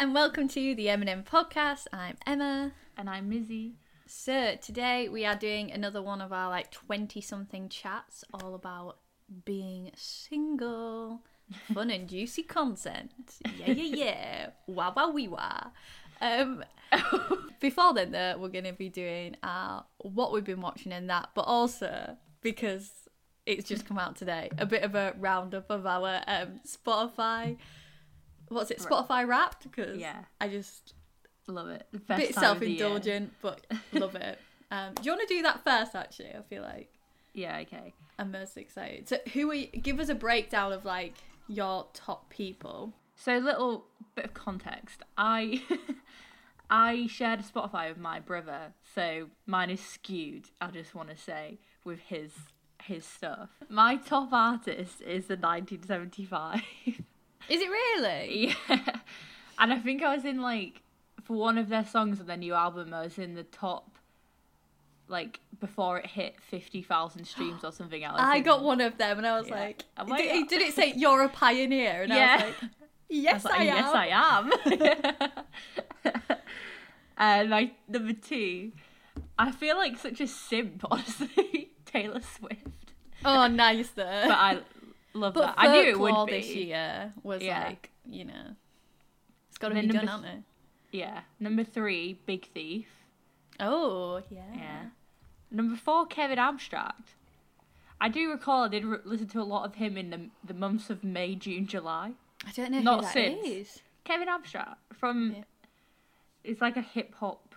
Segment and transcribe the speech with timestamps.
[0.00, 1.86] and welcome to the M&M podcast.
[1.92, 2.72] I'm Emma.
[2.96, 3.74] And I'm Missi.
[4.06, 8.96] So, today we are doing another one of our like 20 something chats all about
[9.44, 11.20] being single.
[11.74, 13.40] Fun and juicy content.
[13.58, 13.74] Yeah, yeah,
[14.04, 14.46] yeah.
[14.66, 15.64] Wah, wah, wee, wah.
[16.22, 16.64] Um,
[17.60, 21.28] before then, though, we're going to be doing our what we've been watching and that,
[21.34, 22.90] but also because
[23.44, 27.58] it's just come out today, a bit of a roundup of our um, Spotify.
[28.50, 28.78] What's it?
[28.78, 29.62] Spotify Wrapped?
[29.64, 30.24] Because Yeah.
[30.40, 30.94] I just
[31.46, 31.86] Love it.
[31.92, 32.78] Bit best time of the year.
[32.78, 34.38] self-indulgent, but love it.
[34.70, 35.96] Um, do you want to do that first?
[35.96, 36.92] Actually, I feel like
[37.32, 37.92] Yeah, okay.
[38.18, 39.08] I'm most excited.
[39.08, 39.66] So, who are you?
[39.68, 41.14] Give us a breakdown of like
[41.48, 42.92] your top people.
[43.16, 45.02] So a little bit of context.
[45.18, 45.62] I
[46.70, 51.58] I shared a Spotify with my brother, so mine is skewed, I just wanna say,
[51.84, 52.32] with his
[52.84, 53.50] his stuff.
[53.68, 56.62] My top artist is the nineteen seventy five.
[57.50, 58.54] Is it really?
[58.68, 58.78] yeah.
[59.58, 60.80] And I think I was in like
[61.22, 63.90] for one of their songs on their new album, I was in the top
[65.06, 68.16] like before it hit fifty thousand streams or something else.
[68.18, 69.54] I got one of them, and I was Yeah.
[69.60, 70.46] like, did, like, it- oh.
[70.46, 72.04] did it say you're a pioneer?
[72.04, 72.70] And I was like,
[73.10, 74.50] yes, I, I was am.
[74.80, 75.44] yes, I am.
[77.18, 78.72] and uh, like number two,
[79.38, 81.70] I feel like such a simp, honestly.
[81.84, 82.92] Taylor Swift,
[83.24, 84.04] Oh, nice though.
[84.04, 84.58] but I
[85.14, 85.54] love But that.
[85.58, 86.32] I knew it would be.
[86.32, 87.64] this year was Yeah.
[87.64, 88.56] like, you know,
[89.48, 90.44] it's got to be done, number hasn't
[90.92, 90.96] it?
[90.96, 91.20] Yeah.
[91.38, 92.86] Number three, Big Thief.
[93.58, 94.42] Oh, yeah.
[94.54, 94.82] Yeah.
[95.50, 97.14] Number four, Kevin Abstract.
[98.00, 100.54] I do recall I did re- listen to a lot of him in the the
[100.54, 102.12] months of May, June, July.
[102.46, 103.46] I don't know Not who that since.
[103.46, 103.82] is.
[104.04, 105.42] Kevin Abstract from Yeah.
[106.44, 107.54] it's like a hip hop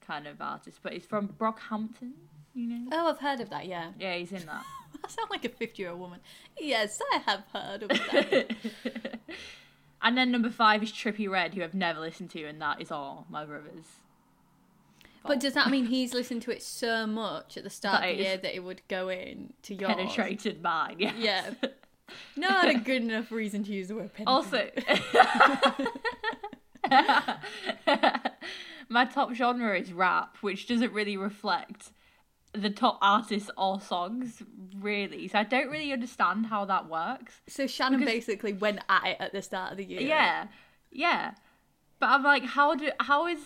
[0.00, 2.12] kind of artist, but he's from Brockhampton.
[2.60, 2.88] You know?
[2.92, 3.66] Oh, I've heard of that.
[3.66, 3.92] Yeah.
[3.98, 4.64] Yeah, he's in that.
[5.04, 6.20] I sound like a fifty-year-old woman.
[6.58, 8.50] Yes, I have heard of that.
[10.02, 12.90] and then number five is Trippie Redd, who I've never listened to, and that is
[12.90, 13.86] all my brothers.
[15.24, 18.16] but does that mean he's listened to it so much at the start That of
[18.18, 19.94] the year that it would go in to yours?
[19.94, 20.96] penetrated mine?
[20.98, 21.14] Yes.
[21.18, 21.50] Yeah.
[22.36, 24.26] Not a good enough reason to use the word penetrate.
[24.26, 24.70] Also,
[28.88, 31.90] my top genre is rap, which doesn't really reflect
[32.52, 34.42] the top artists or songs,
[34.78, 35.28] really.
[35.28, 37.40] So I don't really understand how that works.
[37.46, 40.00] So Shannon Because- basically went at it at the start of the year.
[40.00, 40.48] Yeah,
[40.90, 41.34] yeah.
[42.00, 43.38] But I'm like, how do how is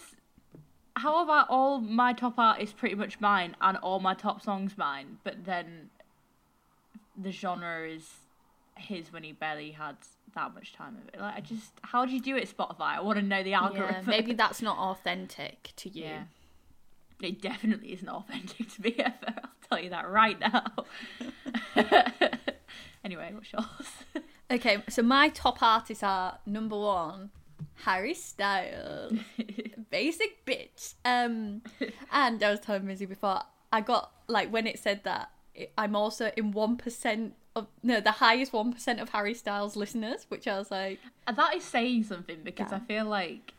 [0.96, 5.18] how about all my top artists pretty much mine and all my top songs mine,
[5.24, 5.90] but then
[7.20, 8.08] the genre is
[8.76, 9.96] his when he barely had
[10.34, 11.20] that much time of it.
[11.20, 12.96] Like, I just, how do you do it, Spotify?
[12.96, 14.04] I want to know the Yeah, algorithm.
[14.06, 16.04] maybe that's not authentic to you.
[16.04, 16.22] Yeah.
[17.24, 19.14] It definitely isn't authentic to me ever.
[19.28, 20.64] I'll tell you that right now.
[23.04, 24.24] anyway, what's yours?
[24.50, 27.30] Okay, so my top artists are number one,
[27.86, 29.14] Harry Styles,
[29.88, 30.94] basic bitch.
[31.02, 31.62] Um,
[32.12, 33.40] and I was telling Missi before,
[33.72, 38.00] I got like when it said that it, I'm also in one percent of no,
[38.00, 41.64] the highest one percent of Harry Styles listeners, which I was like, And that is
[41.64, 42.76] saying something because Yeah.
[42.76, 43.54] I feel like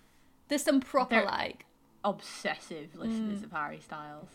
[0.50, 1.66] there's some proper like,
[2.06, 3.44] obsessive listeners mm.
[3.44, 4.30] of Harry Styles.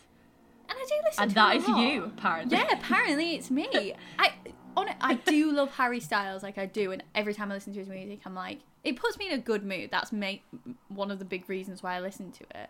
[0.69, 1.23] and I do listen.
[1.23, 1.79] And to that is lot.
[1.79, 2.57] you, apparently.
[2.57, 3.95] Yeah, apparently it's me.
[4.19, 4.33] I
[4.77, 7.73] on it, I do love Harry Styles, like I do, and every time I listen
[7.73, 9.89] to his music, I'm like, it puts me in a good mood.
[9.91, 10.35] That's ma-
[10.87, 12.69] one of the big reasons why I listen to it.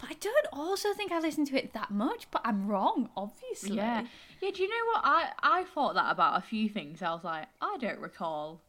[0.00, 2.30] But I don't also think I listen to it that much.
[2.30, 3.76] But I'm wrong, obviously.
[3.76, 4.06] Yeah.
[4.40, 5.02] Yeah, do you know what?
[5.04, 7.02] I, I thought that about a few things.
[7.02, 8.62] I was like, I don't recall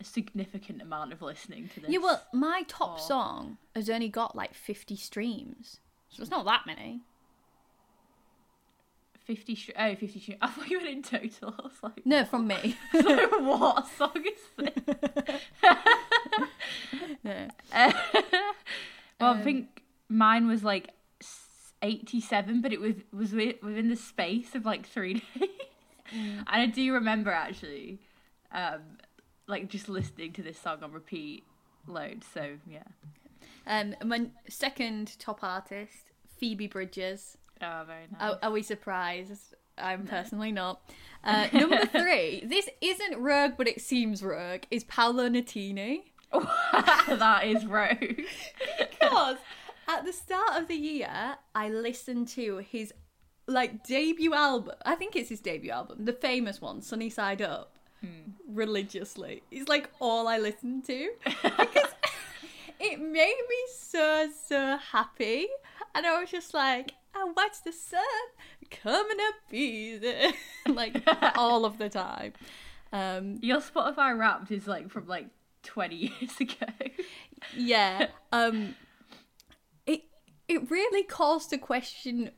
[0.00, 1.90] a significant amount of listening to this.
[1.90, 3.02] Yeah, well, my top Oh.
[3.02, 7.00] song has only got like 50 streams, so it's not that many.
[9.24, 12.24] 50 sh- oh 50 sh- I thought you went in total I was like No,
[12.24, 12.76] from me.
[12.92, 15.40] what song is this
[17.24, 17.48] no.
[17.72, 17.92] Uh,
[19.20, 20.90] well Um, I think mine was like
[21.82, 25.22] 87 but it was was within the space of like 3 days
[26.14, 26.36] Mm.
[26.38, 27.98] and I do remember actually
[28.52, 28.78] um
[29.46, 31.44] like just listening to this song on repeat
[31.86, 32.82] loads so yeah
[33.66, 37.36] Um, my second top artist, Phoebe Bridgers.
[37.62, 39.54] oh very nice Are, are we surprised?
[39.78, 40.80] I'm personally not.
[41.24, 46.02] Uh, number three, this isn't rogue, but it seems rogue, is Paolo Nutini.
[46.32, 48.20] that is rogue
[48.78, 49.36] Because
[49.88, 52.92] at the start of the year, I listened to his
[53.48, 54.74] like debut album.
[54.84, 57.75] I think it's his debut album, the famous one, Sunny Side Up,
[58.48, 59.42] religiously.
[59.50, 61.92] It's like all I listened to because
[62.80, 65.48] it made me so so happy,
[65.94, 68.02] and I was just like, I watch the sun
[68.70, 70.14] coming up easy,
[70.68, 71.02] like
[71.36, 72.32] all of the time.
[72.92, 75.26] Um, Your Spotify Wrapped is like from like
[75.64, 76.66] 20 years ago.
[77.56, 78.08] yeah.
[78.32, 78.76] Um
[79.86, 80.02] it
[80.48, 82.30] it really calls to question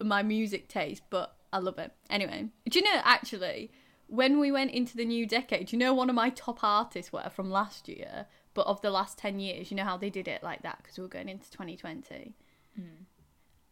[0.00, 1.92] my music taste, but I love it.
[2.08, 3.70] Anyway, do you know actually
[4.08, 7.30] when we went into the new decade, you know one of my top artists were
[7.30, 10.42] from last year, but of the last 10 years, you know how they did it
[10.42, 12.34] like that because we were going into 2020?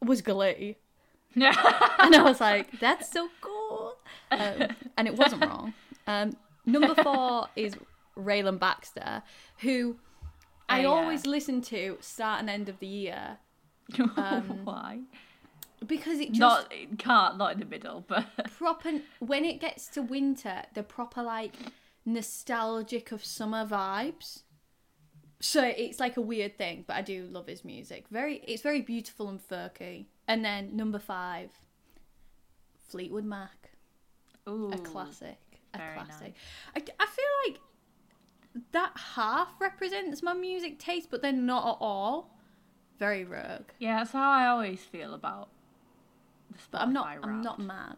[0.04, 0.76] Was Glee.
[1.34, 1.44] and
[2.14, 3.94] I was like, that's so cool.
[4.30, 5.74] Um, and it wasn't wrong.
[6.06, 7.74] Um, number four is
[8.16, 9.22] Rayland Baxter,
[9.58, 9.96] who
[10.68, 10.88] I Oh, yeah.
[10.88, 13.38] always listen to start and end of the year
[14.16, 15.00] Um, Why?
[15.86, 18.26] Because it just Not it can't not in the middle, but
[18.58, 21.54] proper when it gets to winter, the proper like
[22.04, 24.42] nostalgic of summer vibes.
[25.40, 28.06] So it's like a weird thing, but I do love his music.
[28.10, 30.06] Very, it's very beautiful and folky.
[30.26, 31.50] And then number five,
[32.88, 33.70] Fleetwood Mac,
[34.48, 35.38] Ooh, a classic,
[35.74, 36.34] a classic.
[36.74, 37.60] I, I feel like
[38.72, 42.38] that half represents my music taste, but then not at all.
[42.98, 45.50] Very rogue, Yeah, that's how I always feel about
[46.70, 47.18] but I'm not.
[47.22, 47.96] I'm not mad.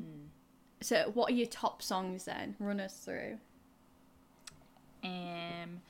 [0.00, 0.26] Hmm.
[0.80, 2.56] So, what are your top songs then?
[2.58, 3.38] Run us through.
[5.04, 5.82] Um.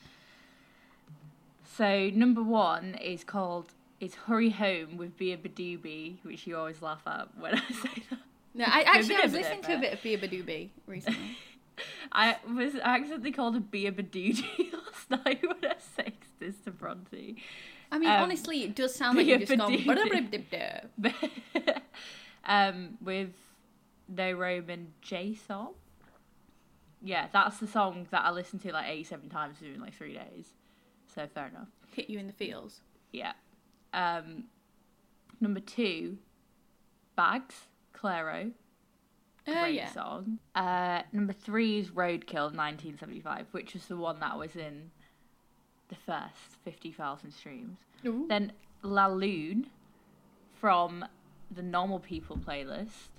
[1.79, 7.29] So number one is called is "Hurry Home" with Beabadoobee, which you always laugh at
[7.37, 8.19] when I say that.
[8.53, 11.37] No, I actually I was listening to a bit of Bia Badooby recently.
[12.11, 17.37] I was accidentally called a Beabadoobee last night when I sexted this to Bronte.
[17.91, 19.73] I mean, Um, honestly, it does sound like you've just gone.
[22.45, 23.31] Um, with
[24.07, 25.69] No Rome and Jay Som.
[27.01, 30.47] Yeah, that's the song that I listened to like 87 times in like three days.
[31.13, 31.67] So fair enough.
[31.93, 32.81] Hit you in the feels.
[33.11, 33.33] Yeah.
[33.93, 34.45] Um,
[35.39, 36.17] number two,
[37.15, 37.55] Bags,
[37.93, 38.51] Clairo.
[39.47, 39.91] Oh Great yeah.
[39.91, 40.39] song.
[40.55, 44.91] Uh, number three is Roadkill 1975, which was the one that was in
[45.89, 47.77] the first 50,000 streams.
[48.05, 48.25] Ooh.
[48.29, 48.51] Then
[48.83, 49.67] La Lune
[50.59, 51.03] from
[51.51, 53.09] the Normal People playlist.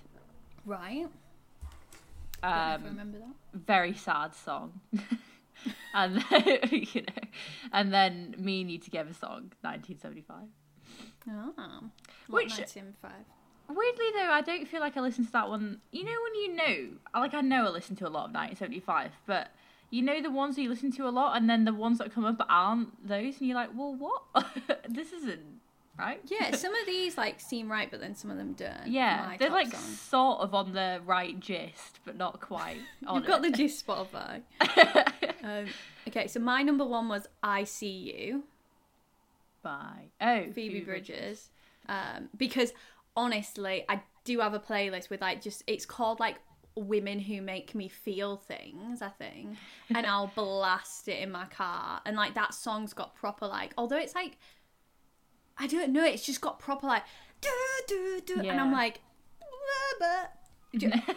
[0.65, 1.07] Right.
[2.37, 3.33] If I Um, remember that.
[3.53, 4.79] very sad song.
[5.93, 7.23] and then, you know,
[7.71, 10.37] and then Me and You Together song, 1975.
[11.29, 11.81] Ah.
[12.27, 13.11] Which- What, 1975?
[13.69, 15.79] Weirdly though, I don't feel like I listened to that one.
[15.91, 19.11] You know when you know, like I know I listen to a lot of 1975,
[19.25, 19.49] but
[19.91, 22.11] you know the ones that you listen to a lot, and then the ones that
[22.13, 24.23] come up but aren't those, and you're like, well, what?
[24.89, 25.41] this isn't
[25.99, 26.19] right.
[26.25, 28.87] Yeah, some of these like seem right, but then some of them don't.
[28.87, 29.99] yeah, they're like songs.
[29.99, 32.77] sort of on the right gist, but not quite.
[33.05, 33.51] On You've got it.
[33.51, 34.41] the gist Spotify.
[35.43, 35.65] um,
[36.07, 38.43] okay, so my number one was I See You,
[39.61, 41.49] by Oh, Phoebe Bridgers.
[41.89, 42.71] Um, because
[43.15, 46.37] honestly, I do have a playlist with like just it's called like
[46.75, 49.57] women who make me feel things, I think.
[49.93, 52.01] And I'll blast it in my car.
[52.05, 54.37] And like that song's got proper like although it's like
[55.57, 57.03] I don't know, it's just got proper like
[57.41, 57.49] do
[57.87, 59.01] do do and I'm like
[59.99, 60.27] "Blah,
[60.79, 61.15] blah."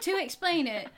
[0.00, 0.88] To explain it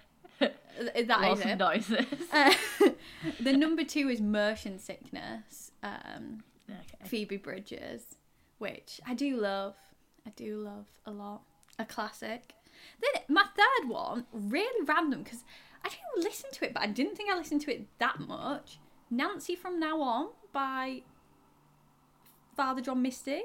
[0.40, 1.56] th- that Lots is it.
[1.56, 2.06] noises.
[2.32, 2.52] Uh,
[3.40, 5.72] the number two is Motion Sickness.
[5.82, 7.04] Um, okay.
[7.04, 8.02] Phoebe Bridgers,
[8.58, 9.74] which I do love.
[10.26, 11.42] I do love a lot.
[11.78, 12.54] A classic.
[13.00, 15.44] Then my third one, really random because
[15.84, 18.78] I didn't listen to it, but I didn't think I listened to it that much.
[19.10, 21.02] Nancy from Now On by
[22.56, 23.42] Father John Misty.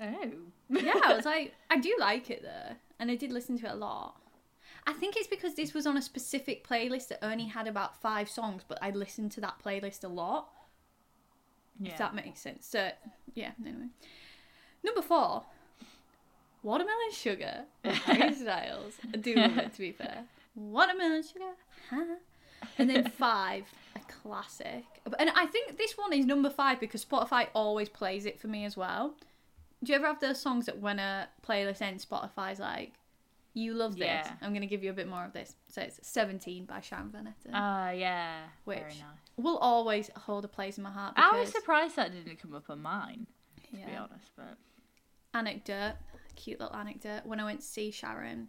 [0.00, 0.30] Oh.
[0.70, 3.72] Yeah, I was like, I do like it though, and I did listen to it
[3.72, 4.16] a lot.
[4.86, 8.28] I think it's because this was on a specific playlist that only had about five
[8.28, 10.48] songs, but I listened to that playlist a lot.
[11.80, 11.92] yeah.
[11.92, 12.66] If that makes sense.
[12.66, 12.90] So
[13.34, 13.88] yeah, anyway.
[14.84, 15.44] Number four,
[16.66, 18.94] Watermelon Sugar, Harry Styles.
[19.14, 20.24] I do love it to be fair.
[20.56, 21.52] Watermelon Sugar.
[21.90, 22.16] huh?
[22.78, 24.84] And then five, a classic.
[25.20, 28.64] And I think this one is number five because Spotify always plays it for me
[28.64, 29.14] as well.
[29.84, 32.94] Do you ever have those songs that when a playlist ends, Spotify's like,
[33.54, 34.32] you love this, Yeah.
[34.42, 35.54] I'm going to give you a bit more of this.
[35.68, 37.50] So it's 17 by Sharon Van Etten.
[37.54, 38.38] Ah, yeah.
[38.64, 39.02] Which- Very nice.
[39.36, 42.68] will always hold a place in my heart I was surprised that didn't come up
[42.70, 43.28] on mine,
[43.70, 44.30] to be honest.
[44.36, 44.56] But
[45.32, 45.94] anecdote,
[46.36, 47.22] cute little anecdote.
[47.24, 48.48] When I went to see Sharon,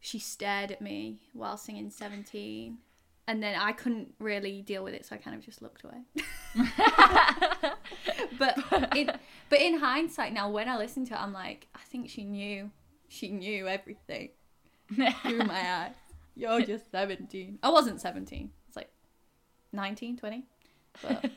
[0.00, 2.78] she stared at me while singing 17.
[3.28, 6.02] And then I couldn't really deal with it, so I kind of just looked away.
[8.38, 8.58] but
[8.96, 9.12] in
[9.48, 12.70] but in hindsight now, when I listen to it, I'm like, I think she knew,
[13.08, 14.30] she knew everything
[15.22, 15.94] through my eyes.
[16.34, 17.58] You're just 17.
[17.62, 18.50] I wasn't 17.
[18.66, 18.90] It's like
[19.72, 20.44] 19, 20.
[21.02, 21.30] But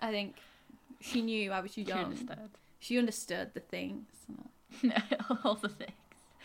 [0.00, 0.36] I think
[1.00, 2.04] she knew I was she young.
[2.04, 2.50] understood.
[2.78, 4.06] She understood the things.
[5.44, 5.92] All the things.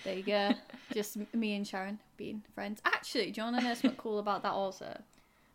[0.03, 0.53] There you go.
[0.93, 2.81] Just me and Sharon being friends.
[2.85, 5.01] Actually, do you want to know something cool about that also?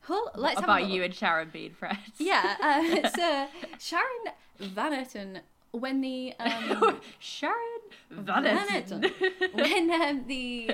[0.08, 2.00] Well, let's about you and Sharon being friends.
[2.18, 3.46] Yeah, uh, so
[3.78, 7.54] Sharon Van Etten, when the um, Sharon
[8.10, 9.12] Van Etten.
[9.54, 10.72] When um, the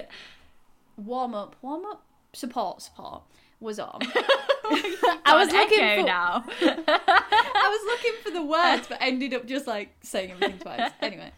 [0.97, 2.03] warm up, warm up
[2.33, 3.23] support support
[3.61, 6.45] was on, I I was looking for now.
[6.63, 10.91] I was looking for the words, but ended up just like saying everything twice.
[11.03, 11.33] Anyway,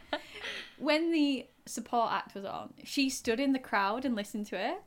[0.81, 4.79] when the support act was on, she stood in the crowd and listened to it,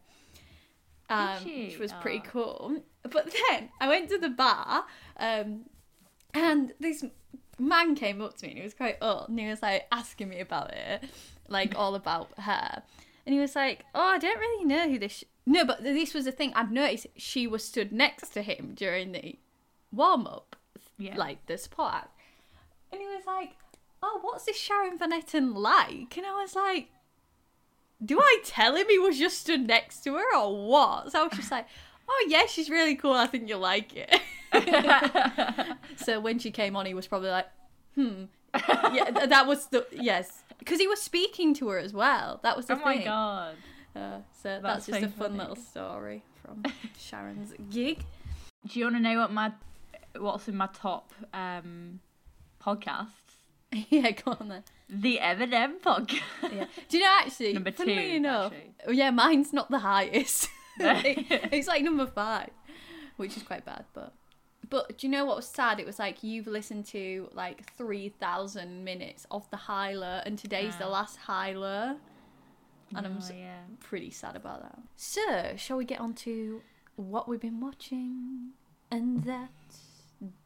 [1.09, 1.65] um, she?
[1.67, 2.29] which was pretty Aw.
[2.29, 2.83] cool.
[3.03, 4.85] But then I went to the bar,
[5.17, 5.65] um,
[6.33, 7.03] and this
[7.59, 10.29] man came up to me and he was quite old, and he was like asking
[10.29, 11.03] me about it,
[11.47, 12.81] like all about her,
[13.25, 15.23] and he was like, "Oh, I don't really know who this." Sh-.
[15.45, 16.53] No, but this was the thing.
[16.55, 19.37] I've noticed she was stood next to him during the
[19.91, 20.55] warm up
[20.97, 21.17] Yeah.
[21.17, 22.17] like the support act.
[22.93, 23.51] And he was like,
[24.05, 26.17] Oh, what's this Sharon Van Etten like?
[26.17, 26.89] And I was like,
[28.03, 31.11] Do I tell him he was just stood next to her or what?
[31.11, 31.65] So I was just like,
[32.09, 34.19] Oh yeah, she's really cool, I think you'll like it.
[35.97, 37.47] so when she came on he was probably like,
[37.95, 38.25] Hmm.
[38.93, 40.43] Yeah, that was the yes.
[40.59, 42.39] Because he was speaking to her as well.
[42.43, 43.05] That was the oh my thing.
[43.05, 43.55] god.
[43.95, 45.37] Uh, so that's, That's just so a fun funny.
[45.39, 46.63] little story from
[46.97, 48.03] Sharon's gig.
[48.67, 49.51] Do you want to know what my
[50.17, 51.99] what's in my top um
[52.63, 53.07] podcasts?
[53.89, 54.63] yeah, go on then.
[54.89, 56.21] The M&M podcast.
[56.43, 56.65] Yeah.
[56.89, 57.53] Do you know actually?
[57.53, 58.73] Number two, enough, actually.
[58.87, 60.49] oh, yeah, mine's not the highest.
[60.79, 62.49] It- it's like number five,
[63.17, 63.85] which is quite bad.
[63.93, 64.13] But
[64.69, 65.79] but do you know what was sad?
[65.79, 70.37] It was like you've listened to like three thousand minutes of the High Low, and
[70.37, 71.95] today's the last High Low,
[72.95, 73.59] and I'm Oh, yeah.
[73.81, 74.79] pretty sad about that.
[74.95, 76.61] So shall we get on to
[76.95, 78.49] what we've been watching?
[78.89, 79.49] And that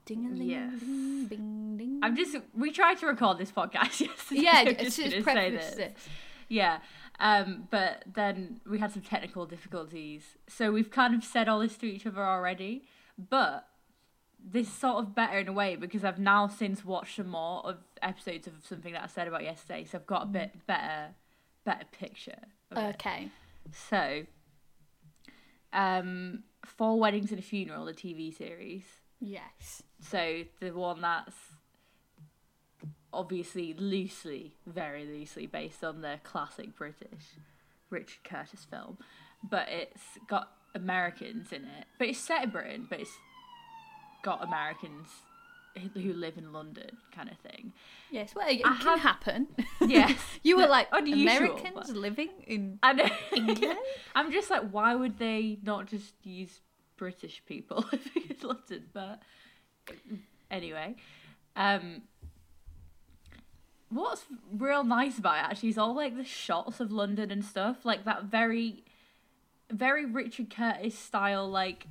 [0.08, 0.80] ding a ling Yes.
[0.80, 2.00] ding ding ding.
[2.02, 4.42] I'm just we tried to record this podcast yesterday.
[4.42, 5.76] yeah, I'm just, just say this.
[5.76, 5.94] this.
[6.50, 6.80] Yeah.
[7.20, 10.24] Um, but then we had some technical difficulties.
[10.48, 12.84] So we've kind of said all this to each other already.
[13.18, 13.68] But
[14.40, 17.66] this is sort of better in a way because I've now since watched some more
[17.68, 19.84] of episodes of something that I said about yesterday.
[19.86, 21.16] So I've got a bit better
[21.66, 22.40] better picture.
[22.72, 22.96] Of it.
[22.96, 23.30] Okay.
[23.90, 24.24] So
[25.74, 28.84] um Four Weddings and a Funeral, the TV series.
[29.20, 29.82] Yes.
[30.00, 31.36] So the one that's
[33.14, 37.36] obviously loosely, very loosely based on the classic British
[37.90, 38.98] Richard Curtis film,
[39.50, 41.86] but it's got Americans in it.
[41.98, 43.12] But it's set in Britain, but it's
[44.24, 45.08] got Americans
[45.94, 47.72] who- live in London, kind of thing.
[48.12, 49.48] Yes, well, it I can have- happen.
[49.88, 51.22] Yes, you were like unusual,
[51.56, 53.08] Americans living in I know.
[53.36, 53.78] England.
[54.16, 56.60] I'm just like, why would they not just use
[56.98, 58.86] British people living in London?
[58.94, 59.22] But
[60.52, 60.96] anyway,
[61.56, 62.02] um,
[63.90, 67.86] what's real nice about it actually is all like the shots of London and stuff,
[67.86, 68.84] like that very,
[69.72, 71.88] very Richard Curtis style, like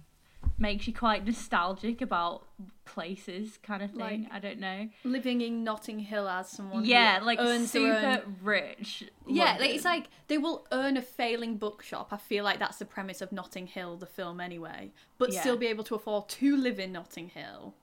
[0.59, 2.47] makes you quite nostalgic about
[2.85, 3.99] places, kind of thing.
[4.01, 4.89] Like, I don't know.
[5.05, 6.85] living in Notting Hill as someone.
[6.85, 9.05] Yeah, like super own- rich.
[9.27, 12.09] Yeah, like, it's like they will earn a failing bookshop.
[12.13, 14.93] I feel like that's the premise of Notting Hill, the film, anyway.
[15.19, 15.41] But Yeah.
[15.41, 17.75] still be able to afford to live in Notting Hill.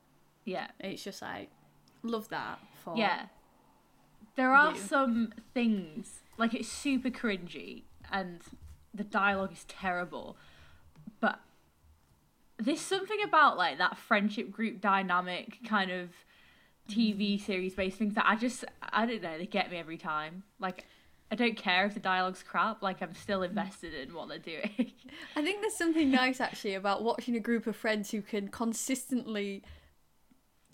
[0.45, 0.67] yeah.
[0.79, 1.49] It's just like
[2.01, 3.27] love that for Yeah.
[4.35, 4.77] There are you.
[4.79, 8.41] some things like it's super cringy and
[8.93, 10.35] the dialogue is terrible,
[11.19, 11.39] but
[12.59, 16.09] there's something about like that friendship group dynamic kind of
[16.89, 20.43] TV series based things that I just I don't know they get me every time.
[20.59, 20.85] Like
[21.31, 22.83] I don't care if the dialogue's crap.
[22.83, 23.49] Like I'm still mm.
[23.49, 24.91] invested in what they're doing.
[25.35, 29.63] I think there's something nice actually about watching a group of friends who can consistently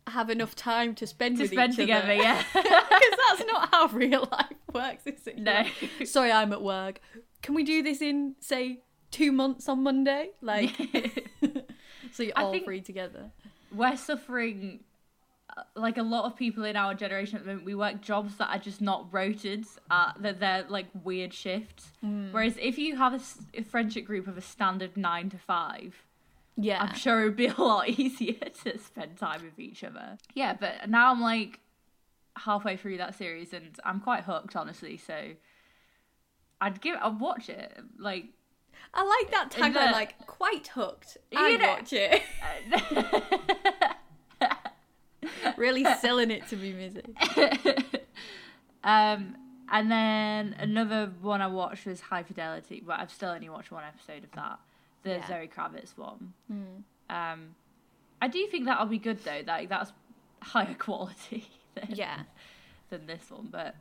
[0.10, 2.16] have enough time to spend to with spend each together, other.
[2.16, 2.44] yeah.
[2.54, 5.38] Because that's not how real life works, is it?
[5.38, 5.64] No.
[6.06, 7.00] Sorry, I'm at work.
[7.42, 8.82] Can we do this in, say,
[9.12, 10.32] two months on Monday?
[10.42, 10.76] Like,
[12.20, 13.32] so you're I all free together.
[13.74, 14.82] we're suffering
[15.58, 18.36] uh, like a lot of people in our generation at the moment we work jobs
[18.38, 21.92] that are just not rotated uh, that they're like weird shifts
[22.32, 23.14] whereas if you have
[23.56, 26.04] a friendship group of a standard nine to five
[26.56, 26.82] Yeah.
[26.84, 30.54] i'm sure it would be a lot easier to spend time with each other yeah
[30.54, 31.60] but now i'm like
[32.36, 35.18] halfway through that series and i'm quite hooked honestly so
[36.62, 38.26] i'd give i'd watch it like
[38.94, 41.18] I like that In tagline, like, quite hooked.
[41.32, 42.22] You I'd know- watch it.
[45.58, 47.02] really selling it to me, Missi.
[48.84, 49.36] um,
[49.72, 53.84] and then another one I watched was High Fidelity, but I've still only watched one
[53.84, 54.60] episode of that,
[55.04, 55.28] the Yeah.
[55.28, 56.34] Zoe Kravitz one.
[56.48, 57.14] Hmm.
[57.16, 57.56] Um,
[58.22, 59.42] I do think that'll be good though.
[59.46, 59.92] That that's
[60.42, 62.22] higher quality than, Yeah.
[62.90, 63.76] than this one, but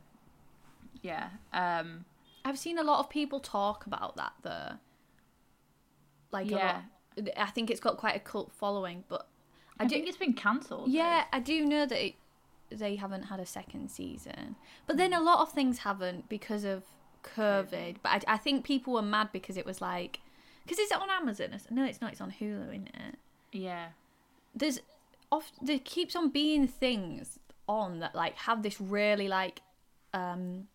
[1.01, 1.29] yeah.
[1.53, 2.05] Um,
[2.45, 4.73] I've seen a lot of people talk about that, though.
[6.31, 6.81] Like, a Yeah.
[7.17, 7.29] lot.
[7.37, 9.27] I think it's got quite a cult following, but
[9.79, 9.95] I, I do.
[9.95, 10.89] think it's been cancelled.
[10.89, 12.15] Yeah, I do know that it,
[12.71, 14.55] they haven't had a second season,
[14.87, 16.83] but then a lot of things haven't because of
[17.23, 17.97] COVID.
[18.03, 20.19] But I, I think people were mad because it was like,
[20.63, 21.59] because it's on Amazon.
[21.71, 22.11] No, it's not.
[22.11, 23.15] It's on Hulu, isn't it?
[23.51, 23.87] Yeah.
[24.55, 24.79] There's
[25.31, 25.51] off.
[25.61, 29.61] There keeps on being things on that like have this really like,
[30.13, 30.67] um,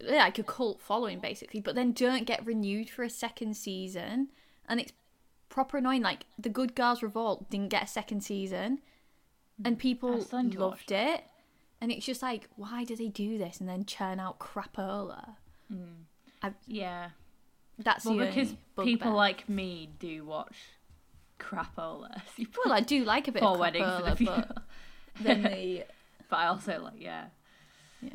[0.00, 4.28] like a cult following basically, but then don't get renewed for a second season,
[4.68, 4.92] and it's
[5.48, 6.02] proper annoying.
[6.02, 8.80] Like the Good Girls Revolt didn't get a second season,
[9.64, 11.24] and mm, people still watch loved it.
[11.80, 15.36] And it's just like, why do they do this and then churn out crapola?
[15.72, 16.54] Mm.
[16.66, 17.10] Yeah.
[17.78, 19.12] That's Well, because people bugbear.
[19.12, 20.56] like me do watch
[21.38, 22.22] crapola.
[22.64, 24.62] Well, I do like a bit of weddings in a crapola, but
[25.20, 25.84] then the
[26.28, 27.26] but I also like yeah.
[28.02, 28.10] yeah.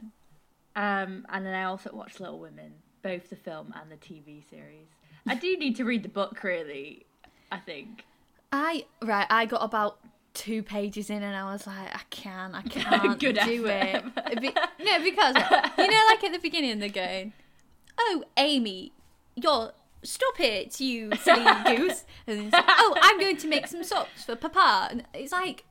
[0.75, 2.73] Um, and then I also watched Little Women,
[3.03, 4.87] both the film and the TV series.
[5.27, 7.05] I do need to read the book, really.
[7.51, 8.05] I think.
[8.51, 9.99] I right, I got about
[10.33, 14.11] two pages in and I was like, I can't, I can't Good do effort.
[14.27, 14.41] it.
[14.41, 14.53] Be-
[14.85, 15.35] no, because
[15.77, 17.33] you know, like at the beginning, they're going,
[17.97, 18.93] "Oh, Amy,
[19.35, 19.71] you're
[20.03, 24.35] stop it, you silly goose," and like, "Oh, I'm going to make some socks for
[24.35, 25.65] Papa," and it's like.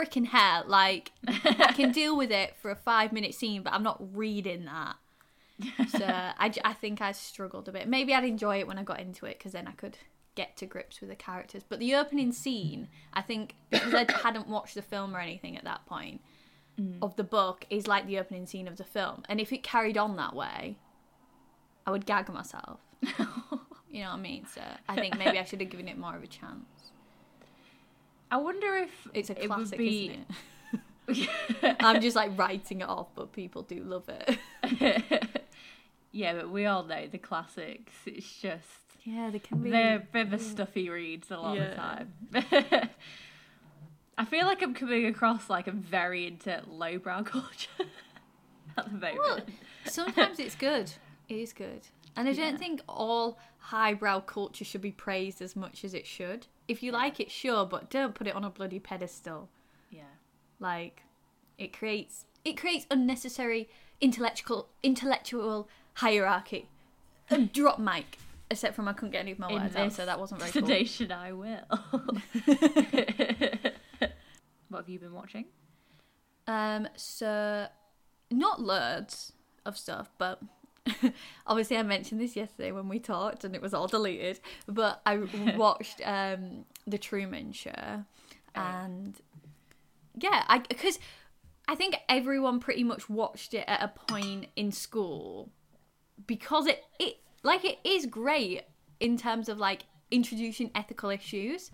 [0.00, 0.64] Freaking hell!
[0.66, 4.64] Like I can deal with it for a five minute scene, but I'm not reading
[4.64, 4.96] that.
[5.90, 7.86] So I, I think I struggled a bit.
[7.86, 9.98] Maybe I'd enjoy it when I got into it because then I could
[10.34, 11.62] get to grips with the characters.
[11.68, 15.64] But the opening scene, I think, because I hadn't watched the film or anything at
[15.64, 16.22] that point
[16.80, 16.96] mm.
[17.02, 19.22] of the book, is like the opening scene of the film.
[19.28, 20.78] And if it carried on that way,
[21.86, 22.80] I would gag myself.
[23.90, 24.46] you know what I mean?
[24.46, 26.69] So I think maybe I should have given it more of a chance.
[28.30, 30.06] I wonder if It's a it would classic, be.
[31.08, 31.28] isn't
[31.62, 31.76] it?
[31.80, 34.38] I'm just like writing it off, but people do love it.
[36.12, 37.92] yeah, but we all know the classics.
[38.06, 38.66] It's just
[39.04, 39.70] Yeah, they can be.
[39.70, 42.12] they're a bit of a stuffy reads a lot of the time.
[44.18, 47.70] I feel like I'm coming across like I'm very into lowbrow culture
[48.76, 49.18] at the moment.
[49.18, 49.40] Well,
[49.86, 50.92] sometimes it's good.
[51.28, 51.88] It is good.
[52.16, 52.50] And I Yeah.
[52.50, 56.46] don't think all highbrow culture should be praised as much as it should.
[56.70, 59.48] If you like it, sure, but don't put it on a bloody pedestal.
[59.90, 60.02] yeah.
[60.60, 61.02] Like
[61.58, 63.68] it creates it creates unnecessary
[64.00, 66.68] intellectual intellectual hierarchy.
[67.30, 68.18] A drop mic.
[68.52, 70.62] Except from I couldn't get any of my words out, so that wasn't very cool.
[70.62, 71.60] sedation, I will.
[74.68, 75.44] what have you been watching?
[76.48, 77.68] Um, so
[78.30, 79.32] not loads
[79.64, 80.40] of stuff, but
[81.46, 84.40] obviously I mentioned this yesterday when we talked, and it was all deleted.
[84.66, 85.16] But I
[85.56, 88.04] watched um the Truman Show,
[88.54, 89.14] and
[90.16, 90.98] yeah, I because
[91.68, 95.50] I think everyone pretty much watched it at a point in school
[96.26, 98.62] because it it like it is great
[98.98, 101.70] in terms of like introducing ethical issues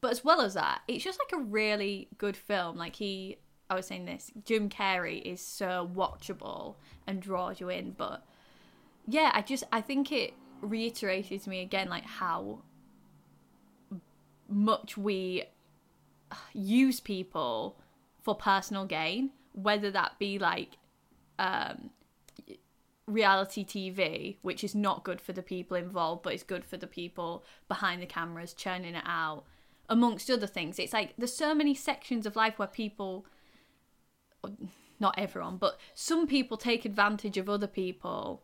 [0.00, 3.36] but as well as that it's just like a really good film like he
[3.68, 8.24] i was saying this jim carrey is so watchable and draws you in but
[9.06, 12.58] yeah i just i think it reiterated to me again like how
[14.48, 15.44] much we
[16.52, 17.76] use people
[18.22, 20.78] for personal gain whether that be like
[21.38, 21.90] um
[23.06, 26.86] reality TV, which is not good for the people involved, but it's good for the
[26.86, 29.44] people behind the cameras churning it out,
[29.88, 30.78] amongst other things.
[30.78, 33.26] It's like there's so many sections of life where people,
[34.98, 38.42] not everyone, but some people take advantage of other people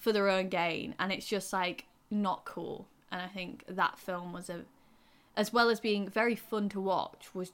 [0.00, 2.88] for their own gain, and it's just like not cool.
[3.12, 4.64] And I think that film was a,
[5.36, 7.52] as well as being very fun to watch, was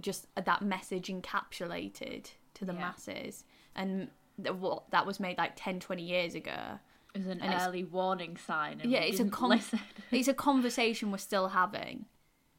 [0.00, 2.78] just that message encapsulated to the Yeah.
[2.78, 6.78] masses and what that was made like 10 20 years ago
[7.14, 8.80] It was an And early warning sign.
[8.80, 9.60] And yeah it's a con-
[10.10, 12.06] it's a conversation we're still having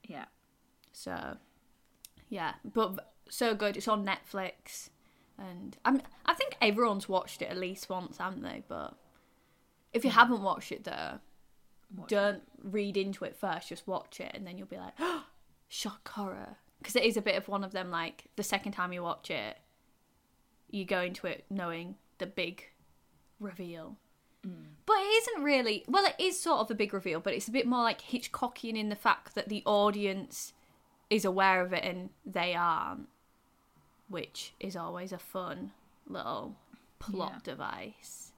[0.08, 0.26] yeah.
[0.91, 1.38] so
[2.30, 4.89] yeah but so good it's on netflix
[5.49, 8.63] and i'm i think everyone's watched it at least once haven't they?
[8.67, 8.95] But
[9.93, 10.17] if you hmm.
[10.17, 11.19] haven't watched it though
[11.95, 15.25] Watch don't read into it first just watch it and then you'll be like oh,
[15.67, 16.58] shock horror.
[16.80, 19.30] Because it is a bit of one of them like the second time you watch
[19.30, 19.58] it
[20.69, 22.63] you go into it knowing the big
[23.39, 23.97] reveal.
[24.43, 24.69] Hmm.
[24.86, 27.51] But it isn't really well it is sort of a big reveal but it's a
[27.51, 30.54] bit more like hitchcockian in the fact that the audience
[31.10, 33.08] is aware of it and they aren't
[34.12, 35.71] which is always a fun
[36.08, 36.56] little
[37.00, 37.54] plot Yeah.
[37.54, 38.32] device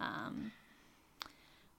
[0.00, 0.52] um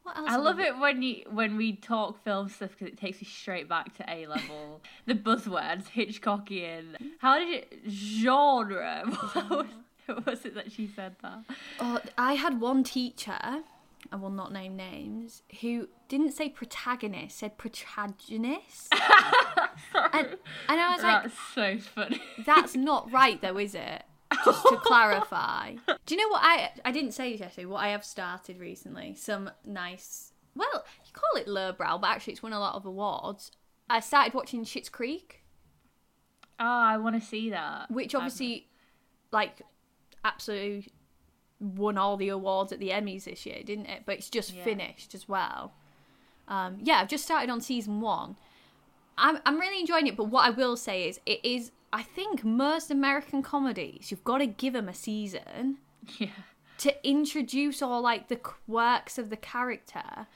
[0.03, 2.97] what else I love we- it when you when we talk film stuff because it
[2.97, 4.81] takes me straight back to A level.
[5.05, 6.97] the buzzwords Hitchcockian.
[7.19, 9.03] How did it genre?
[9.33, 9.65] What was,
[10.17, 11.39] what was it that she said that?
[11.79, 13.39] Oh, I had one teacher
[14.11, 18.93] I will not name names, who didn't say protagonist, said protagonist.
[20.13, 20.27] and,
[20.69, 22.21] and I was like, That's so funny.
[22.45, 24.03] that's not right though, is it?
[24.45, 25.75] Just to clarify.
[26.05, 29.13] Do you know what I I didn't say yesterday, what I have started recently?
[29.15, 33.51] Some nice well, you call it lowbrow, but actually it's won a lot of awards.
[33.89, 35.43] I started watching Schitt's Creek,
[36.59, 37.89] Oh, I want to see that.
[37.91, 38.67] which obviously
[39.31, 39.61] like
[40.25, 40.87] absolutely
[41.63, 44.03] won all the awards at the Emmys this year, didn't it?
[44.05, 44.63] But it's just Yeah.
[44.63, 45.73] finished as well.
[46.47, 48.35] Um, yeah, I've just started on season one.
[49.17, 52.43] I'm I'm really enjoying it, but what I will say is it is I think
[52.43, 55.77] most American comedies you've got to give them a season
[56.17, 56.29] Yeah.
[56.79, 60.27] to introduce all like the quirks of the character,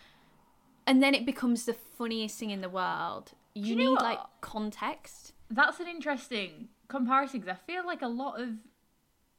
[0.86, 3.32] and then it becomes the funniest thing in the world.
[3.54, 5.34] You, you need like context.
[5.50, 8.50] That's an interesting comparison because I feel like a lot of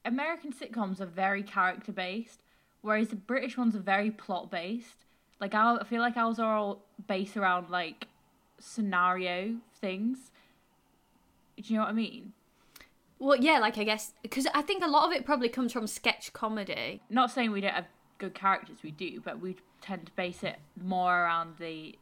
[0.09, 2.41] American sitcoms are very character based,
[2.81, 5.05] whereas the British ones are very plot based.
[5.39, 8.07] Like I I feel like ours are all based around like
[8.59, 10.31] scenario things.
[11.55, 12.33] Do you know what I mean?
[13.19, 15.87] Well, yeah, like I guess because I think a lot of it probably comes from
[15.87, 17.01] sketch comedy.
[17.09, 20.57] Not saying we don't have good characters, we do, but we tend to base it
[20.81, 21.97] more around the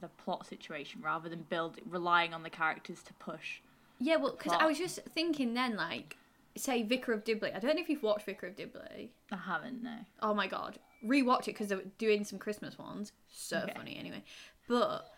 [0.00, 3.60] the plot situation rather than build relying on the characters to push.
[3.98, 6.16] Yeah, well, because I was just thinking then, like,
[6.56, 7.52] say Vicar of Dibley.
[7.52, 9.12] I don't know if you've watched Vicar of Dibley.
[9.30, 9.96] I haven't no.
[10.20, 13.12] Oh my god, rewatch it because they're doing some Christmas ones.
[13.28, 13.72] So Okay.
[13.74, 14.22] funny, anyway.
[14.68, 15.12] But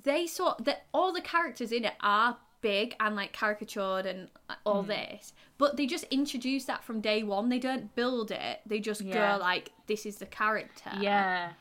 [0.00, 4.28] they sort that all the characters in it are big and like caricatured and
[4.64, 4.88] all hmm.
[4.88, 7.48] this, but they just introduce that from day one.
[7.48, 8.60] They don't build it.
[8.66, 9.36] They just Yeah.
[9.36, 11.52] go like, "This is the character." Yeah.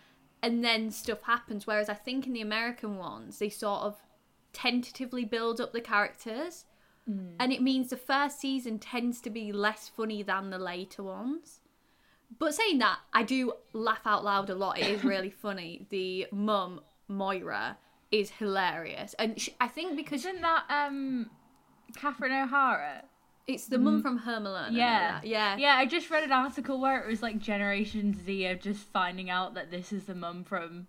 [0.41, 1.67] and then stuff happens.
[1.67, 3.97] Whereas I think in the American ones, they sort of
[4.53, 6.63] tentatively build up the characters,
[7.07, 11.61] and it means the first season tends to be less funny than the later ones.
[12.37, 14.77] But saying that, I do laugh out loud a lot.
[14.77, 15.87] It is really funny.
[15.89, 17.77] The mum Moira
[18.11, 21.29] is hilarious, and sh I think because Isn't that um
[21.95, 23.03] Catherine O'Hara?
[23.47, 24.73] it's the mum from Home Alone.
[24.73, 25.21] Yeah.
[25.23, 28.81] yeah, Yeah, I just read an article where it was like Generation Z of just
[28.93, 30.85] finding out that this is the mum from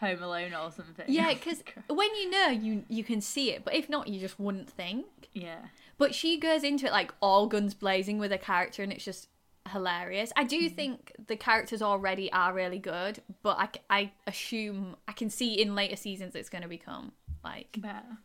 [0.00, 1.06] Home Alone or something.
[1.08, 4.38] Yeah, because when you know, you you can see it, but if not, you just
[4.38, 5.06] wouldn't think.
[5.32, 5.66] yeah.
[5.96, 9.28] But she goes into it like all guns blazing with a character, and it's just
[9.70, 10.32] hilarious.
[10.36, 10.74] I do mm-hmm.
[10.74, 15.74] think the characters already are really good, but I, I assume I can see in
[15.74, 18.18] later seasons it's going to become like Better.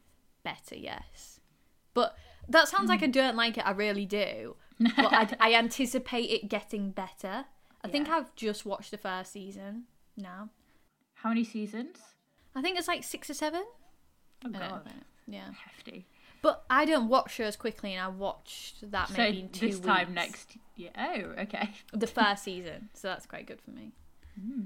[0.43, 0.75] better.
[0.75, 1.39] Yes,
[1.93, 3.05] but that sounds like mm.
[3.05, 3.65] I don't like it.
[3.65, 7.45] I really do, but I, I anticipate it getting better.
[7.83, 9.83] I think I've just watched the first season
[10.17, 10.49] now.
[11.21, 11.97] How many seasons?
[12.55, 13.63] I think it's like six or seven.
[14.45, 14.89] Oh god.
[15.27, 16.05] Yeah, Hefty.
[16.41, 19.79] but I don't watch shows quickly, and I watched that So maybe in two this
[19.79, 20.91] time next year.
[20.97, 21.71] Oh, okay.
[21.93, 23.91] the first season, so that's quite good for me.
[24.41, 24.61] Hmm.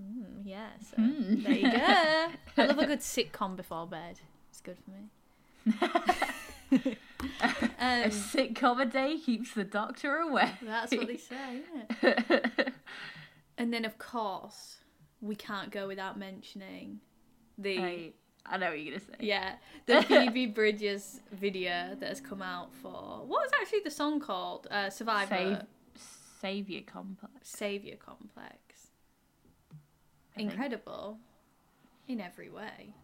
[0.00, 1.78] Mm, yeah, so there you go.
[1.78, 4.18] I love a good sitcom before bed.
[4.50, 5.10] It's good for me.
[7.80, 10.50] A um, sitcom a day keeps the doctor away.
[10.62, 11.62] that's what they say?
[13.56, 14.78] And then, of course,
[15.24, 17.00] we can't go without mentioning
[17.56, 18.12] the I,
[18.46, 19.14] I know what you're gonna say.
[19.20, 19.54] yeah
[19.86, 24.66] the Phoebe Bridgers video that has come out for what was actually the song called?
[24.70, 26.02] Uh, Survivor Save,
[26.40, 27.32] savior complex.
[27.42, 28.58] Savior Complex.
[30.32, 30.50] I think.
[30.50, 31.18] Incredible
[32.06, 32.94] in every way.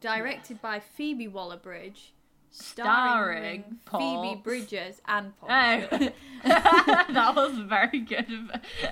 [0.00, 2.12] Directed by Phoebe Waller-Bridge,
[2.50, 4.42] starring, Starring Phoebe.
[4.42, 5.48] Bridgers and Paul.
[5.50, 5.88] Oh.
[6.44, 8.26] that was very good.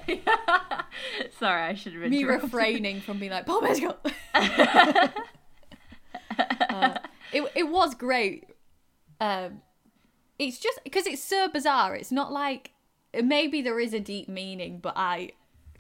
[1.38, 3.96] Sorry, I should have Me refraining from being like Paul Mescal.
[6.38, 6.98] Uh,
[7.32, 8.50] it it was great.
[9.20, 9.62] Um,
[10.38, 11.94] it's just because it's so bizarre.
[11.94, 12.72] It's not like
[13.22, 15.30] maybe there is a deep meaning, but I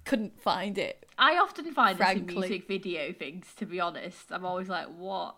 [0.04, 1.04] couldn't find it.
[1.18, 3.46] I often find this in music video things.
[3.56, 5.36] To be honest, I'm always like, "What?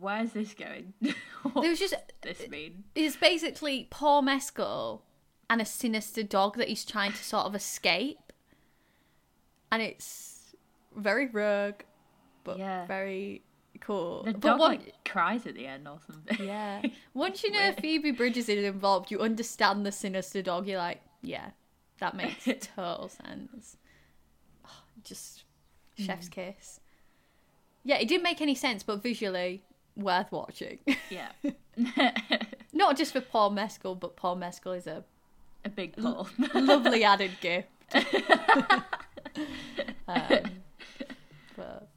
[0.00, 0.92] Where's this going?
[1.42, 5.02] what There was just this uh, mean?" it's basically Paul Mescal
[5.48, 8.32] and a sinister dog that he's trying to sort of escape.
[9.70, 10.54] And it's
[10.96, 11.82] very rogue,
[12.44, 12.86] but Yeah.
[12.86, 13.42] very
[13.80, 14.22] cool.
[14.24, 16.46] The but dog one- like cries at the end or something.
[16.46, 16.82] yeah.
[17.14, 17.80] Once you know Weird.
[17.80, 20.66] Phoebe Bridgers is involved, you understand the sinister dog.
[20.66, 21.50] You're like, yeah,
[22.00, 22.44] that makes
[22.74, 23.76] total sense.
[24.64, 24.70] Oh,
[25.04, 25.44] just
[25.96, 26.04] hmm.
[26.04, 26.80] chef's kiss.
[27.84, 29.62] Yeah, it didn't make any sense, but visually
[29.96, 30.78] worth watching.
[31.10, 31.30] yeah,
[32.72, 35.04] Not just for Paul Mescal, but Paul Mescal is a
[35.64, 36.28] a big pull.
[36.54, 37.68] lovely added gift.
[40.08, 40.40] um,
[41.56, 41.88] but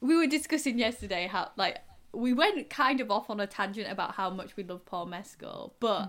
[0.00, 1.80] we were discussing yesterday how like
[2.12, 5.74] we went kind of off on a tangent about how much we love Paul Mescal,
[5.80, 6.08] but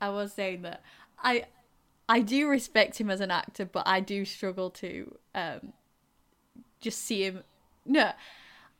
[0.00, 0.82] I was saying that
[1.18, 1.44] I
[2.08, 5.72] I do respect him as an actor, but I do struggle to um,
[6.80, 7.42] just see him.
[7.86, 8.12] No,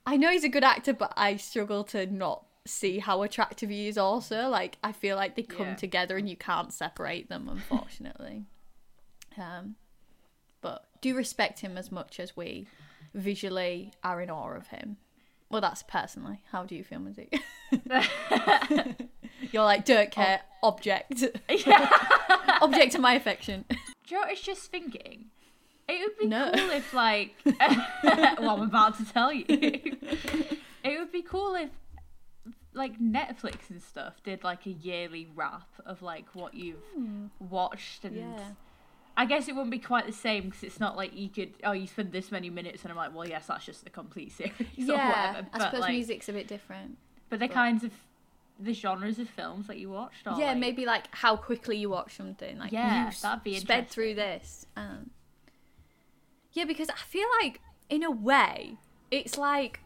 [0.06, 3.88] I know he's a good actor, but I struggle to not see how attractive he
[3.88, 3.96] is.
[3.98, 5.74] Also, like I feel like they come Yeah.
[5.76, 8.44] together and you can't separate them, unfortunately.
[9.38, 9.76] um,
[10.60, 12.66] but do respect him as much as we
[13.14, 14.96] visually are in awe of him.
[15.50, 16.40] Well, that's personally.
[16.50, 17.28] How do you feel, Missi?
[19.52, 21.22] You're like, don't care, object.
[22.62, 23.64] object to my affection.
[23.68, 23.76] Do
[24.08, 25.26] you know what I was just thinking?
[25.88, 26.50] It would be No.
[26.54, 27.34] cool if, like,
[28.38, 29.44] well, I'm about to tell you.
[29.48, 31.70] it would be cool if,
[32.72, 36.82] like, Netflix and stuff did like a yearly wrap of like what you've
[37.38, 38.38] watched, and Yeah.
[39.16, 41.70] I guess it wouldn't be quite the same because it's not like you could oh
[41.70, 44.52] you spend this many minutes, and I'm like, well, yes, that's just a complete series
[44.88, 45.48] or Yeah, whatever.
[45.52, 46.98] I suppose like, music's a bit different.
[47.30, 47.92] but the but- kinds of
[48.58, 51.90] the genres of films that you watched are yeah, like, maybe like how quickly you
[51.90, 52.58] watch something.
[52.58, 54.66] Like Yeah, that'd be sped through this.
[54.76, 55.10] Um,
[56.54, 58.78] yeah, because I feel like in a way
[59.10, 59.80] it's like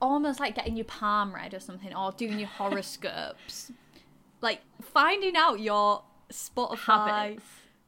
[0.00, 3.72] almost like getting your palm read or something, or doing your horoscopes.
[4.40, 6.76] like finding out your Spotify.
[6.76, 7.44] habits.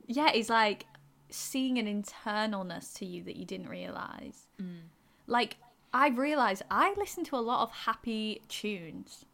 [0.06, 0.86] Yeah, it's like
[1.30, 4.46] seeing an internalness to you that you didn't realize.
[4.60, 4.88] Mm.
[5.26, 5.56] Like
[5.92, 9.24] I've realized I listen to a lot of happy tunes,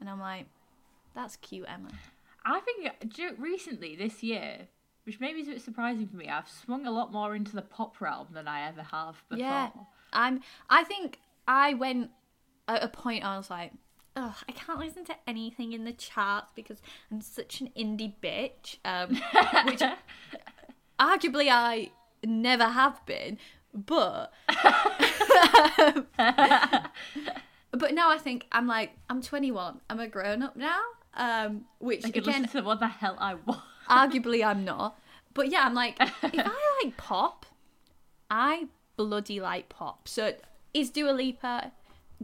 [0.00, 0.46] and I'm like,
[1.14, 1.90] that's cute, Emma.
[2.44, 4.68] I think ju- recently this year,
[5.06, 7.62] which maybe is a bit surprising for me, I've swung a lot more into the
[7.62, 9.44] pop realm than I ever have before.
[9.44, 9.70] Yeah,
[10.12, 10.40] I'm.
[10.68, 12.10] I think I went
[12.66, 13.24] at a point.
[13.24, 13.72] I was like,
[14.16, 18.78] Ugh, I can't listen to anything in the charts because I'm such an indie bitch.
[18.84, 19.10] Um,
[19.66, 19.80] which
[20.98, 21.92] arguably I
[22.24, 23.38] never have been,
[23.72, 24.32] but
[27.70, 29.80] but now I think I'm like I'm 21.
[29.88, 30.80] I'm a grown up now.
[31.14, 33.60] Um, which I again, listen to what the hell I want.
[33.88, 34.98] Arguably I'm not.
[35.34, 36.52] But yeah, I'm like, if I
[36.84, 37.46] like pop,
[38.30, 40.08] I bloody like pop.
[40.08, 40.34] So
[40.72, 41.72] is Dua Lipa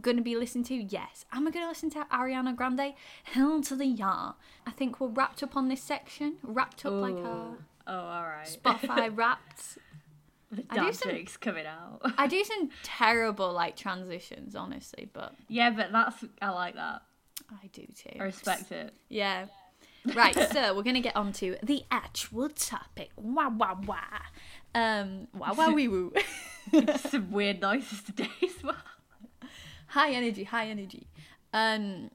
[0.01, 0.75] gonna be listened to?
[0.75, 1.25] Yes.
[1.31, 2.93] Am I gonna listen to Ariana Grande?
[3.23, 4.31] Hell to the yeah.
[4.65, 6.37] I think we're wrapped up on this section.
[6.43, 8.47] Wrapped up like a Oh, all right.
[8.63, 9.77] Spotify wrapped.
[10.51, 11.99] the I do dance some- coming out.
[12.17, 17.01] I do some terrible like transitions, honestly, but yeah, but that's I like that.
[17.51, 18.17] I do too.
[18.19, 18.93] I respect it.
[19.09, 19.45] Yeah.
[20.05, 23.11] Right, so we're gonna get on to the actual topic.
[23.15, 23.97] Wah wah wah.
[24.75, 26.13] Um wah wah wee woo.
[27.09, 28.75] Some weird noises today as well.
[29.87, 31.07] high energy, high energy.
[31.53, 32.11] Um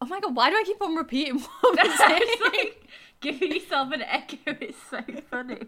[0.00, 2.20] oh my god, why do I keep on repeating what we're saying?
[2.22, 2.88] it's like
[3.20, 5.58] giving yourself an echo is so funny.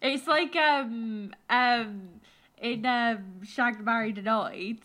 [0.00, 2.08] it's like um um
[2.58, 4.78] in um Shagged Married Annoyed.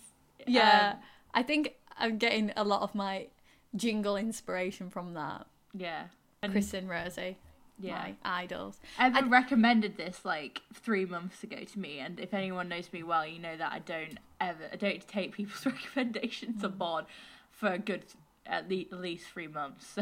[0.46, 0.94] yeah.
[0.96, 1.00] um,
[1.34, 3.28] I think I'm getting a lot of my
[3.76, 5.46] jingle inspiration from that.
[5.74, 6.06] yeah.
[6.42, 7.38] And Chris and Rosie.
[7.80, 7.96] yeah.
[7.96, 8.80] My idols.
[8.98, 13.28] Evan recommended this like three months ago to me, and if anyone knows me well,
[13.28, 16.78] you know that I don't ever, I don't take people's recommendations on mm.
[16.78, 17.06] board
[17.52, 18.06] for a good
[18.46, 19.86] at le- at least three months.
[19.96, 20.02] So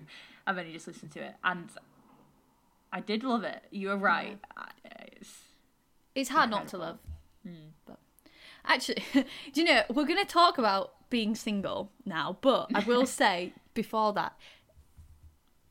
[0.46, 1.70] I've only just listened to it, and
[2.92, 3.62] I did love it.
[3.70, 4.38] You were right.
[4.56, 4.68] I-
[5.16, 5.32] It's,
[6.14, 6.98] It's hard not to Incredible.
[7.46, 7.54] love.
[7.56, 7.68] Hmm.
[7.86, 7.98] But
[8.66, 12.38] actually, do you know we're going to talk about being single now?
[12.40, 14.36] But I will say before that,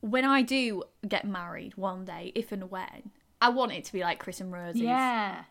[0.02, 4.02] when I do get married one day, if and when, I want it to be
[4.02, 5.44] like Chris and Rosie's, yeah,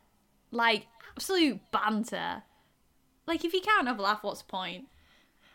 [0.51, 2.43] like absolute banter.
[3.27, 4.87] Like if you can't have a laugh, what's the point?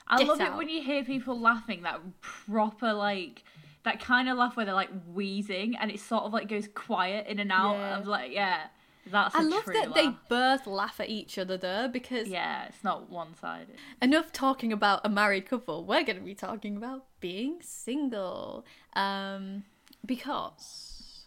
[0.08, 3.44] I Get love it when you hear people laughing that proper like.
[3.84, 7.26] That kind of laugh where they're like wheezing and it sort of like goes quiet
[7.26, 7.74] in and out.
[7.74, 7.98] Yeah.
[7.98, 8.68] I'm like, yeah,
[9.10, 9.36] that's.
[9.36, 9.96] I love that laugh.
[9.96, 13.76] they both laugh at each other though, because Yeah, it's not one sided.
[14.02, 15.86] enough talking about a married couple.
[15.86, 19.64] We're going to be talking about being single, um,
[20.06, 21.26] because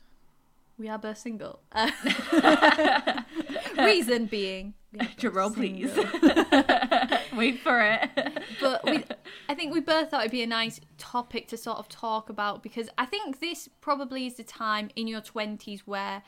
[0.78, 1.60] we are both single.
[3.78, 5.90] Reason being, we are both Drum roll, please.
[7.37, 8.10] Wait for it.
[8.60, 9.04] but we,
[9.48, 12.62] I think we both thought it'd be a nice topic to sort of talk about
[12.62, 16.22] because I think this probably is the time in your twenties where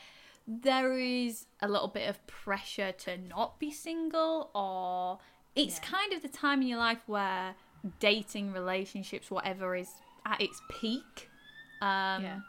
[0.47, 5.19] there is a little bit of pressure to not be single, or
[5.55, 5.83] it's Yeah.
[5.85, 7.55] kind of the time in your life where
[7.99, 9.91] dating, relationships, whatever, is
[10.25, 11.29] at its peak.
[11.81, 12.39] Um, yeah.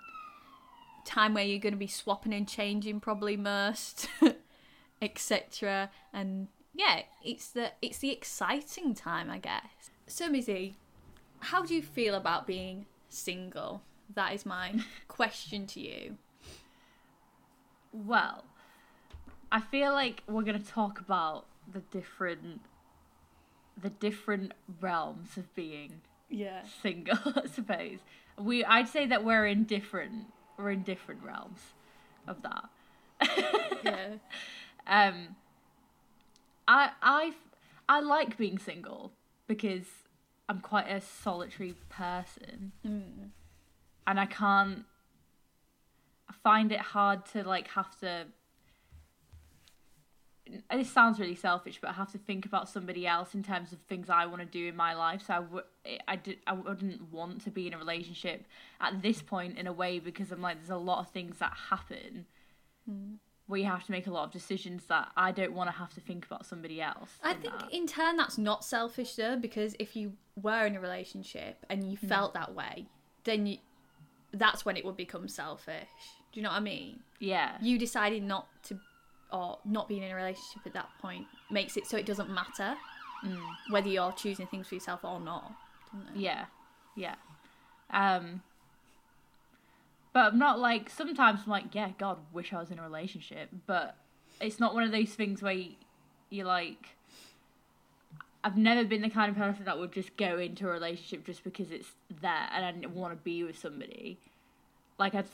[1.04, 4.08] time where you're going to be swapping and changing probably most
[5.02, 10.76] etc and yeah it's the it's the exciting time i guess so Missi
[11.40, 13.82] how do you feel about being single
[14.14, 14.74] that is my
[15.08, 16.16] question to you
[17.92, 18.44] Well,
[19.50, 22.60] I feel like we're gonna talk about the different,
[23.80, 27.18] the different realms of being yeah single.
[27.36, 27.98] I suppose
[28.38, 28.64] we.
[28.64, 30.26] I'd say that we're in different
[30.58, 31.60] we're in different realms
[32.26, 32.64] of that.
[33.84, 34.14] Yeah.
[34.88, 35.36] Um,
[36.66, 37.32] I I
[37.88, 39.12] I like being single
[39.46, 39.86] because
[40.48, 43.30] I'm quite a solitary person, Mm.
[44.06, 44.84] and I can't.
[46.42, 48.26] Find it hard to like have to.
[50.72, 53.80] This sounds really selfish, but I have to think about somebody else in terms of
[53.80, 55.24] things I want to do in my life.
[55.26, 55.64] So I would,
[56.06, 58.46] I did, I wouldn't want to be in a relationship
[58.80, 61.52] at this point in a way because I'm like, there's a lot of things that
[61.68, 62.24] happen
[62.88, 63.16] hmm.
[63.46, 65.92] where you have to make a lot of decisions that I don't want to have
[65.94, 67.10] to think about somebody else.
[67.22, 67.70] I in think that.
[67.70, 71.98] in turn that's not selfish though, because if you were in a relationship and you
[71.98, 72.06] hmm.
[72.06, 72.86] felt that way,
[73.24, 73.58] then you,
[74.32, 75.88] that's when it would become selfish.
[76.32, 77.00] Do you know what I mean?
[77.20, 78.78] yeah, You deciding not to,
[79.32, 82.76] or not being in a relationship at that point makes it so it doesn't matter
[83.70, 85.52] whether you're choosing things for yourself or not.
[86.14, 86.46] yeah,
[86.96, 87.16] yeah.
[87.90, 88.42] Um,
[90.12, 93.48] but I'm not like sometimes I'm like, yeah, God, wish I was in a relationship,
[93.66, 93.96] but
[94.40, 95.72] it's not one of those things where you,
[96.30, 96.94] you're like.
[98.44, 101.42] I've never been the kind of person that would just go into a relationship just
[101.42, 101.88] because it's
[102.22, 104.16] there and I want to be with somebody.
[104.96, 105.26] Like I'd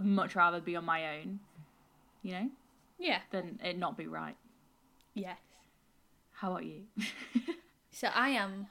[0.00, 1.40] mu- much rather be on my own,
[2.22, 2.50] you know,
[2.98, 3.20] Yeah.
[3.30, 4.36] than it not be right.
[5.14, 5.38] Yes.
[6.32, 6.82] How about you?
[7.94, 8.68] So I am,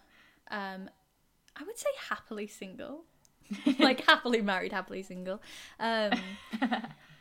[0.50, 0.90] um,
[1.56, 3.04] I would say happily single,
[3.80, 5.40] like happily married, happily single.
[5.80, 6.12] Um,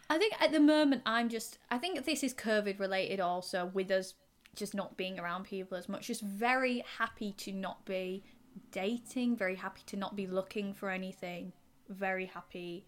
[0.08, 1.58] I think at the moment I'm just.
[1.70, 4.14] I think this is COVID related also with us
[4.56, 6.06] just not being around people as much.
[6.06, 8.24] Just very happy to not be
[8.72, 9.36] dating.
[9.36, 11.52] Very happy to not be looking for anything.
[11.90, 12.86] Very happy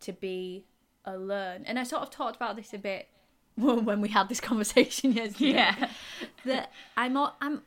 [0.00, 0.64] to be
[1.04, 1.64] alone.
[1.66, 3.08] And I sort of talked about this a bit
[3.56, 5.90] when we had this conversation yesterday yeah.
[6.44, 7.62] that I'm I'm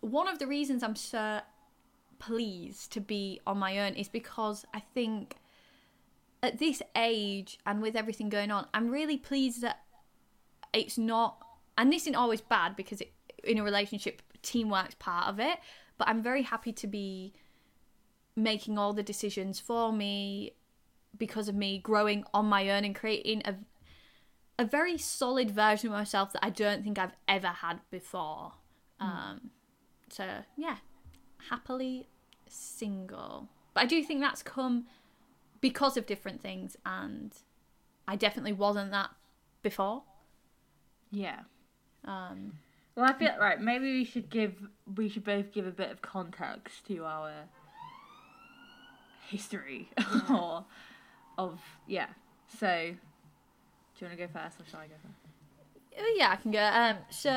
[0.00, 1.40] one of the reasons I'm so
[2.18, 5.36] pleased to be on my own is because I think
[6.42, 9.80] at this age and with everything going on, I'm really pleased that
[10.72, 11.38] it's not
[11.78, 13.12] and this isn't always bad because it,
[13.44, 15.58] in a relationship teamwork's part of it,
[15.98, 17.32] but I'm very happy to be
[18.36, 20.52] making all the decisions for me
[21.16, 23.54] because of me growing on my own and creating a
[24.58, 28.52] a very solid version of myself that I don't think I've ever had before.
[29.00, 29.50] Um,
[30.10, 30.76] so yeah,
[31.48, 32.08] happily
[32.46, 33.48] single.
[33.72, 34.84] But I do think that's come
[35.62, 37.32] because of different things, and
[38.06, 39.10] I definitely wasn't that
[39.62, 40.02] before.
[41.10, 41.40] Yeah.
[42.04, 42.52] Um,
[42.96, 43.60] Well, I feel right.
[43.60, 44.54] Maybe we should give
[44.94, 47.32] we should both give a bit of context to our
[49.28, 49.88] history
[50.30, 50.64] or
[51.40, 52.06] of yeah.
[52.58, 55.30] So, do you want to go first or shall I go first?
[55.98, 56.62] oh, yeah, I can go.
[56.62, 57.30] Um, so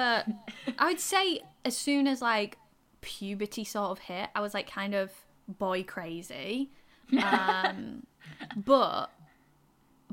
[0.80, 2.58] I would say as soon as like
[3.02, 5.12] puberty sort of hit, I was like kind of
[5.48, 6.72] boy crazy.
[7.22, 8.06] Um,
[8.56, 9.08] but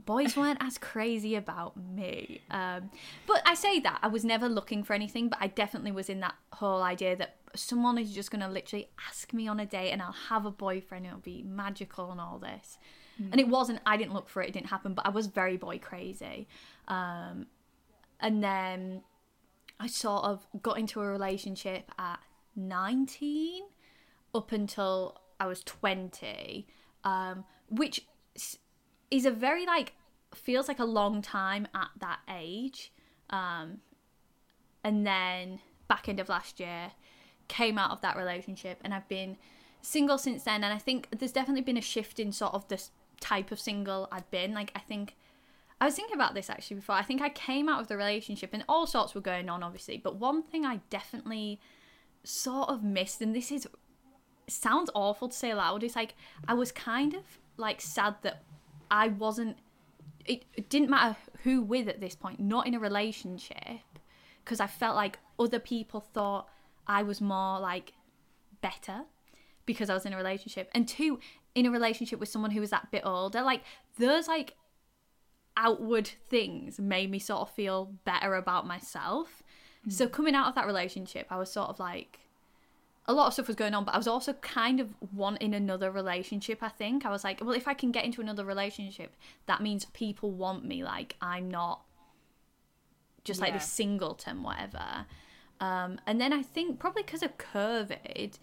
[0.05, 2.41] boys weren't as crazy about me.
[2.51, 2.91] Um,
[3.27, 6.21] but I say that I was never looking for anything, but I definitely was in
[6.21, 9.91] that whole idea that someone is just going to literally ask me on a date
[9.91, 11.05] and I'll have a boyfriend.
[11.05, 12.79] And it'll be magical and all this.
[13.33, 13.81] And it wasn't.
[13.87, 14.49] I didn't look for it.
[14.49, 14.95] It didn't happen.
[14.95, 16.49] But I was very boy crazy.
[16.89, 17.47] Um,
[18.21, 19.03] and then
[19.79, 22.21] I sort of got into a relationship at
[22.57, 23.63] 19
[24.35, 26.67] up until I was 20,
[27.05, 28.07] um, which
[29.11, 29.95] is a very like
[30.35, 32.93] feels like a long time at that age.
[33.31, 33.79] Um,
[34.85, 36.93] and then back end of last year,
[37.49, 39.37] came out of that relationship, and I've been
[39.83, 40.63] single since then.
[40.63, 44.09] And I think there's definitely been a shift in sort of this type of single
[44.11, 44.55] I've been.
[44.55, 45.17] Like I think
[45.81, 46.95] I was thinking about this actually before.
[46.95, 49.97] I think I came out of the relationship and all sorts were going on, obviously.
[49.97, 51.61] But one thing I definitely
[52.23, 53.67] sort of missed, and this is
[54.47, 56.15] sounds awful to say aloud, is like
[56.47, 57.23] I was kind of
[57.57, 58.43] like sad that
[58.91, 59.57] I wasn't.
[60.27, 63.81] It, it didn't matter who with at this point, not in a relationship,
[64.45, 66.47] because I felt like other people thought
[66.87, 67.95] I was more like
[68.61, 69.05] better
[69.65, 71.21] because I was in a relationship, and two,
[71.55, 73.43] in a relationship with someone who was that bit older.
[73.43, 73.63] Like
[73.99, 74.55] those like
[75.57, 79.43] outward things made me sort of feel better about myself.
[79.89, 82.21] So coming out of that relationship, I was sort of like
[83.07, 85.91] a lot of stuff was going on, but I was also kind of wanting another
[85.91, 87.07] relationship, I think.
[87.07, 90.65] I was like, well, if I can get into another relationship, that means people want
[90.67, 91.81] me like I'm not
[93.25, 93.59] just like Yeah.
[93.59, 95.07] this singleton whatever.
[95.61, 98.39] Um, and then I think probably because of COVID,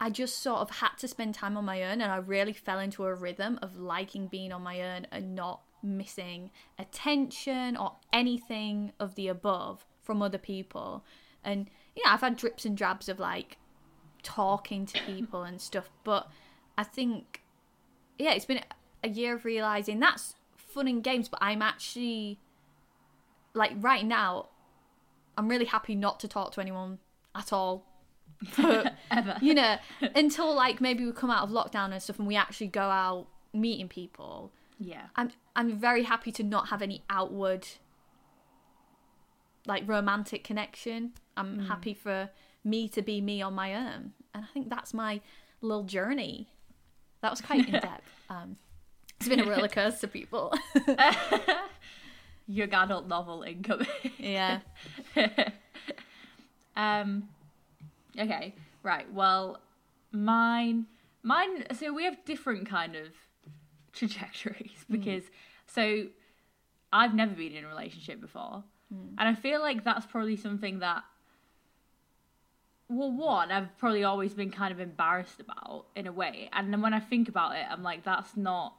[0.00, 2.78] I just sort of had to spend time on my own and I really fell
[2.78, 8.92] into a rhythm of liking being on my own and not missing attention or anything
[8.98, 11.04] of the above from other people.
[11.44, 13.58] And yeah, I've had drips and drabs of like
[14.22, 16.28] talking to people and stuff, but
[16.76, 17.42] I think
[18.18, 18.62] yeah, it's been
[19.02, 22.38] a year of realizing that's fun and games, but I'm actually
[23.54, 24.48] like right now,
[25.38, 26.98] I'm really happy not to talk to anyone
[27.34, 27.86] at all.
[28.50, 29.36] For, Ever.
[29.40, 29.76] you know,
[30.14, 33.26] until like maybe we come out of lockdown and stuff and we actually go out
[33.52, 34.52] meeting people.
[34.78, 35.06] Yeah.
[35.16, 37.66] I'm I'm very happy to not have any outward
[39.66, 41.12] like romantic connection.
[41.36, 42.30] I'm happy for
[42.64, 44.12] me to be me on my own.
[44.34, 45.20] And I think that's my
[45.60, 46.48] little journey.
[47.22, 48.08] That was quite in depth.
[48.28, 48.56] Um
[49.20, 50.52] it's been a roller coaster, people.
[52.46, 53.86] Young adult novel incoming.
[54.18, 54.60] yeah.
[56.76, 57.28] Um,
[58.18, 59.10] okay, right.
[59.12, 59.60] Well,
[60.12, 60.86] mine,
[61.22, 61.64] mine.
[61.74, 63.08] So we have different kind of
[63.92, 64.92] trajectories hmm.
[64.92, 65.24] because
[65.66, 66.06] so
[66.92, 69.14] I've never been in a relationship before, hmm.
[69.18, 71.04] and I feel like that's probably something that.
[72.86, 76.50] Well, one, I've probably always been kind of embarrassed about in a way.
[76.52, 78.74] And then when I think about it, I'm like, that's not.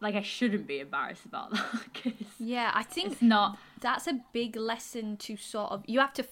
[0.00, 3.58] Like, I shouldn't be embarrassed about that because Yeah, I think it's not.
[3.80, 6.26] that's a big lesson to sort of you have to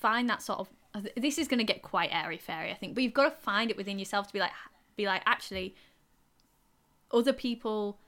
[0.00, 3.02] find that sort of this is going to get quite airy fairy i think but
[3.04, 4.50] you've got to find it within yourself to be like
[4.96, 5.74] be like actually
[7.12, 7.98] other people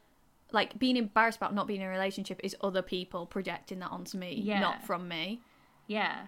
[0.53, 4.18] like being embarrassed about not being in a relationship is other people projecting that onto
[4.18, 4.61] me Yeah.
[4.61, 5.40] not from me
[5.86, 6.26] Yeah.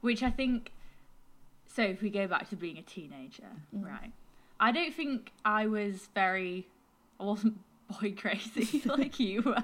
[0.00, 0.70] Which I think.
[1.66, 3.84] So if we go back to being a teenager, Mm.
[3.86, 4.12] right?
[4.60, 6.68] I don't think I was very.
[7.18, 7.58] I wasn't
[8.00, 9.62] boy crazy like you were.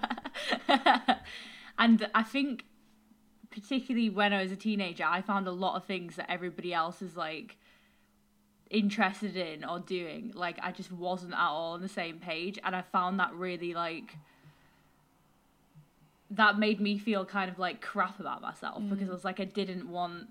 [1.79, 2.65] and I think,
[3.51, 7.03] particularly when I was a teenager, I found a lot of things that everybody else
[7.03, 7.57] is like
[8.71, 10.33] interested in or doing.
[10.35, 12.59] Like, I just wasn't at all on the same page.
[12.63, 14.17] And I found that really like
[16.31, 19.11] that made me feel kind of like crap about myself because mm.
[19.11, 20.29] I was like I didn't want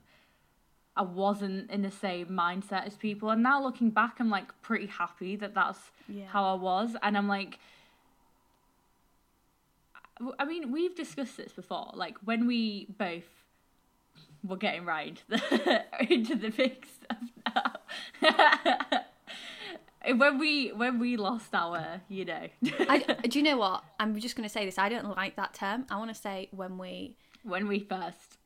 [0.96, 4.88] I wasn't in the same mindset as people and now looking back I'm like pretty
[4.88, 6.26] happy that that's Yeah.
[6.28, 7.60] how I was and I'm like
[10.38, 13.24] I mean we've discussed this before like when we both
[14.44, 17.74] were getting right into the into the big stuff
[18.24, 19.02] now
[20.16, 22.48] when we when we lost our you know.
[22.88, 23.00] I,
[23.30, 23.84] do you know what?
[24.00, 25.86] I'm just going to say this i don't like that term.
[25.90, 28.38] I want to say when we when we first.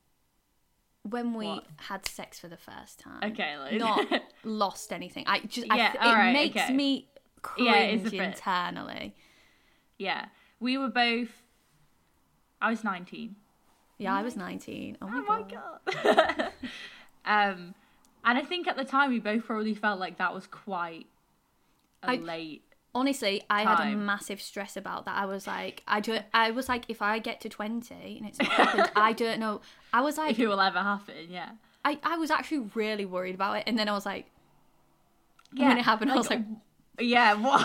[1.08, 1.66] When we What?
[1.76, 3.22] had sex for the first time.
[3.32, 4.06] Okay, like- not
[4.44, 5.24] lost anything.
[5.26, 6.72] I just I, Yeah, th- it makes okay.
[6.72, 7.08] me
[7.58, 9.14] Yeah, cringe a internally.
[9.98, 10.26] Yeah,
[10.60, 11.28] we were both.
[12.64, 13.36] I was nineteen.
[13.98, 14.98] Yeah, I was 19.
[15.00, 15.78] Oh my, Oh my god.
[16.02, 16.52] god.
[17.24, 17.74] um,
[18.24, 21.06] and I think at the time we both probably felt like that was quite
[22.02, 22.62] a I- late.
[22.96, 25.16] Honestly, I had a massive stress about that.
[25.16, 26.24] I was like, I don't.
[26.34, 29.60] I was like, if I get to 20 and it's not happened, I don't know.
[29.92, 31.50] I was like, If it will ever happen, yeah.
[31.84, 34.26] I, I was actually really worried about it, and then I was like,
[35.52, 36.42] Yeah, when it happened, I was like,
[36.98, 37.62] Yeah, what?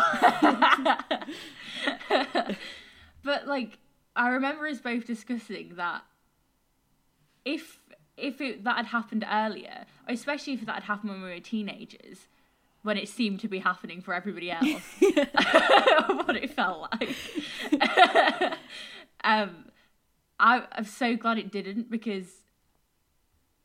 [3.23, 3.77] but like,
[4.19, 6.03] I remember us both discussing that
[7.45, 7.79] if
[8.17, 12.27] if it, that had happened earlier, especially if that had happened when we were teenagers,
[12.83, 17.15] when it seemed to be happening for everybody else, what it felt like.
[19.23, 19.65] um,
[20.37, 22.27] I, I'm so glad it didn't because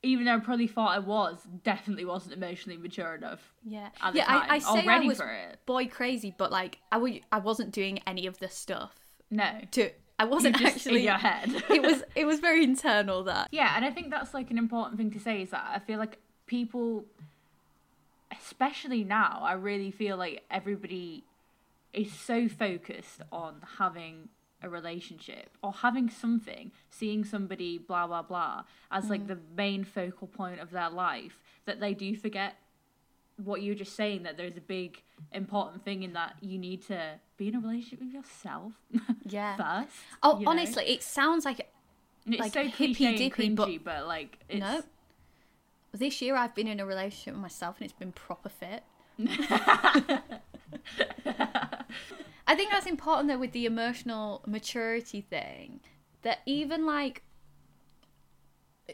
[0.05, 4.25] even though I probably thought I was, definitely wasn't emotionally mature enough yeah, yeah.
[4.27, 5.21] time, I, I say I was
[5.67, 8.95] boy crazy, but like, I would, I wasn't doing any of the stuff.
[9.31, 11.01] No, To, I wasn't just actually.
[11.01, 11.51] in your head.
[11.71, 13.25] it was, it was very internal.
[13.25, 15.79] That yeah, and I think that's like an important thing to say is that I
[15.79, 17.05] feel like people,
[18.41, 21.25] especially now, I really feel like everybody
[21.93, 24.29] is so focused on having
[24.63, 29.29] a relationship or having something, seeing somebody, blah blah blah, as like mm.
[29.29, 32.57] the main focal point of their life that they do forget
[33.37, 37.15] what you're just saying that there's a big important thing in that you need to
[37.37, 38.73] be in a relationship with yourself
[39.29, 39.57] yeah.
[39.57, 39.97] first.
[40.23, 40.51] Oh, you know?
[40.53, 41.69] honestly, it sounds like
[42.25, 44.83] And it's like so cliche hippy-dippy, but- but, like it's no.
[45.93, 48.83] This year, I've been in a relationship with myself, and it's been proper fit.
[52.47, 55.81] I think that's important though with the emotional maturity thing.
[56.23, 57.23] That even like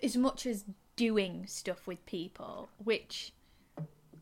[0.03, 0.65] as much as
[0.97, 3.33] doing stuff with people, which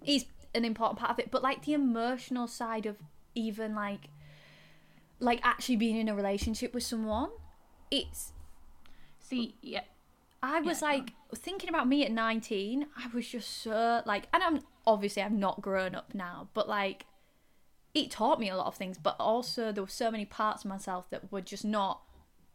[0.07, 0.25] is
[0.55, 2.97] an important part of it, but like the emotional side of
[3.35, 4.09] even like
[5.21, 7.31] like actually being in a relationship with someone,
[7.91, 8.33] it's
[9.29, 9.83] See, yeah,
[10.43, 12.87] I was go like thinking about me at 19.
[12.97, 17.05] I was just so like, and I'm obviously I'm not grown up now, but like,
[17.93, 18.97] it taught me a lot of things.
[18.97, 22.03] But also there were so many parts of myself that were just not.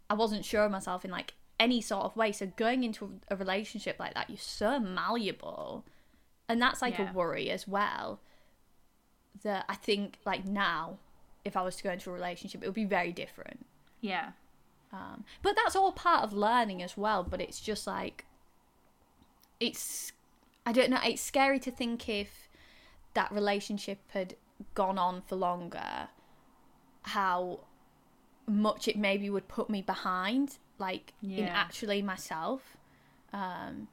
[0.10, 2.32] I wasn't sure of myself in like any sort of way.
[2.32, 5.86] So going into a relationship like that, you're so malleable,
[6.50, 7.10] and that's like Yeah.
[7.10, 8.20] a worry as well.
[9.42, 11.00] that I think like now,
[11.44, 13.66] if I was to go into a relationship, it would be very different.
[14.00, 14.34] Yeah.
[14.94, 17.24] Um, but that's all part of learning as well.
[17.24, 18.26] But it's just like,
[19.60, 20.12] it's,
[20.66, 22.48] I don't know, it's scary to think if
[23.16, 24.36] that relationship had
[24.76, 26.10] gone on for longer,
[27.02, 27.62] how
[28.48, 32.78] much it maybe would put me behind, like in actually myself.
[33.34, 33.88] Um,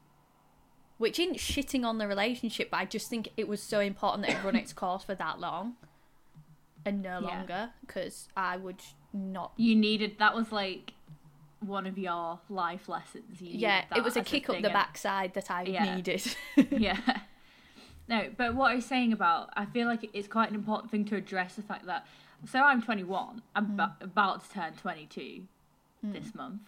[1.01, 4.37] which isn't shitting on the relationship, but I just think it was so important that
[4.37, 5.75] it run its course for that long
[6.85, 7.27] and no Yeah.
[7.27, 8.81] longer because I would
[9.13, 10.93] not You needed that was like
[11.59, 13.41] one of your life lessons.
[13.41, 15.95] You yeah, it was a kick up the and- backside that I Yeah.
[15.95, 16.23] needed.
[16.71, 16.99] yeah.
[18.07, 21.05] No, but what I was saying about, I feel like it's quite an important thing
[21.05, 22.05] to address the fact that,
[22.45, 23.75] so I'm 21, I'm Hmm.
[23.77, 25.47] ba- about to turn 22
[26.03, 26.61] this month.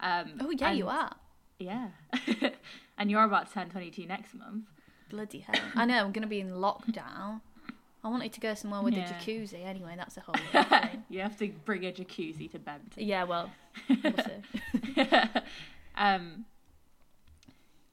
[0.00, 1.12] Um, oh yeah, you are.
[1.58, 1.88] Yeah.
[2.98, 4.64] and you're about to turn 22 next month.
[5.10, 5.54] Bloody hell!
[5.74, 7.40] I know I'm gonna be in lockdown.
[8.04, 9.08] I wanted to go somewhere with Yeah.
[9.10, 9.94] a jacuzzi anyway.
[9.96, 11.04] That's a whole thing.
[11.08, 13.02] you have to bring a jacuzzi to Bempton.
[13.04, 13.50] Yeah, well,
[15.96, 16.44] um,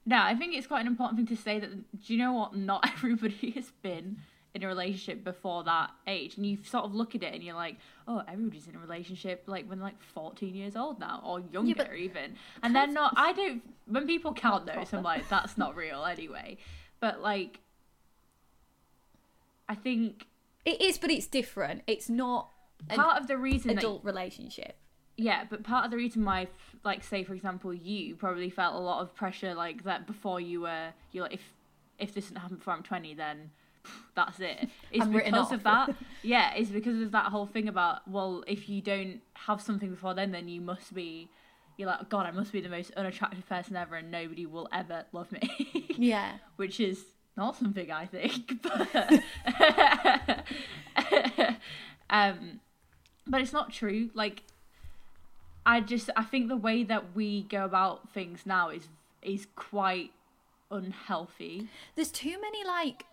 [0.06, 1.70] no, I think it's quite an important thing to say that.
[1.70, 2.54] Do you know what?
[2.56, 4.18] Not everybody has been
[4.54, 7.56] in a relationship before that age, and you sort of look at it and you're
[7.56, 7.76] like,
[8.06, 11.74] oh, everybody's in a relationship like when they're like 14 years old now, or younger
[11.74, 13.14] but- even, and they're not.
[13.16, 13.62] I don't.
[13.86, 16.58] When people count those, I'm like, that's not real anyway.
[17.00, 17.60] But like,
[19.68, 20.26] I think
[20.64, 21.82] it is, but it's different.
[21.86, 22.50] It's not
[22.88, 24.76] an part of the reason that adult relationship.
[25.16, 26.48] Yeah, but part of the reason why,
[26.84, 30.62] like, say for example, you probably felt a lot of pressure like that before you
[30.62, 31.52] were, you're like, if
[31.98, 33.50] if this didn't happen before I'm 20, then
[34.14, 34.58] that's it.
[34.62, 34.68] it.
[34.92, 35.94] Is I'm because of that.
[36.22, 40.14] Yeah, it's because of that whole thing about well, if you don't have something before
[40.14, 41.28] then, then you must be.
[41.76, 45.04] You're like, God, I must be the most unattractive person ever, and nobody will ever
[45.12, 45.88] love me.
[45.96, 47.04] Yeah, Which is
[47.36, 50.44] not something I think, but
[52.10, 52.60] um,
[53.26, 54.10] but it's not true.
[54.14, 54.42] Like,
[55.66, 58.88] I just I think the way that we go about things now is
[59.22, 60.12] is quite
[60.70, 61.68] unhealthy.
[61.94, 63.04] there's too many like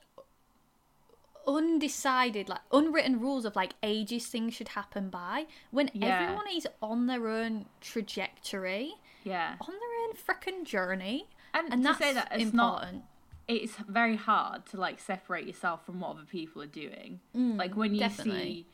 [1.48, 6.22] undecided like unwritten rules of like ages things should happen by when Yeah.
[6.22, 11.88] everyone is on their own trajectory Yeah, on their own freaking journey and, and to
[11.90, 13.04] that's say that it's not important
[13.48, 17.20] it's very hard to like separate yourself from what other people are doing.
[17.34, 18.34] like when you Mm, definitely.
[18.54, 18.66] see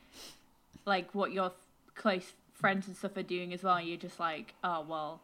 [0.85, 1.51] like what your
[1.95, 5.21] close friends and stuff are doing as well, you're just like, oh well,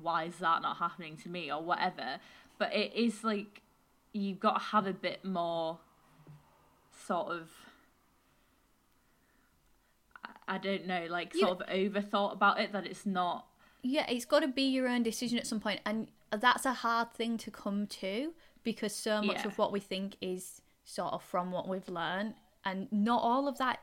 [0.00, 2.18] why is that not happening to me or whatever.
[2.58, 3.62] But it is like
[4.12, 5.78] you've got to have a bit more
[7.10, 7.50] sort of.
[10.46, 13.46] I- don't know, like You- sort of overthought about it that it's not.
[13.82, 17.14] yeah it's got to be your own decision at some point and that's a hard
[17.14, 19.46] thing to come to because so much Yeah.
[19.46, 23.56] of what we think is sort of from what we've learned and not all of
[23.56, 23.78] that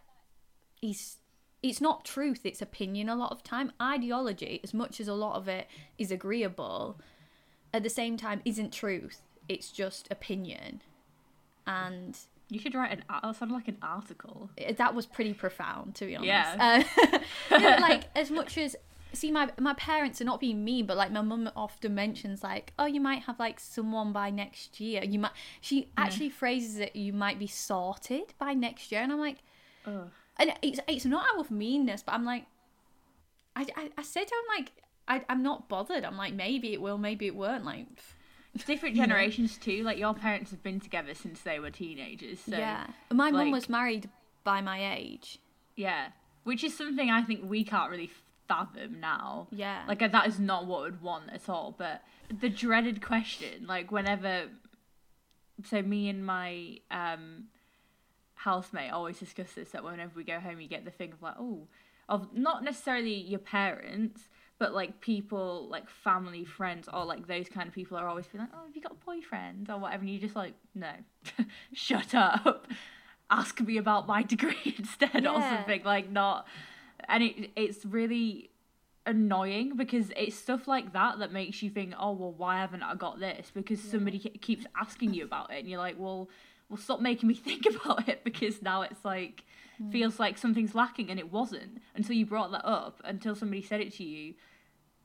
[0.83, 1.17] is
[1.63, 5.35] it's not truth it's opinion a lot of time ideology as much as a lot
[5.35, 5.67] of it
[5.97, 7.01] is agreeable
[7.73, 10.83] at the same time isn't truth it's just opinion
[11.65, 12.19] and
[12.49, 13.03] You should write an.
[13.09, 14.49] That uh, sounded like an article.
[14.59, 16.83] Uh, that was pretty profound to be honest Yeah.
[16.95, 17.17] uh,
[17.51, 18.75] no, but, like as much as
[19.13, 22.73] see my my parents are not being mean but like my mum often mentions like
[22.77, 25.31] oh you might have like someone by next year you might
[25.61, 25.89] she hmm.
[25.97, 29.37] actually phrases it you might be sorted by next year and i'm like
[29.85, 30.09] Ugh.
[30.37, 32.45] and it's it's not out of meanness but i'm like
[33.55, 34.71] i i, I said i'm like
[35.07, 37.87] I, i'm not bothered i'm like maybe it will maybe it won't like
[38.71, 39.83] different generations too.
[39.83, 42.39] Like your parents have been together since they were teenagers.
[42.41, 44.09] So yeah my mum was married
[44.43, 45.39] by my age
[45.77, 46.07] yeah,
[46.43, 48.09] which is something I think we can't really
[48.47, 49.47] fathom now.
[49.51, 51.73] yeah Like that is not what we'd want at all.
[51.77, 54.47] But the dreaded question, like whenever,
[55.63, 57.45] so me and my um
[58.33, 59.69] housemate always discuss this.
[59.69, 61.67] That whenever we go home, you get the thing of like, oh,
[62.09, 64.27] of not necessarily your parents.
[64.59, 68.43] But like people, like family, friends, or like those kind of people are always being
[68.43, 70.91] like, "Oh, have you got a boyfriend or whatever?" And you're just like, "No,
[71.73, 72.67] shut up.
[73.29, 76.47] Ask me about my degree instead, or something like not."
[77.07, 78.49] And it it's really
[79.05, 82.95] annoying because it's stuff like that that makes you think, "Oh, well, why haven't I
[82.95, 86.29] got this?" Because somebody keeps asking you about it, and you're like, "Well,
[86.67, 89.43] well, stop making me think about it because now it's like."
[89.81, 89.91] Mm.
[89.91, 93.79] feels like something's lacking and it wasn't until you brought that up until somebody said
[93.79, 94.33] it to you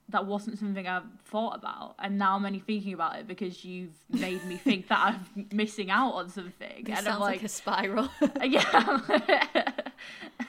[0.09, 1.95] that wasn't something i thought about.
[1.99, 5.91] And now i'm only thinking about it because you've made me think that i'm missing
[5.91, 6.85] out on something.
[6.85, 8.09] This and sounds i'm like, like, a spiral.
[8.43, 9.71] Yeah.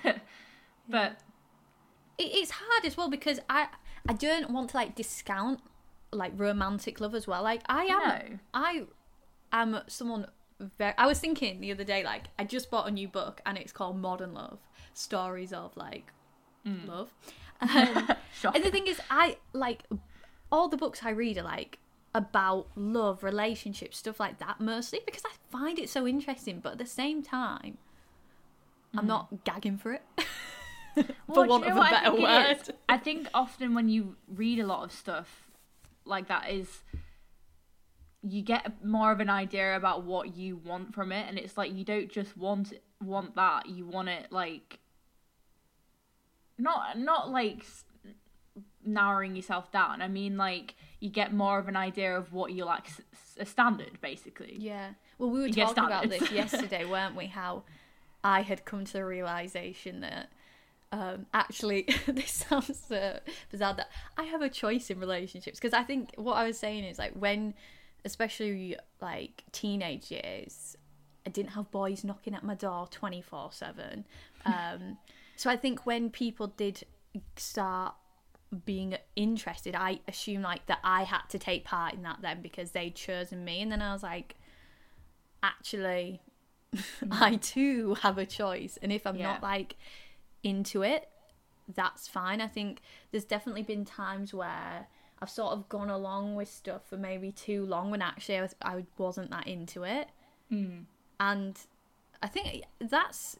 [0.89, 1.17] But
[2.19, 3.67] it's hard as well because I
[4.07, 5.59] I don't want to like discount
[6.11, 7.41] like romantic love as well.
[7.43, 8.39] Like I am No.
[8.53, 8.83] I
[9.51, 10.27] am someone
[10.77, 10.93] very.
[10.97, 13.71] I was thinking the other day, like I just bought a new book and it's
[13.71, 14.59] called Modern Love:
[14.93, 16.11] Stories of like
[16.65, 17.13] love.
[17.61, 18.09] Um,
[18.53, 19.83] and the thing is, I like
[20.51, 21.79] all the books I read are like
[22.13, 26.59] about love, relationships, stuff like that, mostly because I find it so interesting.
[26.59, 27.77] But at the same time,
[28.97, 30.01] I'm not gagging for it.
[30.95, 32.21] for Well, want you of a I better is?
[32.67, 32.75] word.
[32.89, 35.49] I think often when you read a lot of stuff
[36.05, 36.81] like that is
[38.23, 41.73] you get more of an idea about what you want from it and it's like
[41.73, 44.79] you don't just want want that you want it like
[46.57, 47.65] not not like
[48.85, 52.63] narrowing yourself down i mean like you get more of an idea of what you
[52.63, 52.87] like
[53.37, 54.91] a standard basically Yeah.
[55.17, 57.27] Well, we were You talking about this yesterday, weren't we?
[57.27, 57.63] How
[58.23, 60.29] I had come to the realization that
[60.91, 63.19] um, actually this sounds so
[63.51, 66.83] bizarre that I have a choice in relationships because I think what I was saying
[66.83, 67.53] is like when,
[68.05, 70.75] especially like teenage years,
[71.25, 74.05] I didn't have boys knocking at my door twenty four seven.
[74.45, 74.97] Um,
[75.35, 76.83] So I think when people did
[77.37, 77.95] start
[78.65, 82.71] being interested, I assumed like that I had to take part in that then because
[82.71, 84.35] they'd chosen me, and then I was like,
[85.41, 86.21] actually,
[87.11, 89.33] I too have a choice, and if I'm Yeah.
[89.33, 89.75] not like
[90.43, 91.07] into it,
[91.73, 92.41] that's fine.
[92.41, 92.81] I think
[93.11, 94.87] there's definitely been times where
[95.23, 98.55] I've sort of gone along with stuff for maybe too long when actually I, was,
[98.61, 100.09] I wasn't that into it,
[100.49, 100.81] hmm.
[101.19, 101.57] and
[102.21, 103.37] I think that's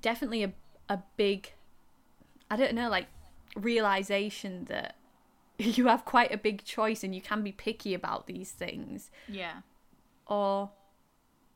[0.00, 0.52] definitely a
[0.90, 1.52] a big
[2.50, 3.06] I don't know like
[3.56, 4.96] realization that
[5.58, 9.10] you have quite a big choice and you can be picky about these things.
[9.28, 9.60] Yeah.
[10.26, 10.70] Or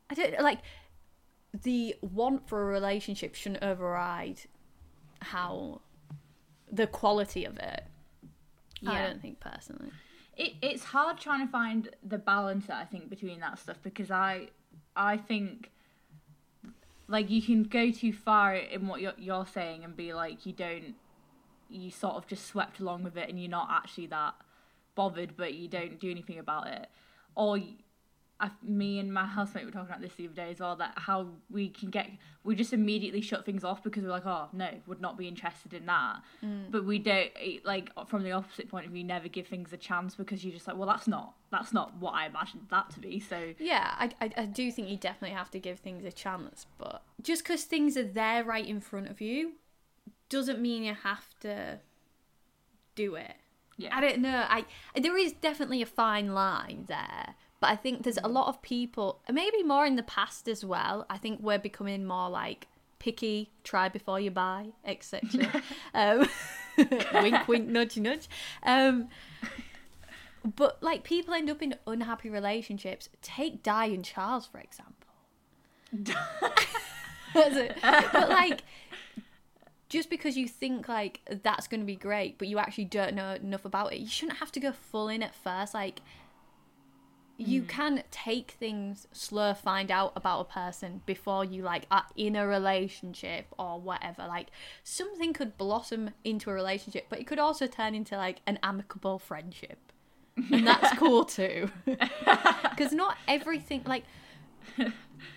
[0.09, 0.61] I don't like
[1.53, 4.41] the want for a relationship shouldn't override
[5.21, 5.81] how
[6.71, 7.85] the quality of it.
[8.89, 9.91] I don't think personally.
[10.37, 14.49] it, it's hard trying to find the balance I think between that stuff because I
[14.97, 15.71] I think
[17.07, 20.53] like you can go too far in what you're, you're saying and be like you
[20.53, 20.95] don't
[21.69, 24.35] you sort of just swept along with it and you're not actually that
[24.95, 26.87] bothered but you don't do anything about it
[27.35, 27.59] or
[28.41, 30.93] I, me and my housemate were talking about this the other day as well that
[30.97, 32.11] how we can get
[32.43, 35.73] we just immediately shut things off because we're like oh no would not be interested
[35.73, 36.69] in that mm.
[36.69, 39.77] but we don't it- like from the opposite point of view never give things a
[39.77, 42.99] chance because you're just like well that's not that's not what I imagined that to
[43.01, 46.11] be so Yeah, I, I, I do think you definitely have to give things a
[46.11, 49.53] chance, but just because things are there right in front of you
[50.29, 51.79] doesn't mean you have to
[52.97, 53.35] do it.
[53.77, 54.45] yeah I don't know.
[54.49, 54.65] I
[55.01, 59.21] there is definitely a fine line there, but I think there's a lot of people,
[59.31, 61.07] maybe more in the past as well.
[61.09, 62.67] I think we're becoming more like
[62.99, 65.63] picky, try before you buy, etc.
[65.95, 66.29] um,
[67.15, 68.29] wink, wink, nudge, nudge.
[68.63, 69.09] Um,
[70.45, 73.09] but like people end up in unhappy relationships.
[73.23, 74.95] Take Di and Charles for example.
[77.35, 78.63] But like
[79.89, 83.35] just because you think like that's going to be great but you actually don't know
[83.35, 86.01] enough about it you shouldn't have to go full in at first like
[87.37, 87.69] you mm.
[87.69, 92.47] can take things slow find out about a person before you like are in a
[92.47, 94.27] relationship or whatever.
[94.27, 94.49] Like
[94.83, 99.19] something could blossom into a relationship but it could also turn into like an amicable
[99.19, 99.79] friendship.
[100.51, 101.71] And that's cool too.
[101.87, 104.05] Because not everything like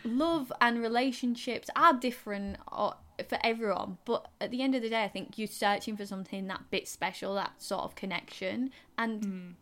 [0.04, 2.96] love and relationships are different or,
[3.30, 6.48] for everyone but at the end of the day i think you're searching for something
[6.48, 8.72] that bit special that sort of connection.
[8.98, 9.54] And mm.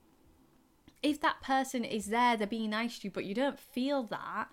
[1.04, 4.48] If that person is there they're being nice to you but you don't feel that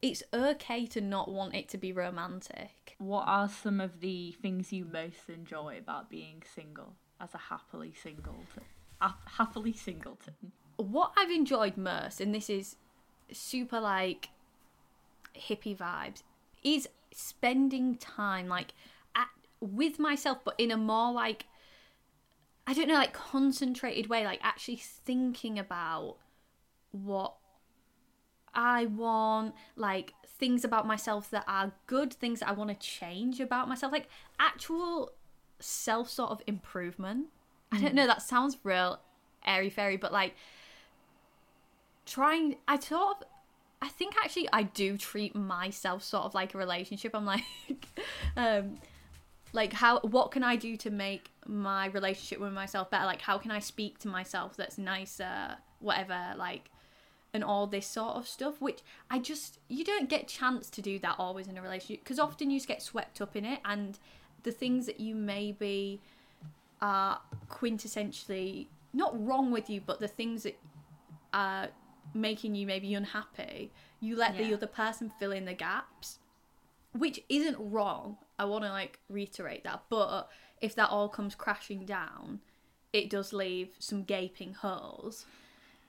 [0.00, 2.94] it's okay to not want it to be romantic.
[2.98, 7.92] What are some of the things you most enjoy about being single as a happily
[8.00, 8.62] singleton
[9.00, 10.34] a happily singleton?
[10.76, 12.76] What I've enjoyed most, and this is
[13.32, 14.28] super like
[15.36, 16.22] hippie vibes,
[16.62, 18.74] is spending time like
[19.14, 19.28] at,
[19.60, 21.46] with myself, but in a more like
[22.68, 26.16] I don't know, like concentrated way, like actually thinking about
[26.92, 27.32] what
[28.54, 33.40] I want, like things about myself that are good, things that I want to change
[33.40, 35.12] about myself, like actual
[35.58, 37.28] self sort of improvement.
[37.72, 39.00] I don't know, that sounds real
[39.46, 40.34] airy fairy, but like
[42.04, 43.24] trying I sort of
[43.80, 47.12] I think actually I do treat myself sort of like a relationship.
[47.14, 47.44] I'm like
[48.36, 48.76] um
[49.52, 53.06] like how what can I do to make my relationship with myself better?
[53.06, 56.70] Like how can I speak to myself that's nicer, whatever, like
[57.34, 58.80] and all this sort of stuff which
[59.10, 62.50] I just you don't get chance to do that always in a relationship because often
[62.50, 63.98] you just get swept up in it and
[64.44, 66.00] the things that you maybe
[66.80, 67.20] are
[67.50, 70.58] quintessentially not wrong with you but the things that
[71.34, 71.68] are
[72.14, 73.70] making you maybe unhappy
[74.00, 76.18] You let the other person fill in the gaps,
[76.92, 78.18] which isn't wrong.
[78.38, 79.84] I want to like reiterate that.
[79.88, 80.28] But
[80.60, 82.40] if that all comes crashing down,
[82.92, 85.26] it does leave some gaping holes.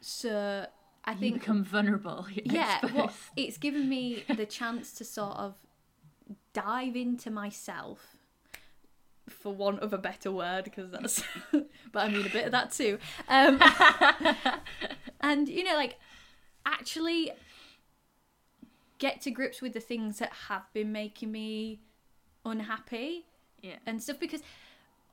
[0.01, 0.65] So
[1.05, 2.27] I You think become vulnerable.
[2.43, 5.55] Yeah, well, it's given me the chance to sort of
[6.53, 8.15] dive into myself,
[9.27, 12.71] for want of a better word, because that's, but I mean a bit of that
[12.71, 12.97] too.
[13.27, 13.61] Um,
[15.21, 15.97] and you know, like
[16.65, 17.31] actually
[18.99, 21.81] get to grips with the things that have been making me
[22.45, 23.25] unhappy
[23.61, 23.77] yeah.
[23.85, 24.41] and stuff because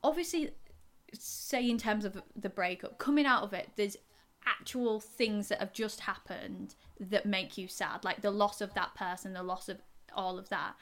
[0.04, 0.50] obviously
[1.12, 3.96] say in terms of the breakup coming out of it there's
[4.46, 8.94] actual things that have just happened that make you sad like the loss of that
[8.94, 9.78] person the loss of
[10.14, 10.74] all of that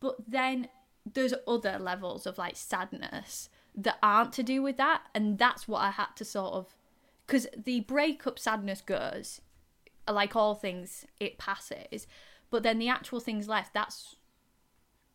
[0.00, 0.68] but then
[1.12, 5.80] there's other levels of like sadness that aren't to do with that and that's what
[5.80, 6.76] i had to sort of
[7.26, 9.40] because the breakup sadness goes
[10.12, 12.06] like all things it passes
[12.50, 14.16] but then the actual things left that's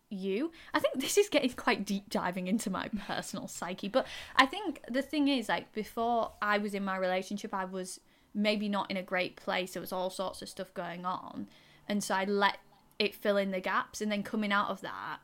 [0.10, 0.52] you.
[0.74, 4.82] I think this is getting quite deep diving into my personal psyche, but I think
[4.90, 8.00] the thing is like before I was in my relationship, I was
[8.34, 9.74] maybe not in a great place.
[9.74, 11.48] There was all sorts of stuff going on,
[11.88, 12.58] and so I let
[12.98, 14.02] it fill in the gaps.
[14.02, 15.20] And then coming out of that,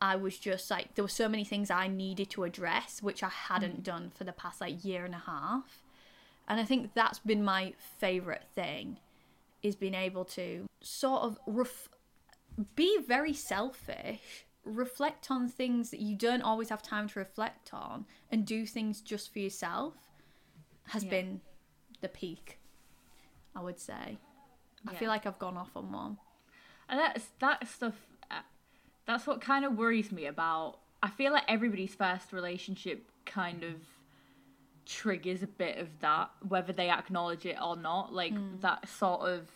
[0.00, 3.28] I was just like there were so many things I needed to address which I
[3.28, 3.84] hadn't mm.
[3.84, 5.82] done for the past like year and a half.
[6.46, 8.98] And I think that's been my favorite thing
[9.62, 11.88] is being able to sort of ref-
[12.74, 18.06] be very selfish, reflect on things that you don't always have time to reflect on,
[18.30, 19.94] and do things just for yourself
[20.88, 21.10] has Yeah.
[21.10, 21.40] been
[22.00, 22.58] the peak,
[23.54, 24.18] I would say.
[24.86, 26.18] I feel like I've gone off on one.
[26.88, 28.06] And that's that stuff.
[28.30, 28.42] uh,
[29.06, 30.80] That's what kind of worries me about.
[31.02, 33.74] I feel like everybody's first relationship kind of
[34.88, 38.12] triggers a bit of that, whether they acknowledge it or not.
[38.12, 39.48] Like that sort of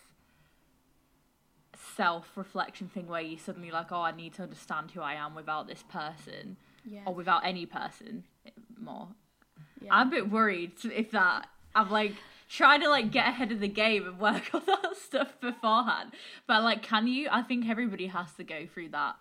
[1.95, 5.67] self-reflection thing where you suddenly like, oh, I need to understand who I am without
[5.67, 7.01] this person Yeah.
[7.05, 8.23] or without any person
[8.79, 9.07] more.
[9.81, 9.89] yeah.
[9.91, 11.47] I'm a bit worried if that.
[11.75, 12.13] I'm like
[12.49, 16.11] trying to like get ahead of the game and work on that stuff beforehand.
[16.47, 17.27] But like, can you?
[17.31, 19.15] I think everybody has to go through that.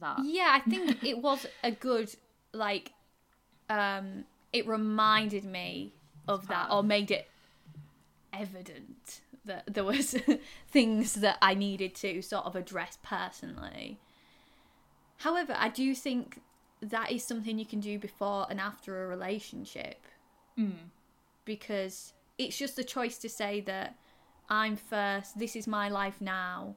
[0.00, 0.18] That.
[0.24, 2.12] Yeah, I think it was a good
[2.52, 2.92] like
[3.70, 5.92] um it reminded me
[6.26, 7.28] of that or made it
[8.32, 10.14] evident that there was
[10.68, 13.98] things that I needed to sort of address personally.
[15.18, 16.40] However, I do think
[16.80, 20.04] that is something you can do before and after a relationship
[20.58, 20.90] Mm.
[21.44, 23.94] because it's just a choice to say that
[24.50, 26.74] I'm first, this is my life now.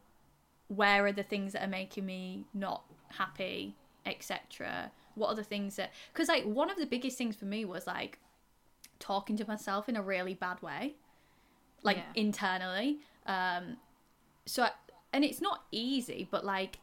[0.68, 4.92] Where are the things that are making me not happy, etc.
[5.16, 7.88] What are the things that cuz like one of the biggest things for me was
[7.88, 8.20] like
[9.00, 10.96] talking to myself in a really bad way.
[11.84, 12.12] Like Yeah.
[12.16, 13.00] internally.
[13.26, 13.78] Um
[14.46, 14.72] so I,
[15.14, 16.80] and it's not easy, but like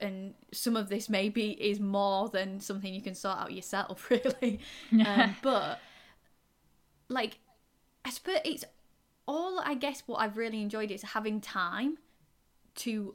[0.00, 4.60] and some of this maybe is more than something you can sort out yourself really
[5.04, 5.80] um, but
[7.08, 7.38] like
[8.04, 8.64] i suppose it's
[9.26, 11.96] all i guess what i've really enjoyed is having time
[12.74, 13.14] to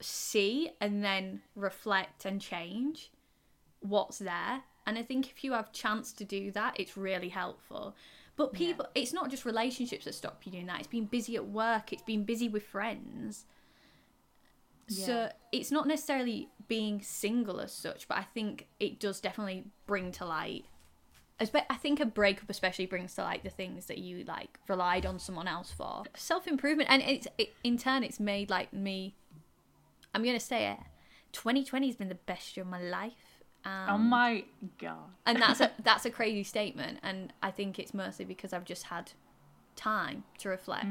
[0.00, 3.10] see and then reflect and change
[3.80, 7.94] what's there and i think if you have chance to do that it's really helpful
[8.36, 11.46] but people it's not just relationships that stop you doing that it's being busy at
[11.46, 13.44] work it's being busy with friends
[14.90, 20.10] so it's not necessarily being single as such, but I think it does definitely bring
[20.12, 20.64] to light.
[21.38, 21.46] I
[21.76, 25.48] think a breakup especially brings to light the things that you like relied on someone
[25.48, 26.02] else for.
[26.14, 29.14] Self improvement, and it's it, in turn it's made like me.
[30.14, 30.78] I'm gonna say it.
[31.32, 33.12] 2020 has been the best year of my life.
[33.64, 34.44] Um, oh my
[34.78, 35.10] god.
[35.26, 38.84] and that's a that's a crazy statement, and I think it's mostly because I've just
[38.84, 39.12] had
[39.76, 40.86] time to reflect.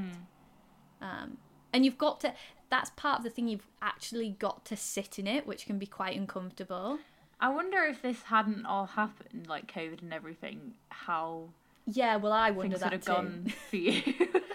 [1.02, 1.38] Um,
[1.74, 2.34] and you've got to.
[2.70, 3.48] That's part of the thing.
[3.48, 7.00] You've actually got to sit in it, which can be quite uncomfortable.
[7.40, 11.50] I wonder if this hadn't all happened, like COVID and everything, how
[11.92, 13.12] Yeah, well, I wonder things that have too.
[13.12, 14.02] gone for you.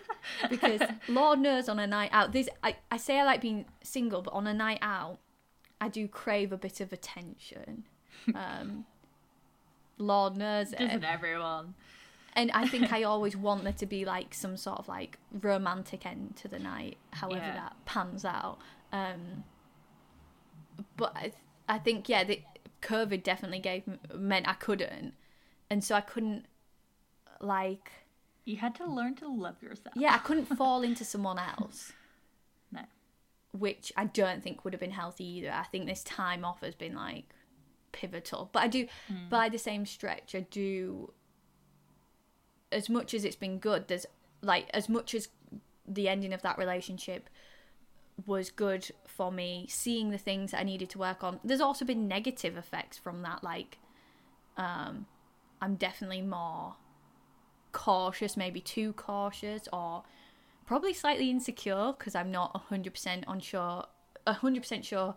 [0.51, 4.22] because Lord knows on a night out, this I, I say I like being single,
[4.22, 5.18] but on a night out,
[5.80, 7.85] I do crave a bit of attention.
[8.35, 8.87] Um,
[9.99, 10.78] Lord knows it.
[10.78, 11.74] Doesn't everyone?
[12.37, 16.07] and I think I always want there to be like some sort of like romantic
[16.07, 17.55] end to the night, however Yeah.
[17.55, 18.59] that pans out.
[18.93, 19.45] Um,
[20.97, 21.32] but I,
[21.68, 22.41] I think yeah, the
[22.82, 23.82] COVID definitely gave
[24.14, 25.14] meant I couldn't,
[25.70, 26.47] and so I couldn't
[27.45, 27.90] like
[28.45, 29.95] You had to learn to love yourself.
[29.97, 31.92] yeah I couldn't fall into someone else.
[32.72, 32.82] No.
[33.53, 35.51] which I don't think would have been healthy either.
[35.53, 37.26] I think this time off has been like
[37.92, 38.51] pivotal.
[38.53, 38.86] But I do,
[39.30, 41.12] by the same stretch, I do,
[42.72, 44.07] as much as it's been good, there's
[44.42, 45.28] like, as much as
[45.86, 47.28] the ending of that relationship
[48.26, 51.40] was good for me seeing the things that I needed to work on.
[51.45, 53.78] There's also been negative effects from that like
[54.57, 55.07] um
[55.61, 56.76] I'm definitely more
[57.75, 60.05] cautious, maybe too cautious or
[60.64, 63.85] probably slightly insecure because I'm not 100% unsure
[64.27, 65.14] 100% sure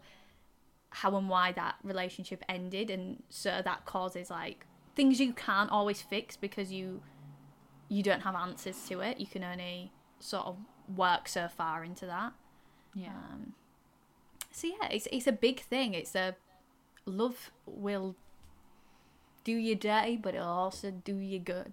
[0.90, 6.02] how and why that relationship ended and so that causes like things you can't always
[6.02, 7.02] fix because you
[7.90, 9.18] you don't have answers to it.
[9.18, 10.58] You can only sort of
[10.94, 12.34] work so far into that.
[12.94, 13.10] Yeah.
[13.32, 13.54] Um,
[14.52, 15.94] so yeah, it's it's a big thing.
[15.94, 16.36] It's a
[17.06, 18.16] love will
[19.44, 21.72] do you dirty, but it'll also do you good,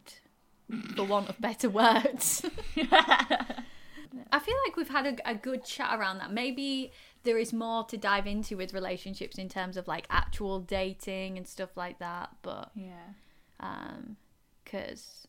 [0.96, 2.44] for want of better words.
[2.76, 6.32] I feel like we've had a, a good chat around that.
[6.32, 6.92] Maybe
[7.24, 11.46] there is more to dive into with relationships in terms of like actual dating and
[11.46, 12.30] stuff like that.
[12.42, 13.12] But yeah.
[13.60, 14.16] um
[14.64, 15.28] because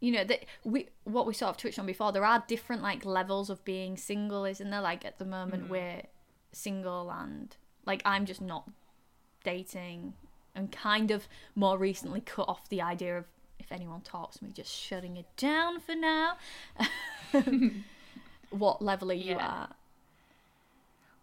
[0.00, 3.04] you know that we what we sort of touched on before there are different like
[3.04, 6.02] levels of being single isn't there like at the moment we're
[6.52, 7.56] single and
[7.86, 8.70] like i'm just not
[9.44, 10.12] dating
[10.54, 13.24] and kind of more recently cut off the idea of
[13.64, 16.36] if anyone talks to me just shutting it down for now
[18.50, 19.62] what level are you Yeah.
[19.64, 19.76] at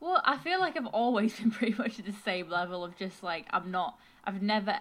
[0.02, 3.24] Well, I feel like I've always been pretty much at the same level of just
[3.24, 3.98] like I'm not.
[4.26, 4.80] I've never.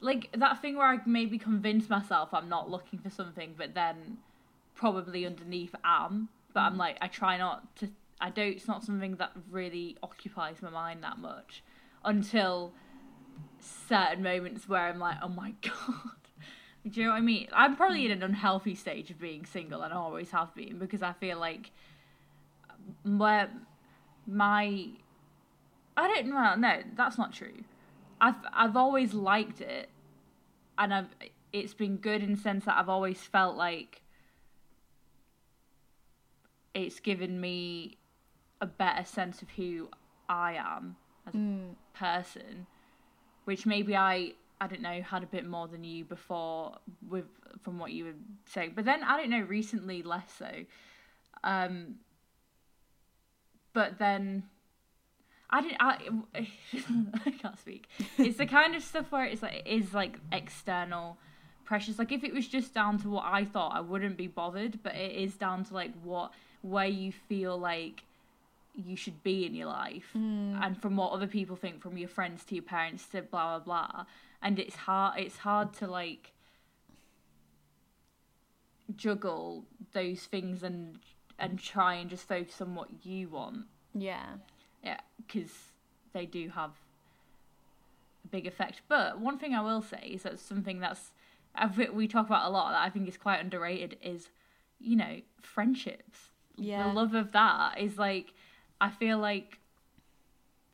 [0.00, 4.18] Like that thing where I maybe convince myself I'm not looking for something, but then
[4.74, 6.28] probably underneath am.
[6.52, 6.78] But I'm mm.
[6.78, 7.88] like I try not to.
[8.20, 8.48] I don't.
[8.48, 11.62] It's not something that really occupies my mind that much
[12.04, 12.72] until
[13.60, 15.72] certain moments where I'm like, oh my god.
[16.88, 17.48] Do you know what I mean?
[17.52, 21.02] I'm probably in an unhealthy stage of being single, and I always have been because
[21.02, 21.72] I feel like
[23.04, 23.50] um, where
[24.26, 24.86] my
[25.96, 26.54] I don't know.
[26.56, 27.64] No, that's not true.
[28.20, 29.90] I've I've always liked it,
[30.78, 31.08] and I've
[31.52, 34.02] it's been good in the sense that I've always felt like
[36.72, 37.98] it's given me
[38.60, 39.88] a better sense of who
[40.28, 40.96] I am
[41.26, 41.74] as a mm.
[41.92, 42.66] person,
[43.50, 46.76] which maybe I I don't know had a bit more than you before
[47.08, 47.24] with
[47.62, 50.52] from what you were saying, but then I don't know recently less so.
[51.42, 51.96] Um,
[53.72, 54.44] but then
[55.50, 55.78] I didn't.
[55.80, 55.98] I,
[57.26, 57.88] I can't speak.
[58.18, 61.18] It's the kind of stuff where it's like it is like external
[61.64, 61.98] pressures.
[61.98, 64.78] Like if it was just down to what I thought, I wouldn't be bothered.
[64.84, 66.30] But it is down to like what
[66.62, 68.04] where you feel like
[68.84, 70.56] you should be in your life, hmm.
[70.60, 73.64] and from what other people think, from your friends to your parents to blah blah
[73.88, 74.04] blah.
[74.42, 75.20] And it's hard.
[75.20, 76.32] It's hard to like
[78.96, 80.98] juggle those things and
[81.38, 83.66] and try and just focus on what you want.
[83.94, 84.26] yeah
[84.84, 85.52] Yeah, because
[86.12, 86.72] they do have
[88.24, 88.82] a big effect.
[88.88, 91.12] But one thing I will say is that something that's
[91.92, 94.28] we talk about a lot that I think is quite underrated is,
[94.78, 96.30] you know, friendships.
[96.56, 96.88] Yeah.
[96.88, 98.34] The love of that is like,
[98.80, 99.58] I feel like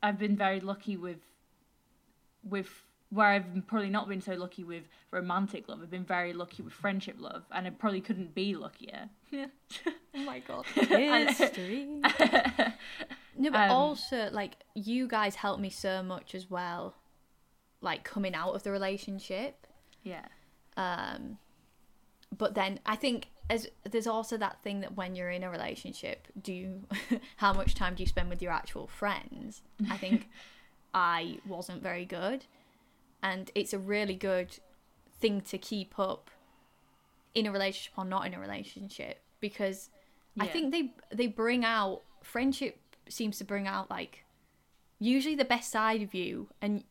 [0.01, 1.19] I've been very lucky with,
[2.47, 2.69] with
[3.09, 5.79] where I've probably not been so lucky with romantic love.
[5.81, 9.09] I've been very lucky with friendship love, and I probably couldn't be luckier.
[9.31, 9.47] Yeah.
[10.15, 12.01] oh my god history
[13.39, 16.95] No, but Um, also like you guys helped me so much as well,
[17.81, 19.67] like coming out of the relationship.
[20.03, 20.25] yeah.
[20.75, 21.37] Um,
[22.37, 26.27] but then I think as there's also that thing that when you're in a relationship,
[26.41, 26.83] do you
[27.37, 29.61] how much time do you spend with your actual friends?
[29.89, 30.27] I think
[30.93, 32.45] I wasn't very good,
[33.21, 34.57] and it's a really good
[35.19, 36.29] thing to keep up
[37.33, 39.89] in a relationship or not in a relationship because
[40.39, 42.79] I think they they bring out friendship
[43.09, 44.25] seems to bring out like
[44.99, 46.49] usually the best side of you.
[46.61, 46.83] And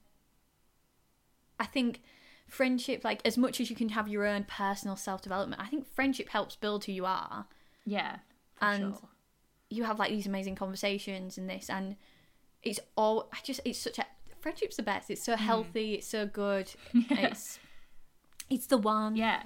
[1.58, 2.02] I think
[2.48, 6.28] friendship like as much as you can have your own personal self-development I think friendship
[6.28, 7.46] helps build who you are
[7.84, 8.16] Yeah.
[8.60, 9.08] And- sure.
[9.70, 11.96] you have like these amazing conversations and this and
[12.62, 14.06] it's all I just it's such a
[14.40, 15.38] friendship's the best it's so mm.
[15.38, 17.28] healthy it's so good Yeah.
[17.30, 17.58] it's
[18.48, 19.42] it's the one Yeah.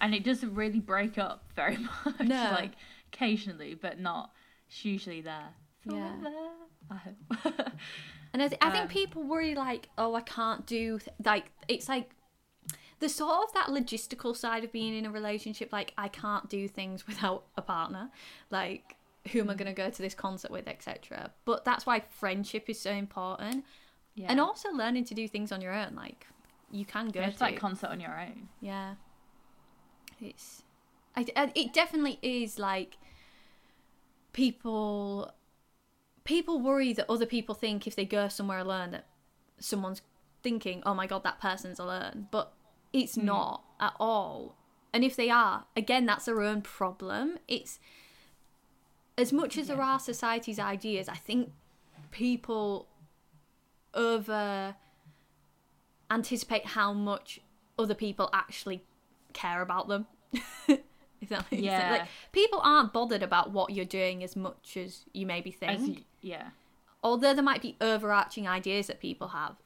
[0.00, 2.20] And it doesn't really break up very much.
[2.20, 2.50] No.
[2.52, 2.72] Like
[3.12, 4.32] occasionally, but not.
[4.68, 5.48] It's usually there.
[5.84, 6.12] Yeah.
[6.90, 7.72] I hope.
[8.34, 11.46] And I, th- I think Um, people worry like, oh, I can't do th- like
[11.68, 12.10] it's like
[12.98, 15.72] the sort of that logistical side of being in a relationship.
[15.72, 18.10] Like I can't do things without a partner.
[18.50, 18.96] Like
[19.32, 21.30] who am I going to go to this concert with, etc.
[21.46, 23.64] But that's why friendship is so important,
[24.16, 24.26] yeah.
[24.28, 25.94] and also learning to do things on your own.
[25.94, 26.26] Like
[26.70, 28.48] you can go yeah, to like concert on your own.
[28.60, 28.96] yeah.
[30.20, 30.62] It's,
[31.16, 32.96] I, I- it definitely is like
[34.32, 35.32] people,
[36.24, 39.06] people worry that other people think if they go somewhere alone that
[39.58, 40.02] someone's
[40.42, 42.28] thinking, oh my god, that person's alone.
[42.30, 42.52] But
[42.92, 43.26] it's hmm.
[43.26, 44.56] not at all.
[44.92, 47.38] And if they are, again, that's their own problem.
[47.48, 47.80] It's
[49.18, 51.50] as much as there are society's ideas, I think
[52.10, 52.88] people
[53.92, 54.76] over
[56.10, 57.40] anticipate how much
[57.78, 58.84] other people actually
[59.32, 60.06] care about them.
[60.68, 61.90] if that makes Yeah.
[61.90, 66.04] Like people aren't bothered about what you're doing as much as you maybe think.
[66.24, 66.48] Yeah.
[67.02, 69.56] Although there might be overarching ideas that people have,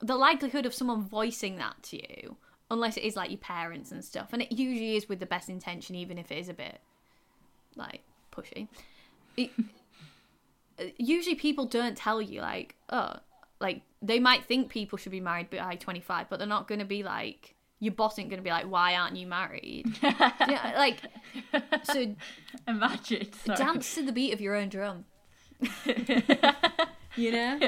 [0.00, 2.36] the likelihood of someone voicing that to you,
[2.68, 5.48] unless it is like your parents and stuff, and it usually is with the best
[5.48, 6.80] intention, even if it is a bit
[7.76, 8.66] like pushy.
[9.36, 9.50] It,
[10.98, 13.14] usually people don't tell you like, oh,
[13.60, 16.84] like they might think people should be married by 25, but they're not going to
[16.84, 19.86] be like, your boss ain't going to be like, why aren't you married?
[20.02, 20.98] yeah, like,
[21.84, 22.16] so
[22.66, 23.32] Imagine.
[23.32, 23.56] Sorry.
[23.56, 25.04] dance to the beat of your own drum.
[27.16, 27.60] you know?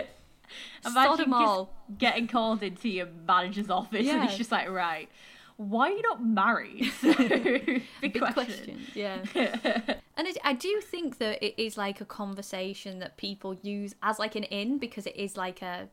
[0.85, 1.71] Imagine all.
[1.99, 4.25] getting called into your manager's office and Yeah.
[4.27, 5.09] it's just like, right,
[5.57, 6.93] why are you not married?
[7.03, 8.33] Big, Big question.
[8.35, 8.81] question.
[8.95, 9.23] Yeah.
[9.35, 14.19] and it, I do think that it is like a conversation that people use as
[14.19, 15.89] like an in because it is like a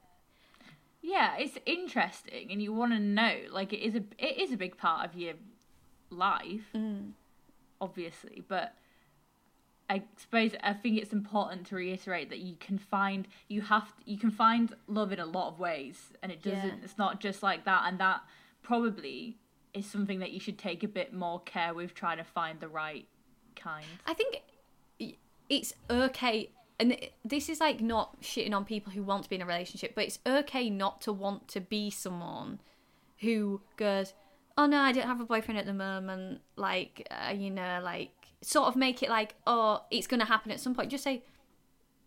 [1.01, 3.33] Yeah, it's interesting, and you want to know.
[3.51, 5.33] Like, it is a it is a big part of your
[6.09, 7.11] life, Mm.
[7.81, 8.43] obviously.
[8.47, 8.75] But
[9.93, 14.17] I suppose I think it's important to reiterate that you can find you have you
[14.17, 16.65] can find love in a lot of ways, and it doesn't.
[16.65, 16.83] Yeah.
[16.83, 18.21] It's not just like that, and that
[18.63, 19.37] probably
[19.75, 22.67] is something that you should take a bit more care with trying to find the
[22.67, 23.05] right
[23.55, 23.85] kind.
[24.07, 24.41] I think
[25.47, 26.49] it's okay.
[26.79, 29.93] And this is like not shitting on people who want to be in a relationship,
[29.93, 32.59] but it's okay not to want to be someone
[33.19, 34.13] who goes,
[34.57, 38.11] "Oh no, I don't have a boyfriend at the moment." Like, uh, you know, like
[38.41, 41.23] sort of make it like, "Oh, it's gonna happen at some point." Just say,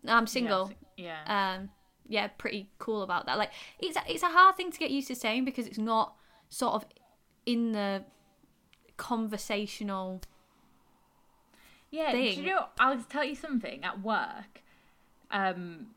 [0.06, 1.56] "I'm single." Yeah.
[1.58, 1.70] um
[2.08, 5.08] yeah pretty cool about that like it's a, it's a hard thing to get used
[5.08, 6.14] to saying because it's not
[6.48, 6.86] sort of
[7.44, 8.02] in the
[8.96, 10.22] conversational
[11.90, 12.38] Yeah, do thing.
[12.44, 12.66] you know?
[12.78, 13.82] I'll tell you something.
[13.84, 14.62] At work,
[15.30, 15.88] um,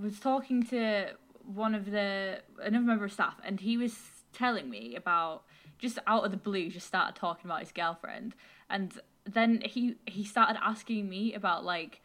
[0.00, 1.10] was talking to
[1.44, 3.94] one of the another member of staff, and he was
[4.36, 5.42] telling me about
[5.78, 8.34] just out of the blue, just started talking about his girlfriend,
[8.70, 12.00] and then he he started asking me about like,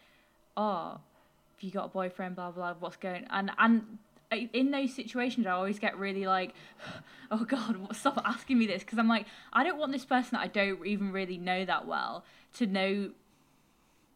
[0.57, 2.35] oh, have you got a boyfriend?
[2.35, 2.73] Blah blah.
[2.79, 3.25] What's going?
[3.29, 3.99] And and
[4.31, 6.53] in those situations, I always get really like,
[7.31, 10.31] oh god, what's stop asking me this because I'm like, I don't want this person
[10.33, 12.23] that I don't even really know that well
[12.57, 13.11] to know.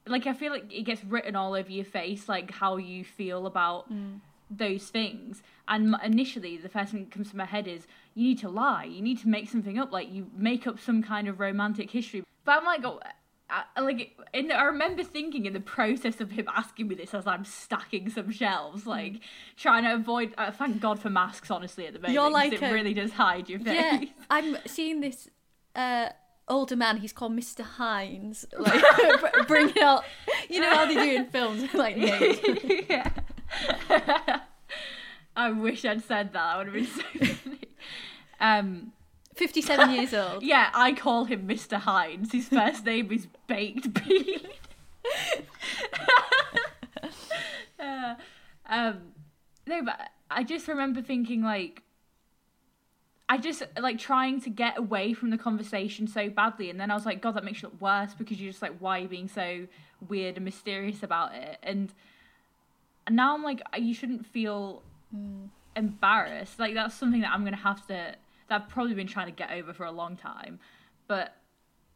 [0.07, 3.47] Like I feel like it gets written all over your face, like how you feel
[3.47, 4.19] about mm.
[4.51, 5.41] those things.
[5.67, 8.85] And initially, the first thing that comes to my head is you need to lie,
[8.85, 12.23] you need to make something up, like you make up some kind of romantic history.
[12.45, 12.99] But I'm like, oh,
[13.49, 17.27] I, like, in, I remember thinking in the process of him asking me this as
[17.27, 19.15] I'm stacking some shelves, like
[19.57, 20.33] trying to avoid.
[20.37, 22.13] Uh, thank God for masks, honestly, at the moment.
[22.15, 23.75] You're like it a- really does hide your face.
[23.75, 24.01] yeah
[24.31, 25.29] i'm seeing this
[25.75, 26.09] uh
[26.47, 28.81] older man he's called mr hines like
[29.19, 30.03] br- bringing out
[30.49, 32.37] you know how they do in films like names
[32.89, 33.09] yeah.
[35.35, 36.41] I wish I'd said that.
[36.41, 37.01] I would have been so
[37.35, 37.59] funny.
[38.39, 38.91] Um,
[39.35, 41.77] 57 years old yeah, I call him Mr.
[41.77, 42.31] Hines.
[42.31, 44.41] His first name is Baked Bean.
[47.77, 48.15] Uh,
[48.67, 48.97] um,
[49.67, 49.99] no, but
[50.31, 51.83] I just remember thinking like,
[53.27, 56.95] I just like trying to get away from the conversation so badly, and then I
[56.95, 59.07] was like, God, that makes you look worse because you're just like, why are you
[59.07, 59.67] being so
[60.07, 61.57] weird and mysterious about it?
[61.63, 61.93] And
[63.07, 64.81] and now I'm like, you shouldn't feel
[65.75, 66.59] embarrassed.
[66.59, 68.15] Like that's something that I'm gonna have to.
[68.47, 70.59] That I've probably been trying to get over for a long time,
[71.07, 71.35] but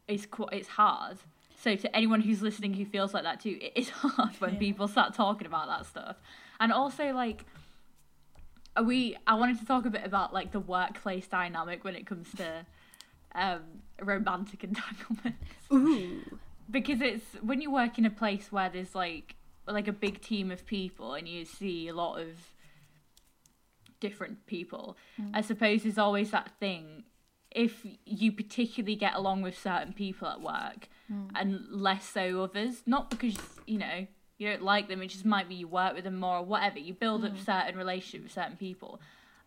[0.08, 1.18] it's qu- it's hard.
[1.56, 4.58] So to anyone who's listening who feels like that too, it is hard when Yeah.
[4.58, 6.16] people start talking about that stuff.
[6.58, 7.44] And also like
[8.76, 12.06] are we I wanted to talk a bit about like the workplace dynamic when it
[12.06, 12.64] comes to
[13.34, 13.60] um
[14.00, 16.38] romantic entanglements ooh
[16.70, 19.34] because it's when you work in a place where there's like
[19.66, 22.28] like a big team of people and you see a lot of
[24.00, 24.96] different people.
[25.20, 25.30] Mm.
[25.34, 27.04] I suppose there's always that thing
[27.50, 31.28] if you particularly get along with certain people at work mm.
[31.34, 33.36] and less so others not because
[33.66, 34.06] you know
[34.38, 36.78] you don't like them it just might be you work with them more or whatever
[36.78, 37.44] you build up mm.
[37.44, 39.00] certain relationships with certain people.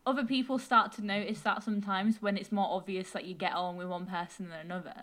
[0.05, 3.77] Other people start to notice that sometimes when it's more obvious that you get on
[3.77, 4.95] with one person than another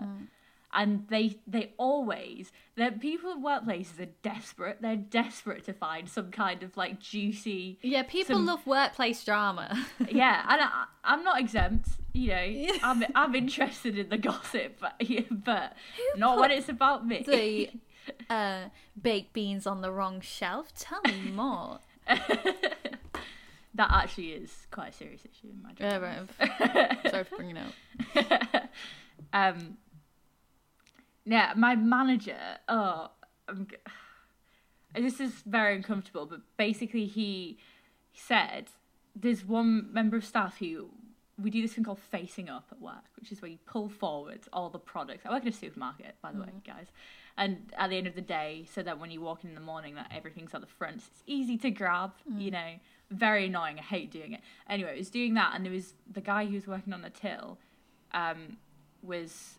[0.72, 6.30] and they they always the people at workplaces are desperate they're desperate to find some
[6.30, 11.40] kind of like juicy yeah people Some- love workplace drama yeah and I, i'm not
[11.40, 15.74] exempt you know i'm i'm interested in the gossip but yeah, but
[16.16, 17.70] not when it's about me the
[18.32, 18.68] uh
[19.00, 21.80] baked beans on the wrong shelf tell me more
[23.74, 26.28] that actually is quite a serious issue in my Yeah, job.
[26.82, 27.10] right.
[27.10, 27.66] Sorry for bringing it
[28.54, 28.64] up.
[29.32, 29.76] um,
[31.24, 32.58] yeah, my manager.
[32.68, 33.10] Oh,
[33.48, 33.76] I'm, g-
[34.94, 36.26] this is very uncomfortable.
[36.26, 37.58] But basically, he
[38.12, 38.70] said
[39.14, 40.90] there's one member of staff who
[41.40, 44.40] we do this thing called facing up at work, which is where you pull forward
[44.52, 45.24] all the products.
[45.24, 46.88] I work in a supermarket, by the way, guys.
[47.36, 49.62] And at the end of the day, so that when you walk in in the
[49.62, 50.96] morning, that everything's at the front.
[50.96, 52.74] It's easy to grab, you know.
[53.10, 53.78] Very annoying.
[53.78, 54.40] I hate doing it.
[54.68, 57.10] Anyway, it was doing that, and there was the guy who was working on the
[57.10, 57.58] till,
[58.12, 58.58] um,
[59.02, 59.58] was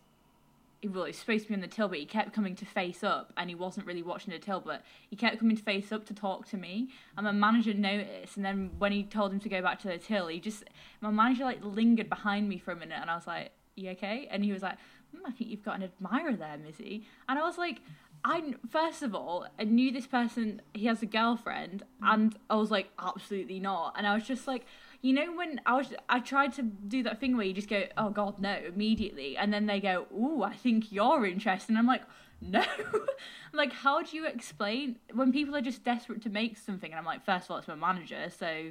[0.84, 3.04] well, he was supposed to be on the till, but he kept coming to face
[3.04, 6.06] up, and he wasn't really watching the till, but he kept coming to face up
[6.06, 6.88] to talk to me.
[7.16, 9.98] And my manager noticed, and then when he told him to go back to the
[9.98, 10.64] till, he just
[11.00, 14.28] my manager like lingered behind me for a minute, and I was like, "You okay?"
[14.30, 14.76] And he was like,
[15.14, 17.80] mm, "I think you've got an admirer there, Missi." And I was like.
[18.24, 20.62] I first of all, I knew this person.
[20.74, 23.94] He has a girlfriend, and I was like, absolutely not.
[23.98, 24.64] And I was just like,
[25.02, 27.84] you know, when I was, I tried to do that thing where you just go,
[27.98, 31.86] oh god, no, immediately, and then they go, oh, I think you're interested, and I'm
[31.88, 32.02] like,
[32.40, 32.64] no,
[33.52, 36.90] like, how do you explain when people are just desperate to make something?
[36.90, 38.70] And I'm like, first of all, it's my manager, so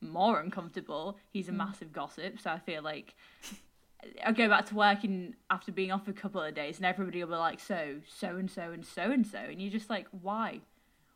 [0.00, 1.18] more uncomfortable.
[1.32, 1.56] He's a mm.
[1.56, 3.14] massive gossip, so I feel like
[4.24, 7.24] I go back to work and after being off a couple of days, and everybody
[7.24, 10.06] will be like, so, so and so and so and so, and you're just like,
[10.10, 10.60] why?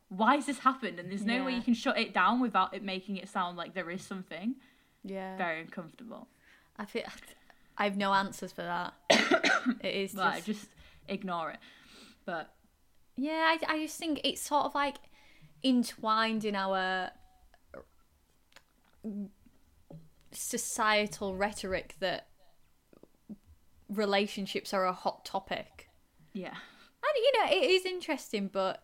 [0.09, 0.99] Why has this happened?
[0.99, 3.73] And there's no way you can shut it down without it making it sound like
[3.73, 4.55] there is something.
[5.03, 5.37] Yeah.
[5.37, 6.27] Very uncomfortable.
[6.77, 7.03] I feel
[7.77, 8.93] I have no answers for that.
[9.81, 10.67] it is just, Like, just
[11.07, 11.59] ignore it.
[12.25, 12.53] But
[13.17, 13.55] yeah.
[13.57, 14.97] I, I just think it's sort of like
[15.63, 17.11] entwined in our
[20.31, 22.27] societal rhetoric that
[23.89, 25.89] relationships are a hot topic.
[26.33, 28.83] yeah, And you know, it is interesting, but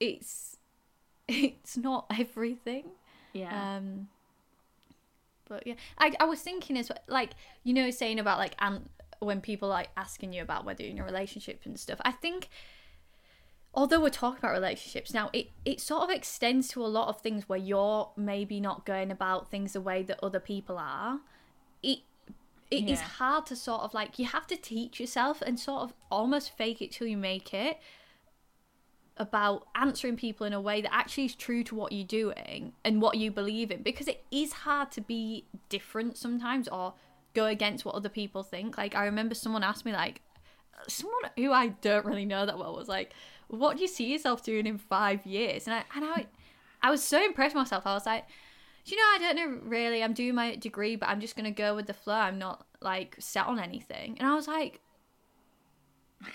[0.00, 0.56] it's
[1.28, 2.92] it's not everything.
[3.32, 4.08] yeah, Um,
[5.48, 7.30] but yeah, I I was thinking as well, like
[7.64, 8.88] you know saying about like and
[9.18, 12.00] when people like asking you about whether you're in a relationship and stuff.
[12.04, 12.48] I think
[13.74, 17.20] although we're talking about relationships now, it it sort of extends to a lot of
[17.20, 21.20] things where you're maybe not going about things the way that other people are.
[21.82, 22.00] It
[22.70, 23.06] it is Yeah.
[23.18, 26.82] hard to sort of like you have to teach yourself and sort of almost fake
[26.82, 27.78] it till you make it
[29.20, 33.02] about answering people in a way that actually is true to what you're doing and
[33.02, 36.94] what you believe in because it is hard to be different sometimes or
[37.34, 38.78] go against what other people think.
[38.78, 40.22] Like i remember someone asked me like
[40.88, 43.12] someone who i don't really know that well was like
[43.48, 45.66] what do you see yourself doing in five years?
[45.66, 46.26] And i and i,
[46.82, 47.86] I was so impressed with myself.
[47.86, 48.24] I was like
[48.86, 50.02] you know i don't know really.
[50.02, 52.14] I'm doing my degree but i'm just going to go with the flow.
[52.14, 54.16] I'm not like set on anything.
[54.18, 54.80] And i was like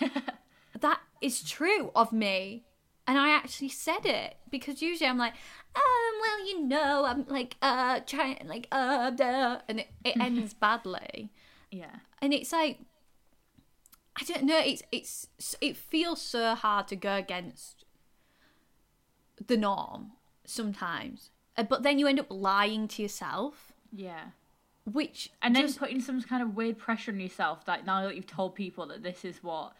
[0.80, 2.65] that is true of me
[3.06, 5.34] and i actually said it because usually i'm like
[5.74, 10.54] um well you know i'm like uh trying like uh duh, and it, it ends
[10.54, 11.30] badly
[11.70, 12.78] yeah, and it's like
[14.18, 15.28] i don't know it's it's
[15.60, 17.84] it feels so hard to go against
[19.46, 20.12] the norm
[20.44, 24.26] sometimes Uh, but then you end up lying to yourself yeah.
[24.84, 28.14] which And then just- putting some kind of weird pressure on yourself that now that
[28.16, 29.72] you've told people that this is what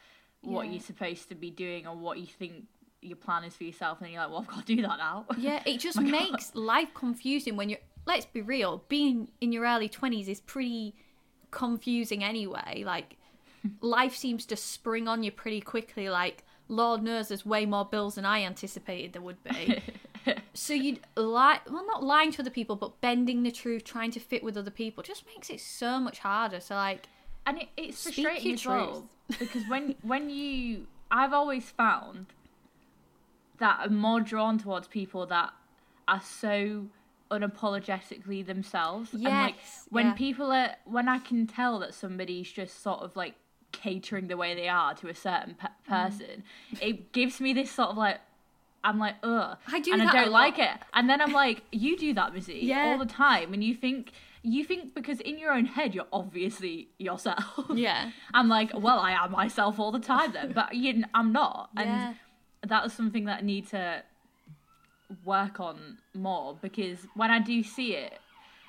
[0.42, 0.72] what Yeah.
[0.72, 2.66] you're supposed to be doing or what you think
[3.06, 5.26] your plan is for yourself, and you're like, well, I've got to do that now.
[5.38, 6.10] Yeah, it just My God.
[6.10, 7.80] makes life confusing when you're.
[8.06, 8.84] Let's be real.
[8.88, 10.94] Being in your early twenties is pretty
[11.50, 12.82] confusing anyway.
[12.84, 13.16] Like,
[13.80, 16.08] life seems to spring on you pretty quickly.
[16.08, 19.82] Like, Lord knows there's way more bills than I anticipated there would be.
[20.54, 21.60] so you'd lie.
[21.70, 24.70] Well, not lying to other people, but bending the truth, trying to fit with other
[24.70, 26.60] people, just makes it so much harder.
[26.60, 27.08] So like,
[27.46, 29.08] and it, it's frustrating as well
[29.38, 32.26] because when when you i've always found
[33.58, 35.50] that i'm more drawn towards people that
[36.08, 36.86] are so
[37.30, 40.12] unapologetically themselves and like Yes, when yeah.
[40.14, 43.34] people are when i can tell that somebody's just sort of like
[43.72, 45.88] catering the way they are to a certain pe- Mm.
[45.88, 46.44] person
[46.80, 48.18] it gives me this sort of like
[48.84, 49.56] I'm like, ugh.
[49.72, 50.70] I do and that I don't like it.
[50.94, 52.84] And then I'm like, you do that, Missi, Yeah.
[52.84, 53.52] all the time.
[53.52, 54.12] And you think,
[54.44, 57.64] you think because in your own head, you're obviously yourself.
[57.74, 61.70] yeah, I'm like, well, I am myself all the time then, but you, I'm not,
[61.76, 62.14] Yeah.
[62.62, 64.02] That is something that I need to
[65.24, 68.18] work on more because when I do see it,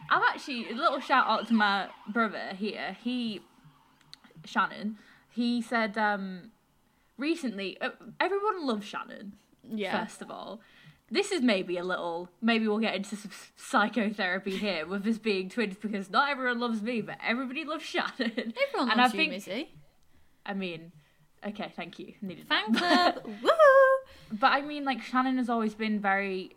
[0.10, 2.96] I'm actually a little shout out to my brother here.
[3.04, 3.42] He,
[4.46, 4.98] Shannon,
[5.30, 6.52] he said um,
[7.18, 7.90] recently, uh,
[8.20, 9.34] everyone loves Shannon.
[9.68, 10.04] yeah.
[10.04, 10.62] First of all,
[11.10, 12.30] this is maybe a little.
[12.42, 16.82] Maybe we'll get into some psychotherapy here with us being twins because not everyone loves
[16.82, 18.54] me, but everybody loves Shannon.
[18.68, 19.70] Everyone and loves I you, think, Missi.
[20.46, 20.92] I mean,
[21.46, 22.14] okay, thank you.
[22.22, 23.24] Needed Fan club.
[23.44, 23.98] Woohoo!
[24.32, 26.56] But I mean, like Shannon has always been very.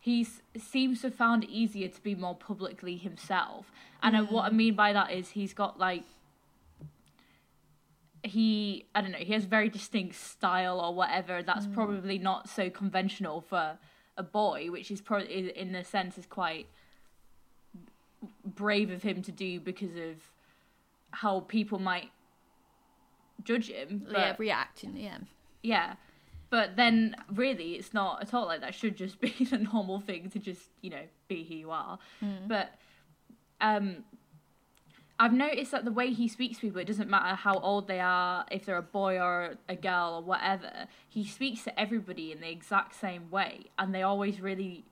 [0.00, 0.26] He
[0.56, 3.72] seems to have found it easier to be more publicly himself.
[4.02, 4.56] And I, what I mm.
[4.56, 6.04] mean by that is he's got like
[8.22, 11.74] he I don't know he has very distinct style or whatever that's mm.
[11.74, 13.78] probably not so conventional for
[14.16, 16.66] a boy, which is probably in a sense is quite
[18.44, 20.30] brave of him to do because of
[21.10, 22.10] how people might
[23.44, 24.06] judge him.
[24.10, 24.96] But yeah, reacting.
[24.96, 25.18] Yeah.
[25.62, 25.94] yeah.
[26.48, 28.70] But then really it's not at all like that.
[28.70, 31.98] It should just be the normal thing to just, you know, be who you are.
[32.46, 32.74] But
[33.60, 34.04] um
[35.18, 38.00] I've noticed that the way he speaks to people, it doesn't matter how old they
[38.00, 42.40] are, if they're a boy or a girl or whatever, he speaks to everybody in
[42.40, 44.84] the exact same way and they always really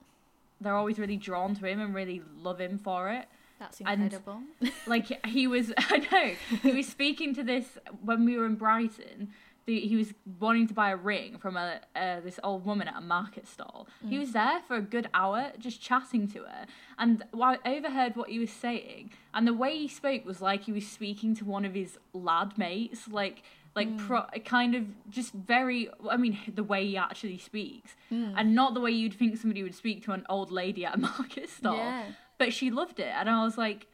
[0.59, 3.27] they're always really drawn to him and really love him for it
[3.59, 4.41] That's And- incredible.
[4.87, 9.29] like he was i know he was speaking to this when we were in brighton
[9.65, 12.97] the, he was wanting to buy a ring from a uh, this old woman at
[12.97, 13.87] a market stall.
[14.07, 14.19] He mm.
[14.19, 16.65] was there for a good hour just chatting to her
[16.99, 20.71] and I overheard what he was saying and the way he spoke was like he
[20.71, 23.43] was speaking to one of his lad mates like
[23.75, 23.97] like mm.
[23.97, 28.33] pro, kind of just very i mean the way he actually speaks mm.
[28.37, 30.97] and not the way you'd think somebody would speak to an old lady at a
[31.15, 31.75] market stall.
[31.75, 32.03] Yeah.
[32.37, 33.13] But she loved it.
[33.15, 33.87] And i was like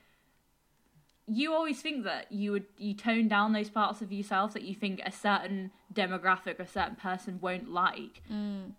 [1.27, 4.75] you always think that you would you tone down those parts of yourself that you
[4.75, 8.71] think a certain demographic or a certain person won't like mm.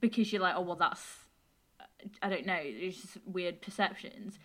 [0.00, 1.18] because you're like oh well that's
[2.22, 4.38] i don't know it's just weird perceptions.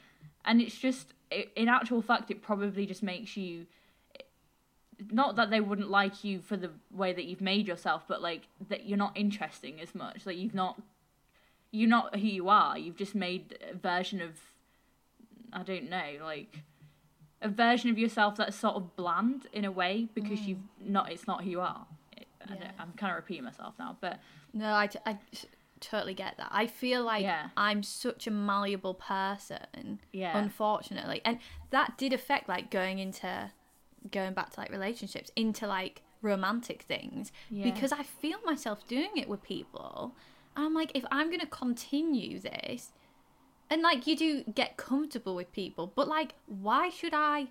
[0.44, 3.66] And it's just i in actual fact it probably just makes you
[5.12, 8.44] not that they wouldn't like you for the way that you've made yourself but like
[8.70, 10.80] that you're not interesting as much like you've not
[11.72, 14.40] you're not who you are you've just made a version of
[15.54, 16.60] i don't know like
[17.42, 20.50] a version of yourself that's sort of bland in a way because hmm.
[20.50, 21.88] you've not it's not who you are
[22.50, 22.72] I yeah.
[22.80, 24.20] I'm kind of repeating myself now but
[24.54, 25.48] No, I, t- I t-
[25.80, 26.50] totally get that.
[26.52, 27.50] I feel like Yeah.
[27.58, 30.38] I'm such a malleable person, Yeah.
[30.38, 31.22] unfortunately.
[31.26, 31.40] And
[31.72, 33.52] that did affect like going into,
[34.12, 37.32] going back to like relationships, into like romantic things.
[37.50, 37.64] Yeah.
[37.64, 40.16] Because I feel myself doing it with people.
[40.56, 42.92] I'm like, if I'm going to continue this,
[43.70, 47.48] and like you do get comfortable with people, but like, why should I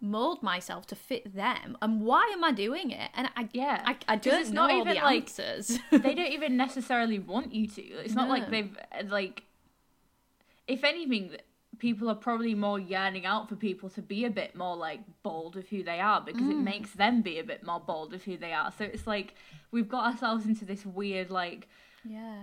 [0.00, 1.76] mold myself to fit them?
[1.82, 3.10] And why am I doing it?
[3.14, 3.82] And I, Yeah.
[3.84, 5.78] I, I don't it's know not even, the like- answers.
[5.90, 7.82] they don't even necessarily want you to.
[7.82, 8.34] It's not No.
[8.34, 8.76] like they've
[9.06, 9.44] like.
[10.66, 11.36] If anything,
[11.78, 15.56] people are probably more yearning out for people to be a bit more like bold
[15.56, 16.64] of who they are because it mm.
[16.64, 18.72] makes them be a bit more bold of who they are.
[18.78, 19.34] So it's like
[19.70, 21.68] we've got ourselves into this weird like
[22.04, 22.42] yeah.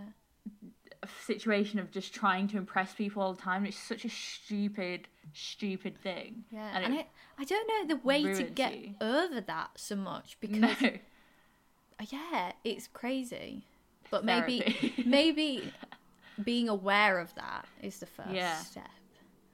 [1.04, 3.66] A situation of just trying to impress people all the time.
[3.66, 6.44] It's such a stupid, stupid thing.
[6.52, 7.08] Yeah, and, and, it,
[7.38, 8.94] I, I don't know the way to get you.
[9.02, 10.76] over that so much because no,
[12.10, 13.66] yeah, it's crazy.
[14.10, 15.04] But maybe Therapy.
[15.06, 15.74] maybe
[16.44, 18.58] being aware of that is the first Yeah.
[18.58, 18.90] step.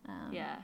[0.10, 0.58] Um, yeah,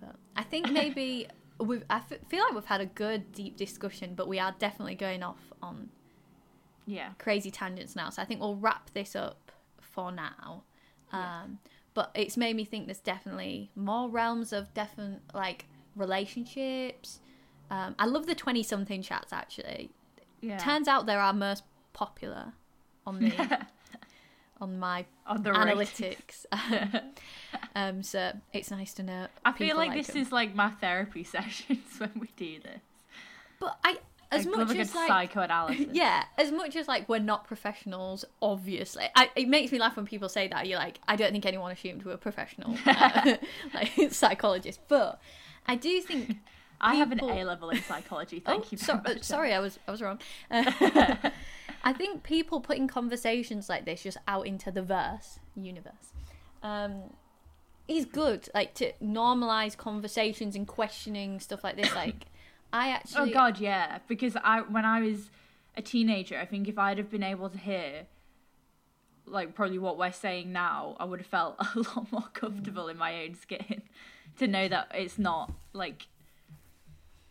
[0.00, 1.28] But I think maybe
[1.60, 1.84] we've.
[1.90, 5.22] I f- feel like we've had a good deep discussion, but we are definitely going
[5.22, 5.90] off on
[6.86, 8.10] yeah, crazy tangents now.
[8.10, 10.62] So I think we'll wrap this up for now.
[11.12, 11.58] Um,
[11.94, 15.66] But it's made me think there's definitely more realms of different like
[15.96, 17.20] relationships.
[17.70, 19.90] Um, I love the twenty something chats actually.
[20.40, 20.58] yeah.
[20.58, 22.52] Turns out they're our most popular
[23.06, 23.66] on the
[24.60, 26.46] on my on the analytics.
[27.74, 29.26] um, so it's nice to know.
[29.44, 30.18] I feel people like this them.
[30.18, 32.80] is like my therapy sessions when we do this.
[33.58, 33.98] But I,
[34.32, 35.86] as Like, much as like, psychoanalysis.
[35.92, 40.06] yeah, as much as like we're not professionals, obviously, I, it makes me laugh when
[40.06, 40.66] people say that.
[40.66, 43.36] You're like, I don't think anyone assumed we were professional, uh,
[43.74, 44.82] like psychologists.
[44.88, 45.20] But
[45.66, 46.38] I do think.
[46.82, 48.40] I have an A level in psychology.
[48.40, 49.06] Thank oh, you so- much.
[49.06, 50.18] uh, sorry, I was I was wrong.
[50.50, 51.12] Uh,
[51.82, 56.14] I think people putting conversations like this just out into the verse universe
[56.62, 57.14] um,
[57.88, 58.48] is good.
[58.54, 61.94] Like to normalize conversations and questioning stuff like this.
[61.94, 62.26] Like
[62.72, 63.98] I Oh god, yeah.
[64.08, 65.30] Because I when I was
[65.76, 68.06] a teenager, I think if I'd have been able to hear
[69.26, 72.96] like probably what we're saying now, I would have felt a lot more comfortable in
[72.96, 73.82] my own skin
[74.38, 76.06] to know that it's not like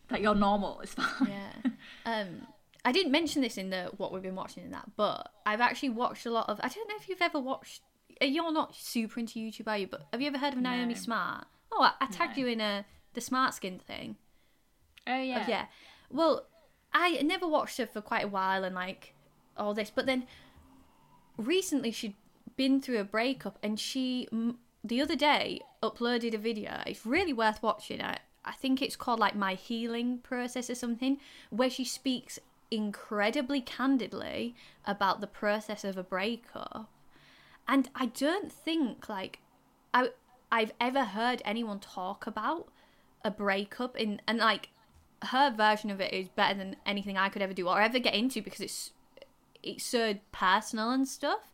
[0.09, 0.79] that you're normal.
[0.81, 1.27] It's fine.
[1.29, 1.71] yeah.
[2.05, 2.47] Um,
[2.85, 5.89] I didn't mention this in the what we've been watching in that, but I've actually
[5.89, 6.59] watched a lot of.
[6.63, 7.81] I don't know if you've ever watched.
[8.21, 9.87] uh, You're not super into YouTube, are you?
[9.87, 10.99] But have you ever heard of Naomi No.
[10.99, 11.45] Smart?
[11.71, 12.43] Oh, I, I tagged No.
[12.43, 14.15] you in a the Smart Skin thing.
[15.07, 15.45] Oh yeah.
[15.47, 15.65] Yeah.
[16.09, 16.45] Well,
[16.93, 19.13] I never watched her for quite a while and like
[19.57, 20.25] all this, but then
[21.37, 22.15] recently she'd
[22.55, 24.27] been through a breakup and she
[24.83, 26.81] the other day uploaded a video.
[26.85, 28.01] It's really worth watching.
[28.01, 31.19] I I think it's called like my healing process or something,
[31.49, 32.39] where she speaks
[32.71, 34.55] incredibly candidly
[34.85, 36.89] about the process of a breakup.
[37.67, 39.39] and I don't think like
[39.93, 40.09] I
[40.51, 42.69] I've ever heard anyone talk about
[43.23, 44.69] a breakup in and like
[45.23, 48.15] her version of it is better than anything I could ever do or ever get
[48.15, 48.91] into because it's
[49.61, 51.51] it's so personal and stuff.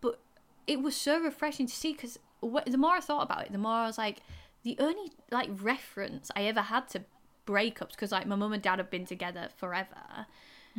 [0.00, 0.18] But
[0.66, 3.72] it was so refreshing to see because the more I thought about it, the more
[3.72, 4.20] I was like,
[4.62, 7.04] the only like reference I ever had to
[7.46, 10.26] breakups because like my mum and dad have been together forever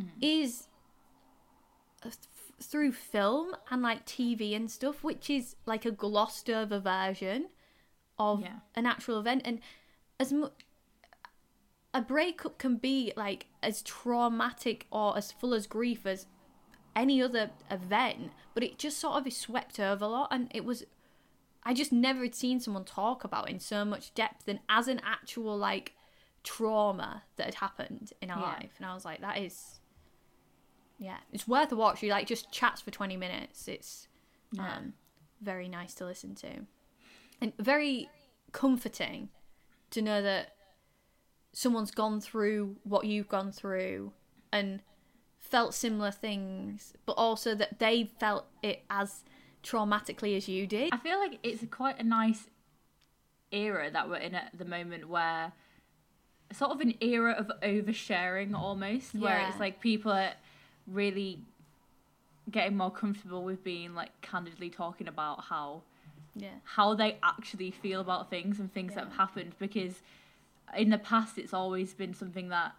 [0.00, 0.08] mm.
[0.20, 0.66] is
[2.02, 2.14] th-
[2.60, 7.46] through film and like TV and stuff, which is like a glossed over version
[8.18, 8.58] of yeah.
[8.74, 9.42] an actual event.
[9.44, 9.60] And
[10.18, 10.52] as much
[11.96, 16.26] a breakup can be like as traumatic or as full as grief as
[16.94, 20.28] any other event, but it just sort of is swept over a lot.
[20.30, 20.84] And it was,
[21.64, 25.00] I just never had seen someone talk about in so much depth and as an
[25.04, 25.94] actual like
[26.44, 28.44] trauma that had happened in our yeah.
[28.44, 28.72] life.
[28.76, 29.80] And I was like, that is,
[30.98, 32.02] yeah, it's worth a watch.
[32.02, 33.68] You like just chats for 20 minutes.
[33.68, 34.06] It's
[34.52, 34.76] yeah.
[34.76, 34.92] um,
[35.40, 36.66] very nice to listen to
[37.40, 38.10] and very
[38.52, 39.30] comforting
[39.92, 40.55] to know that
[41.56, 44.12] someone's gone through what you've gone through
[44.52, 44.82] and
[45.38, 49.24] felt similar things, but also that they felt it as
[49.62, 50.90] traumatically as you did.
[50.92, 52.50] I feel like it's quite a nice
[53.50, 55.52] era that we're in at the moment where
[56.52, 59.20] sort of an era of oversharing almost yeah.
[59.22, 60.34] where it's like people are
[60.86, 61.38] really
[62.50, 65.80] getting more comfortable with being like candidly talking about how
[66.36, 69.00] yeah how they actually feel about things and things yeah.
[69.00, 70.02] that have happened because
[70.76, 72.72] in the past it's always been something that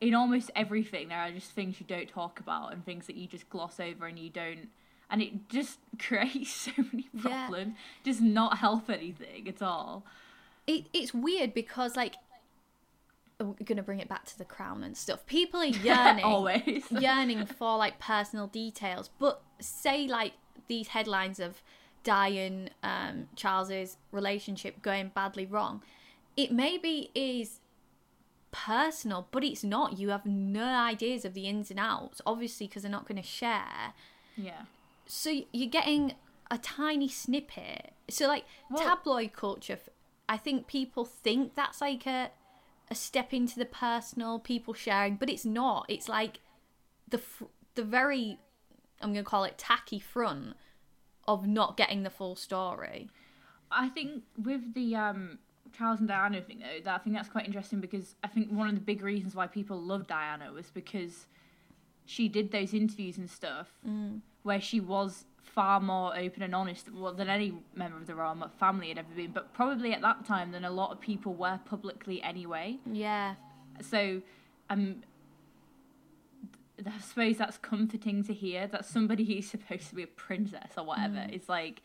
[0.00, 3.26] in almost everything there are just things you don't talk about and things that you
[3.26, 4.68] just gloss over and you don't
[5.12, 8.02] and it just creates so many problems yeah.
[8.02, 10.04] does not help anything at all.
[10.66, 12.16] It, it's weird because like
[13.38, 15.26] we're gonna bring it back to the crown and stuff.
[15.26, 16.84] People are yearning always.
[16.90, 20.32] yearning for like personal details but say like
[20.66, 21.62] these headlines of
[22.04, 25.82] Diane um, Charles's relationship going badly wrong
[26.36, 27.60] it maybe is
[28.50, 29.98] personal, but it's not.
[29.98, 33.28] You have no ideas of the ins and outs, obviously, because they're not going to
[33.28, 33.94] share.
[34.36, 34.62] Yeah.
[35.06, 36.14] So you're getting
[36.50, 37.92] a tiny snippet.
[38.08, 39.78] So, like, well, tabloid culture,
[40.28, 42.30] I think people think that's like a,
[42.90, 45.86] a step into the personal, people sharing, but it's not.
[45.88, 46.40] It's like
[47.08, 47.20] the,
[47.74, 48.38] the very,
[49.00, 50.56] I'm going to call it tacky front
[51.26, 53.08] of not getting the full story.
[53.70, 55.38] I think with the um
[55.76, 58.68] Charles and Diana thing though, that I think that's quite interesting because I think one
[58.68, 61.26] of the big reasons why people loved Diana was because
[62.04, 64.20] she did those interviews and stuff mm.
[64.42, 68.50] where she was far more open and honest well, than any member of the royal
[68.58, 71.60] family had ever been, but probably at that time than a lot of people were
[71.64, 72.78] publicly anyway.
[72.90, 73.34] Yeah.
[73.80, 74.22] So,
[74.70, 75.02] um,
[76.84, 80.84] I suppose that's comforting to hear that somebody who's supposed to be a princess or
[80.84, 81.34] whatever mm.
[81.34, 81.82] is like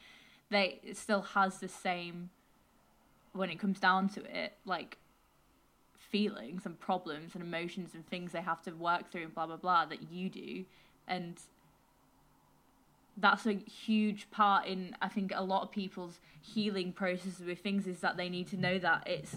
[0.49, 2.29] they still has the same
[3.33, 4.97] when it comes down to it, like
[5.97, 9.57] feelings and problems and emotions and things they have to work through and blah blah
[9.57, 10.63] blah that you do
[11.07, 11.37] and
[13.17, 17.87] that's a huge part in I think a lot of people's healing processes with things
[17.87, 19.35] is that they need to know that it's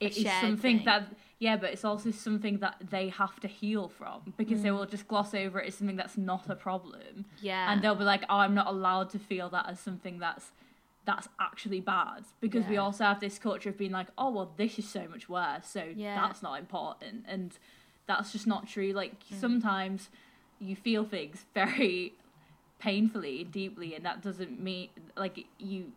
[0.00, 0.84] it is something thing.
[0.84, 1.08] that
[1.40, 4.62] yeah but it's also something that they have to heal from because mm.
[4.62, 7.96] they will just gloss over it as something that's not a problem yeah and they'll
[7.96, 10.52] be like oh i'm not allowed to feel that as something that's
[11.08, 12.70] that's actually bad because yeah.
[12.70, 15.64] we also have this culture of being like oh well this is so much worse
[15.64, 16.14] so yeah.
[16.14, 17.58] that's not important and
[18.06, 19.40] that's just not true like mm.
[19.40, 20.10] sometimes
[20.60, 22.12] you feel things very
[22.78, 25.90] painfully and deeply and that doesn't mean like you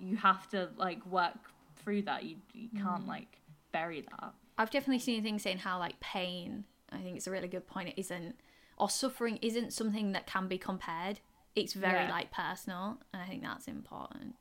[0.00, 1.38] you have to like work
[1.76, 3.08] through that you, you can't mm.
[3.08, 3.38] like
[3.70, 7.46] bury that i've definitely seen things saying how like pain i think it's a really
[7.46, 8.34] good point it isn't
[8.78, 11.20] or suffering isn't something that can be compared
[11.56, 12.10] it's very yeah.
[12.10, 14.34] like personal, and I think that's important.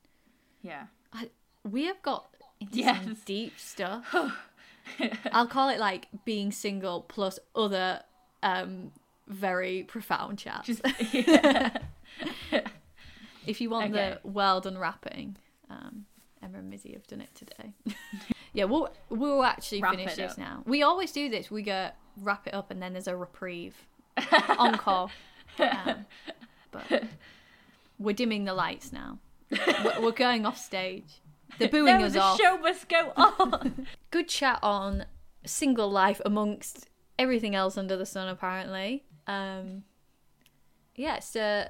[0.62, 1.30] Yeah, I,
[1.64, 2.30] we have got
[2.60, 3.04] into yes.
[3.04, 4.16] some deep stuff.
[5.32, 8.02] I'll call it like being single plus other
[8.42, 8.92] um,
[9.28, 10.68] very profound chats.
[10.68, 10.82] Just,
[11.14, 11.78] yeah.
[13.48, 14.18] if you want okay.
[14.24, 15.38] the world unwrapping,
[15.70, 16.06] um,
[16.42, 17.74] Emma and Missi have done it today.
[18.54, 20.38] yeah, we'll we'll actually wrap finish this up.
[20.38, 20.64] now.
[20.66, 21.50] We always do this.
[21.50, 23.76] We go wrap it up, and then there's a reprieve
[24.58, 25.10] encore.
[25.60, 26.06] Um,
[26.74, 27.04] but
[28.00, 29.20] we're dimming the lights now.
[29.52, 31.22] we're, we're going off stage.
[31.60, 32.40] They're booing no, us the off.
[32.40, 33.88] show must go on.
[34.12, 35.06] Good chat on
[35.46, 36.90] single life amongst
[37.20, 39.04] everything else under the sun, apparently.
[39.28, 39.84] Um,
[40.96, 41.68] yeah, so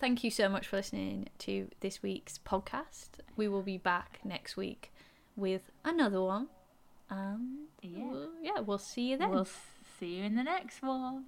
[0.00, 3.10] thank you so much for listening to this week's podcast.
[3.36, 4.92] We will be back next week
[5.36, 6.48] with another one.
[7.10, 8.04] Um, yeah.
[8.04, 9.30] We'll, yeah, we'll see you then.
[9.30, 9.48] We'll
[9.98, 11.24] see you in the next one.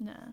[0.00, 0.32] No.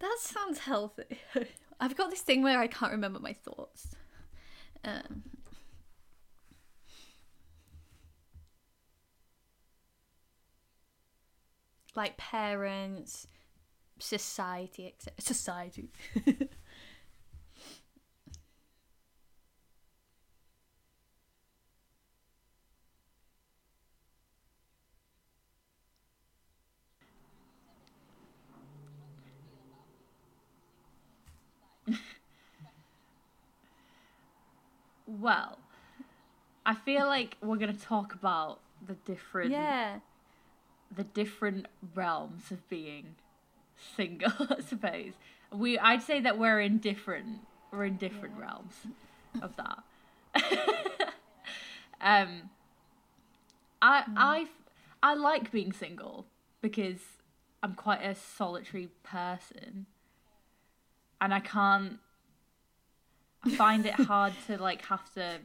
[0.00, 1.18] That sounds healthy.
[1.80, 3.94] I've got this thing where I can't remember my thoughts.
[4.84, 5.22] Um,
[11.94, 13.26] like parents,
[13.98, 15.14] society, etc.
[15.20, 15.90] Society.
[35.22, 35.58] Well,
[36.66, 40.00] I feel like we're gonna talk about the different yeah.
[40.94, 43.14] the different realms of being
[43.96, 45.12] single, I suppose.
[45.52, 47.38] We I'd say that we're in different
[47.70, 48.74] we're in different realms
[49.40, 49.84] of that.
[52.00, 52.50] um
[53.80, 54.48] I I
[55.04, 56.26] I like being single
[56.60, 57.00] because
[57.62, 59.86] I'm quite a solitary person.
[61.20, 62.00] And I can't
[63.56, 65.38] find it hard to like have to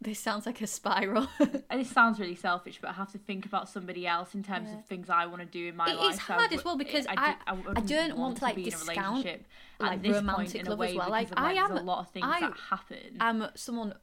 [0.00, 1.26] This sounds like a spiral.
[1.40, 4.68] and this sounds really selfish, but I have to think about somebody else in terms
[4.70, 4.78] Yeah.
[4.78, 6.10] of things I want to do in my It life.
[6.10, 8.54] It is hard would- as well because I, I- I, I don't want to, like,
[8.56, 9.46] be in a discount, relationship
[9.80, 11.10] like, at this romantic point in a love as way well.
[11.10, 13.16] Like, I am- a lot of things I that happen.
[13.20, 13.94] I'm someone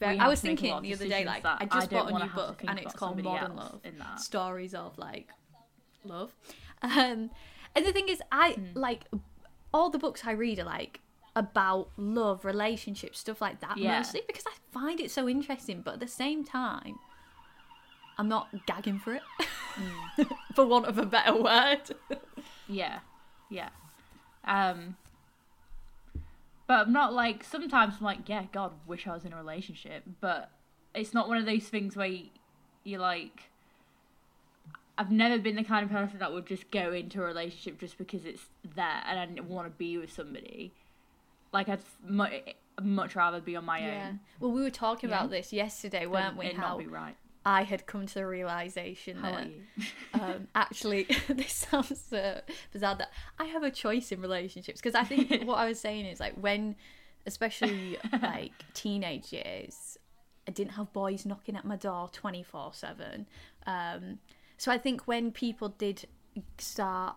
[0.00, 0.18] very.
[0.18, 2.62] I was to thinking the other day, like I I just bought a new book
[2.66, 4.20] and it's called Modern Love: in that.
[4.20, 5.28] Stories of like
[6.04, 6.34] love.
[6.82, 7.30] Um,
[7.76, 8.78] and the thing is, I Hmm.
[8.78, 9.04] like
[9.74, 11.00] all the books I read are like
[11.34, 13.98] about love, relationships, stuff like that Yeah.
[13.98, 15.80] mostly because I find it so interesting.
[15.82, 16.98] But at the same time,
[18.18, 19.22] I'm not gagging for it,
[19.74, 20.22] Hmm.
[20.54, 21.82] for want of a better word.
[22.68, 23.00] Yeah,
[23.48, 23.70] yeah.
[24.44, 24.96] Um,
[26.66, 30.04] but I'm not like sometimes I'm like, yeah, God, wish I was in a relationship,
[30.20, 30.50] but
[30.94, 32.26] it's not one of those things where you,
[32.84, 33.44] you're like.
[34.98, 37.96] I've never been the kind of person that would just go into a relationship just
[37.96, 38.44] because it's
[38.76, 40.70] there and I want to be with somebody.
[41.52, 42.26] Like I'd mu-
[42.82, 44.20] much rather be on my own.
[44.40, 45.18] Well, we were talking Yeah.
[45.18, 46.46] about this yesterday, weren't we?
[46.46, 47.16] it How not be right.
[47.44, 49.48] I had come to the realization How that
[50.14, 52.40] um, actually this sounds uh,
[52.72, 56.06] bizarre that I have a choice in relationships because I think what I was saying
[56.06, 56.76] is like when,
[57.26, 59.98] especially like teenage years,
[60.46, 63.26] I didn't have boys knocking at my door twenty four seven.
[63.66, 64.20] Um,
[64.56, 66.06] so I think when people did
[66.58, 67.16] start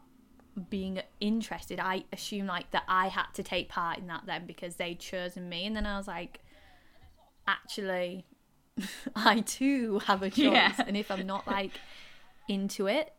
[0.70, 4.76] being interested, I assumed like that I had to take part in that then because
[4.76, 6.40] they'd chosen me, and then I was like,
[7.48, 8.26] actually,
[9.16, 10.74] I too have a choice, Yeah.
[10.86, 11.72] and if I'm not like
[12.48, 13.14] into it,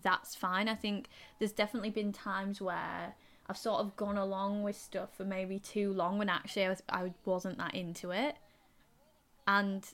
[0.00, 0.68] that's fine.
[0.68, 3.14] I think there's definitely been times where
[3.48, 6.82] I've sort of gone along with stuff for maybe too long when actually I, was,
[6.88, 8.36] I wasn't that into it,
[9.46, 9.84] and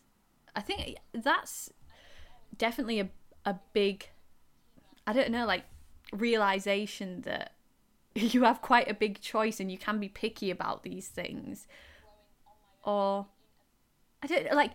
[0.56, 1.70] I think that's
[2.56, 3.09] definitely a
[3.47, 4.09] a big
[5.06, 5.65] I don't know like
[6.12, 7.52] realization that
[8.14, 11.66] you have quite a big choice and you can be picky about these things.
[12.85, 13.26] Or
[14.22, 14.72] I don't like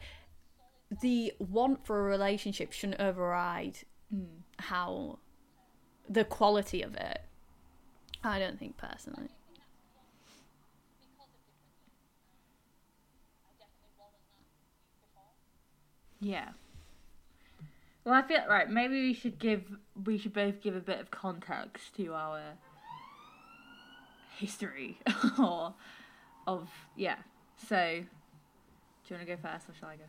[1.01, 3.79] the want for a relationship shouldn't override
[4.11, 4.25] hmm.
[4.57, 5.19] how
[6.09, 7.21] the quality of it.
[8.23, 9.29] I don't think personally.
[16.19, 16.49] Yeah.
[18.09, 18.67] Well, I feel right.
[18.67, 19.61] Maybe we should give
[20.03, 22.41] we should both give a bit of context to our
[24.35, 24.97] history,
[25.37, 25.75] or
[26.47, 27.17] of yeah.
[27.67, 28.07] So, do
[29.09, 30.05] you want to go first, or shall I go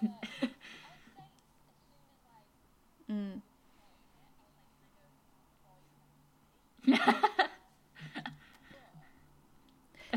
[0.00, 0.12] first?
[3.08, 3.40] mm.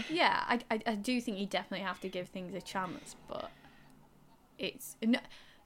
[0.10, 3.52] yeah I, I, I do think you definitely have to give things a chance but
[4.62, 5.20] it's n-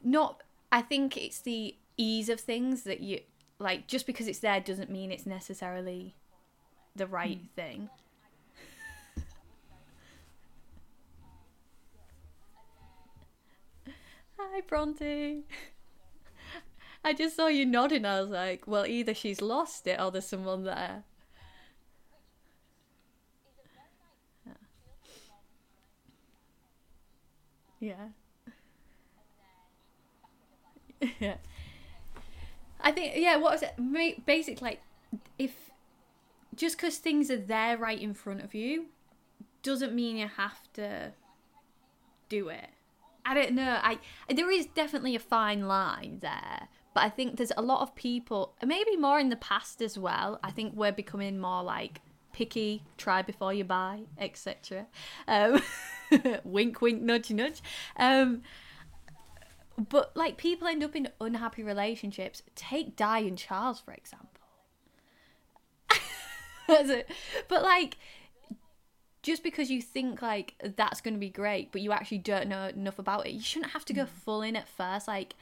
[0.04, 0.42] not
[0.72, 3.20] i think it's the ease of things that you
[3.60, 6.16] like just because it's there doesn't mean it's necessarily
[6.96, 7.46] the right hmm.
[7.56, 7.90] thing.
[14.38, 15.44] Hi bronte.
[17.04, 18.06] I just saw you nodding.
[18.06, 21.04] I was like well either she's lost it or there's someone there.
[27.80, 28.08] Yeah.
[31.20, 31.36] Yeah.
[32.82, 33.38] I think yeah.
[33.38, 34.26] What was it?
[34.26, 34.82] Basically, like,
[35.40, 35.72] if
[36.56, 38.86] just because things are there right in front of you,
[39.64, 41.12] doesn't mean you have to
[42.30, 42.70] do it.
[43.26, 43.80] I don't know.
[43.82, 44.00] I
[44.30, 48.54] there is definitely a fine line there, but I think there's a lot of people,
[48.64, 50.40] maybe more in the past as well.
[50.44, 52.02] I think we're becoming more like
[52.34, 54.86] picky, try before you buy, etc.
[55.28, 55.62] Um,
[56.44, 57.62] wink, wink, nudge, nudge.
[57.98, 58.44] Um,
[59.78, 62.42] but like people end up in unhappy relationships.
[62.56, 64.30] Take Di and Charles for example.
[67.48, 67.98] But like,
[69.22, 72.68] just because you think like that's going to be great, but you actually don't know
[72.68, 74.10] enough about it, you shouldn't have to go mm.
[74.10, 75.08] full in at first.
[75.08, 75.36] Like,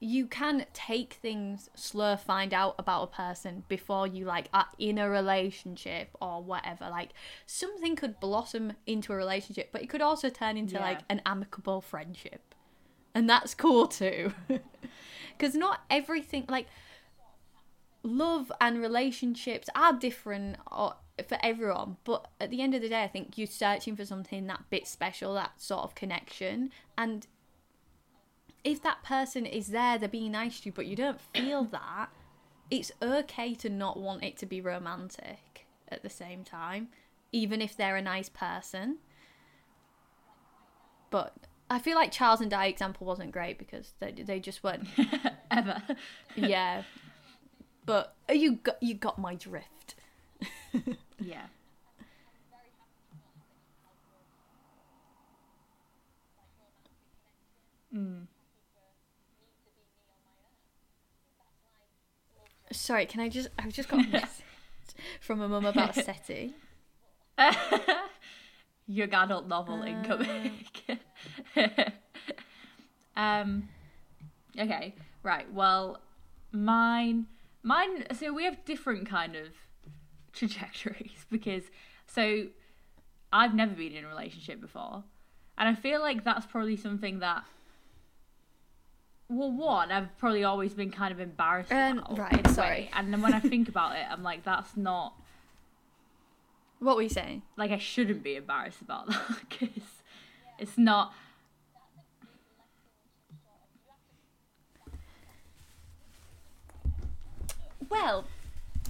[0.00, 4.98] you can take things slow, find out about a person before you like are in
[4.98, 6.88] a relationship or whatever.
[6.90, 7.10] Like,
[7.46, 10.82] something could blossom into a relationship, but it could also turn into Yeah.
[10.82, 12.53] like an amicable friendship,
[13.14, 14.32] and that's cool too.
[15.36, 16.68] Because not everything like
[18.04, 20.94] love and relationships are different or
[21.26, 21.96] for everyone.
[22.04, 24.86] But at the end of the day i think you're searching for something that bit
[24.86, 26.70] special that sort of connection.
[26.96, 27.26] And
[28.62, 32.10] if that person is there they're being nice to you but you don't feel that
[32.70, 36.88] it's okay to not want it to be romantic at the same time
[37.34, 38.98] even if they're a nice person.
[41.10, 41.34] But
[41.74, 44.86] i feel like charles and di example wasn't great because they, they just weren't
[45.50, 45.82] Ever.
[46.36, 46.82] yeah
[47.84, 49.94] but you got you got my drift
[51.20, 51.46] yeah.
[57.94, 58.26] Mm.
[62.72, 64.44] sorry can i just i've just got a message
[65.20, 66.54] from a mum about seti
[68.86, 69.86] Young adult novel Uh.
[69.86, 70.52] incoming.
[73.16, 73.68] um.
[74.58, 74.94] Okay.
[75.22, 75.52] Right.
[75.52, 76.00] Well,
[76.52, 77.26] mine.
[77.62, 78.04] Mine.
[78.14, 79.48] So we have different kind of
[80.32, 81.62] trajectories because
[82.06, 82.46] so
[83.32, 85.02] I've never been in a relationship before,
[85.58, 87.44] and I feel like that's probably something that.
[89.30, 92.18] Well, one, I've probably always been kind of embarrassed Um, about.
[92.18, 92.90] right, sorry.
[92.92, 95.14] And then when I think about it, I'm like, that's not
[96.80, 99.82] what were you saying like I shouldn't be embarrassed about that because
[100.58, 101.14] it's not.
[107.90, 108.24] Well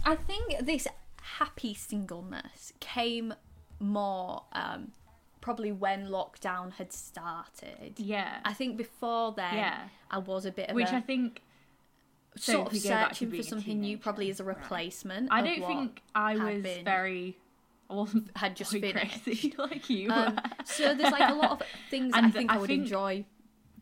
[0.04, 0.86] i think this
[1.38, 3.34] happy singleness came
[3.80, 4.92] more um
[5.40, 9.78] probably when lockdown had started Yeah, i think before then Yeah.
[10.10, 11.42] i was a bit of which a I think
[12.36, 14.56] sort of we go back to searching for something new probably as a right.
[14.56, 17.36] replacement I don't think I was very.
[17.88, 20.10] I wasn't had just been crazy like you.
[20.10, 23.24] um, so there's like a lot of things I think I I would think enjoy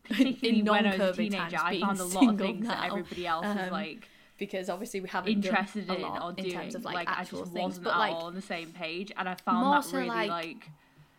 [0.03, 2.85] Particularly in when I was a teenager, I being found a lot of things that
[2.85, 4.07] everybody else Um, like
[4.45, 6.51] because obviously we haven't interested in or in doing.
[6.51, 8.71] terms of like, like I actual just things, wasn't but like all on the same
[8.71, 10.69] page, and I found that so, really like, like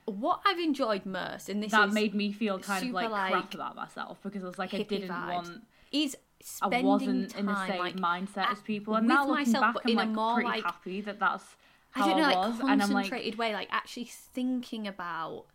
[0.05, 3.55] what I've enjoyed most, and this that made me feel kind of like, like, crap
[3.55, 5.33] about myself because I was like I didn't vibes.
[5.33, 6.17] want is
[6.61, 9.85] I wasn't time in the same like mindset as people, and now looking myself, back,
[9.85, 11.57] I'm in like more, pretty like- happy that that's
[11.97, 15.47] I don't know, like was, and I'm like, way, like actually thinking about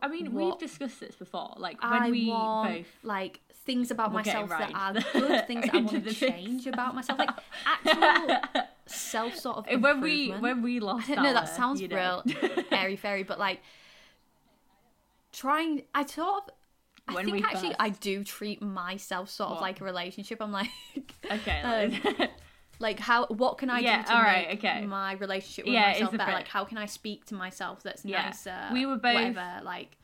[0.00, 4.10] I mean, we've discussed this before, like when I we want, both like things about
[4.10, 7.30] We're myself that are right good, things that I want to change about myself, like
[7.66, 11.08] actual self sort of when we when we lost.
[11.10, 13.60] I don't know, that sounds you know, real airy fairy, but like
[15.32, 16.50] trying, I sort of.
[17.08, 20.40] I When think we actually I do treat myself sort of like a relationship.
[20.40, 20.70] I'm like,
[21.30, 22.28] okay, Um,
[22.78, 24.86] like- how what can I Yeah, do to alright, make okay.
[24.86, 26.30] my relationship with Yeah, myself better?
[26.32, 28.26] Like how can I speak to myself that's Yeah.
[28.26, 28.56] nicer?
[28.72, 29.96] We were both- whatever, like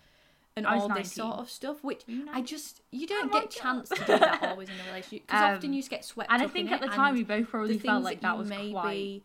[0.59, 1.25] and all this 19.
[1.25, 1.83] sort of stuff.
[1.83, 2.03] Which
[2.33, 5.27] I just you don't Oh get a chance to do that always in a relationship
[5.27, 7.25] because Um, often you just get swept and I think in at the time we
[7.25, 9.23] both probably felt like that was maybe quite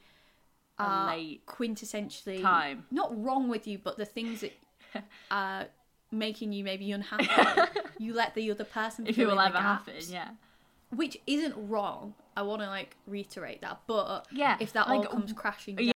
[0.80, 2.86] are late quintessentially time.
[2.90, 4.54] not wrong with you, but the things that
[5.32, 5.66] are
[6.12, 7.28] making you maybe unhappy,
[7.98, 9.96] you let the other person if it will ever happen.
[10.08, 10.30] Yeah,
[10.90, 12.16] which isn't wrong.
[12.36, 15.93] I want to like reiterate that, but Yeah, if that all comes crashing down,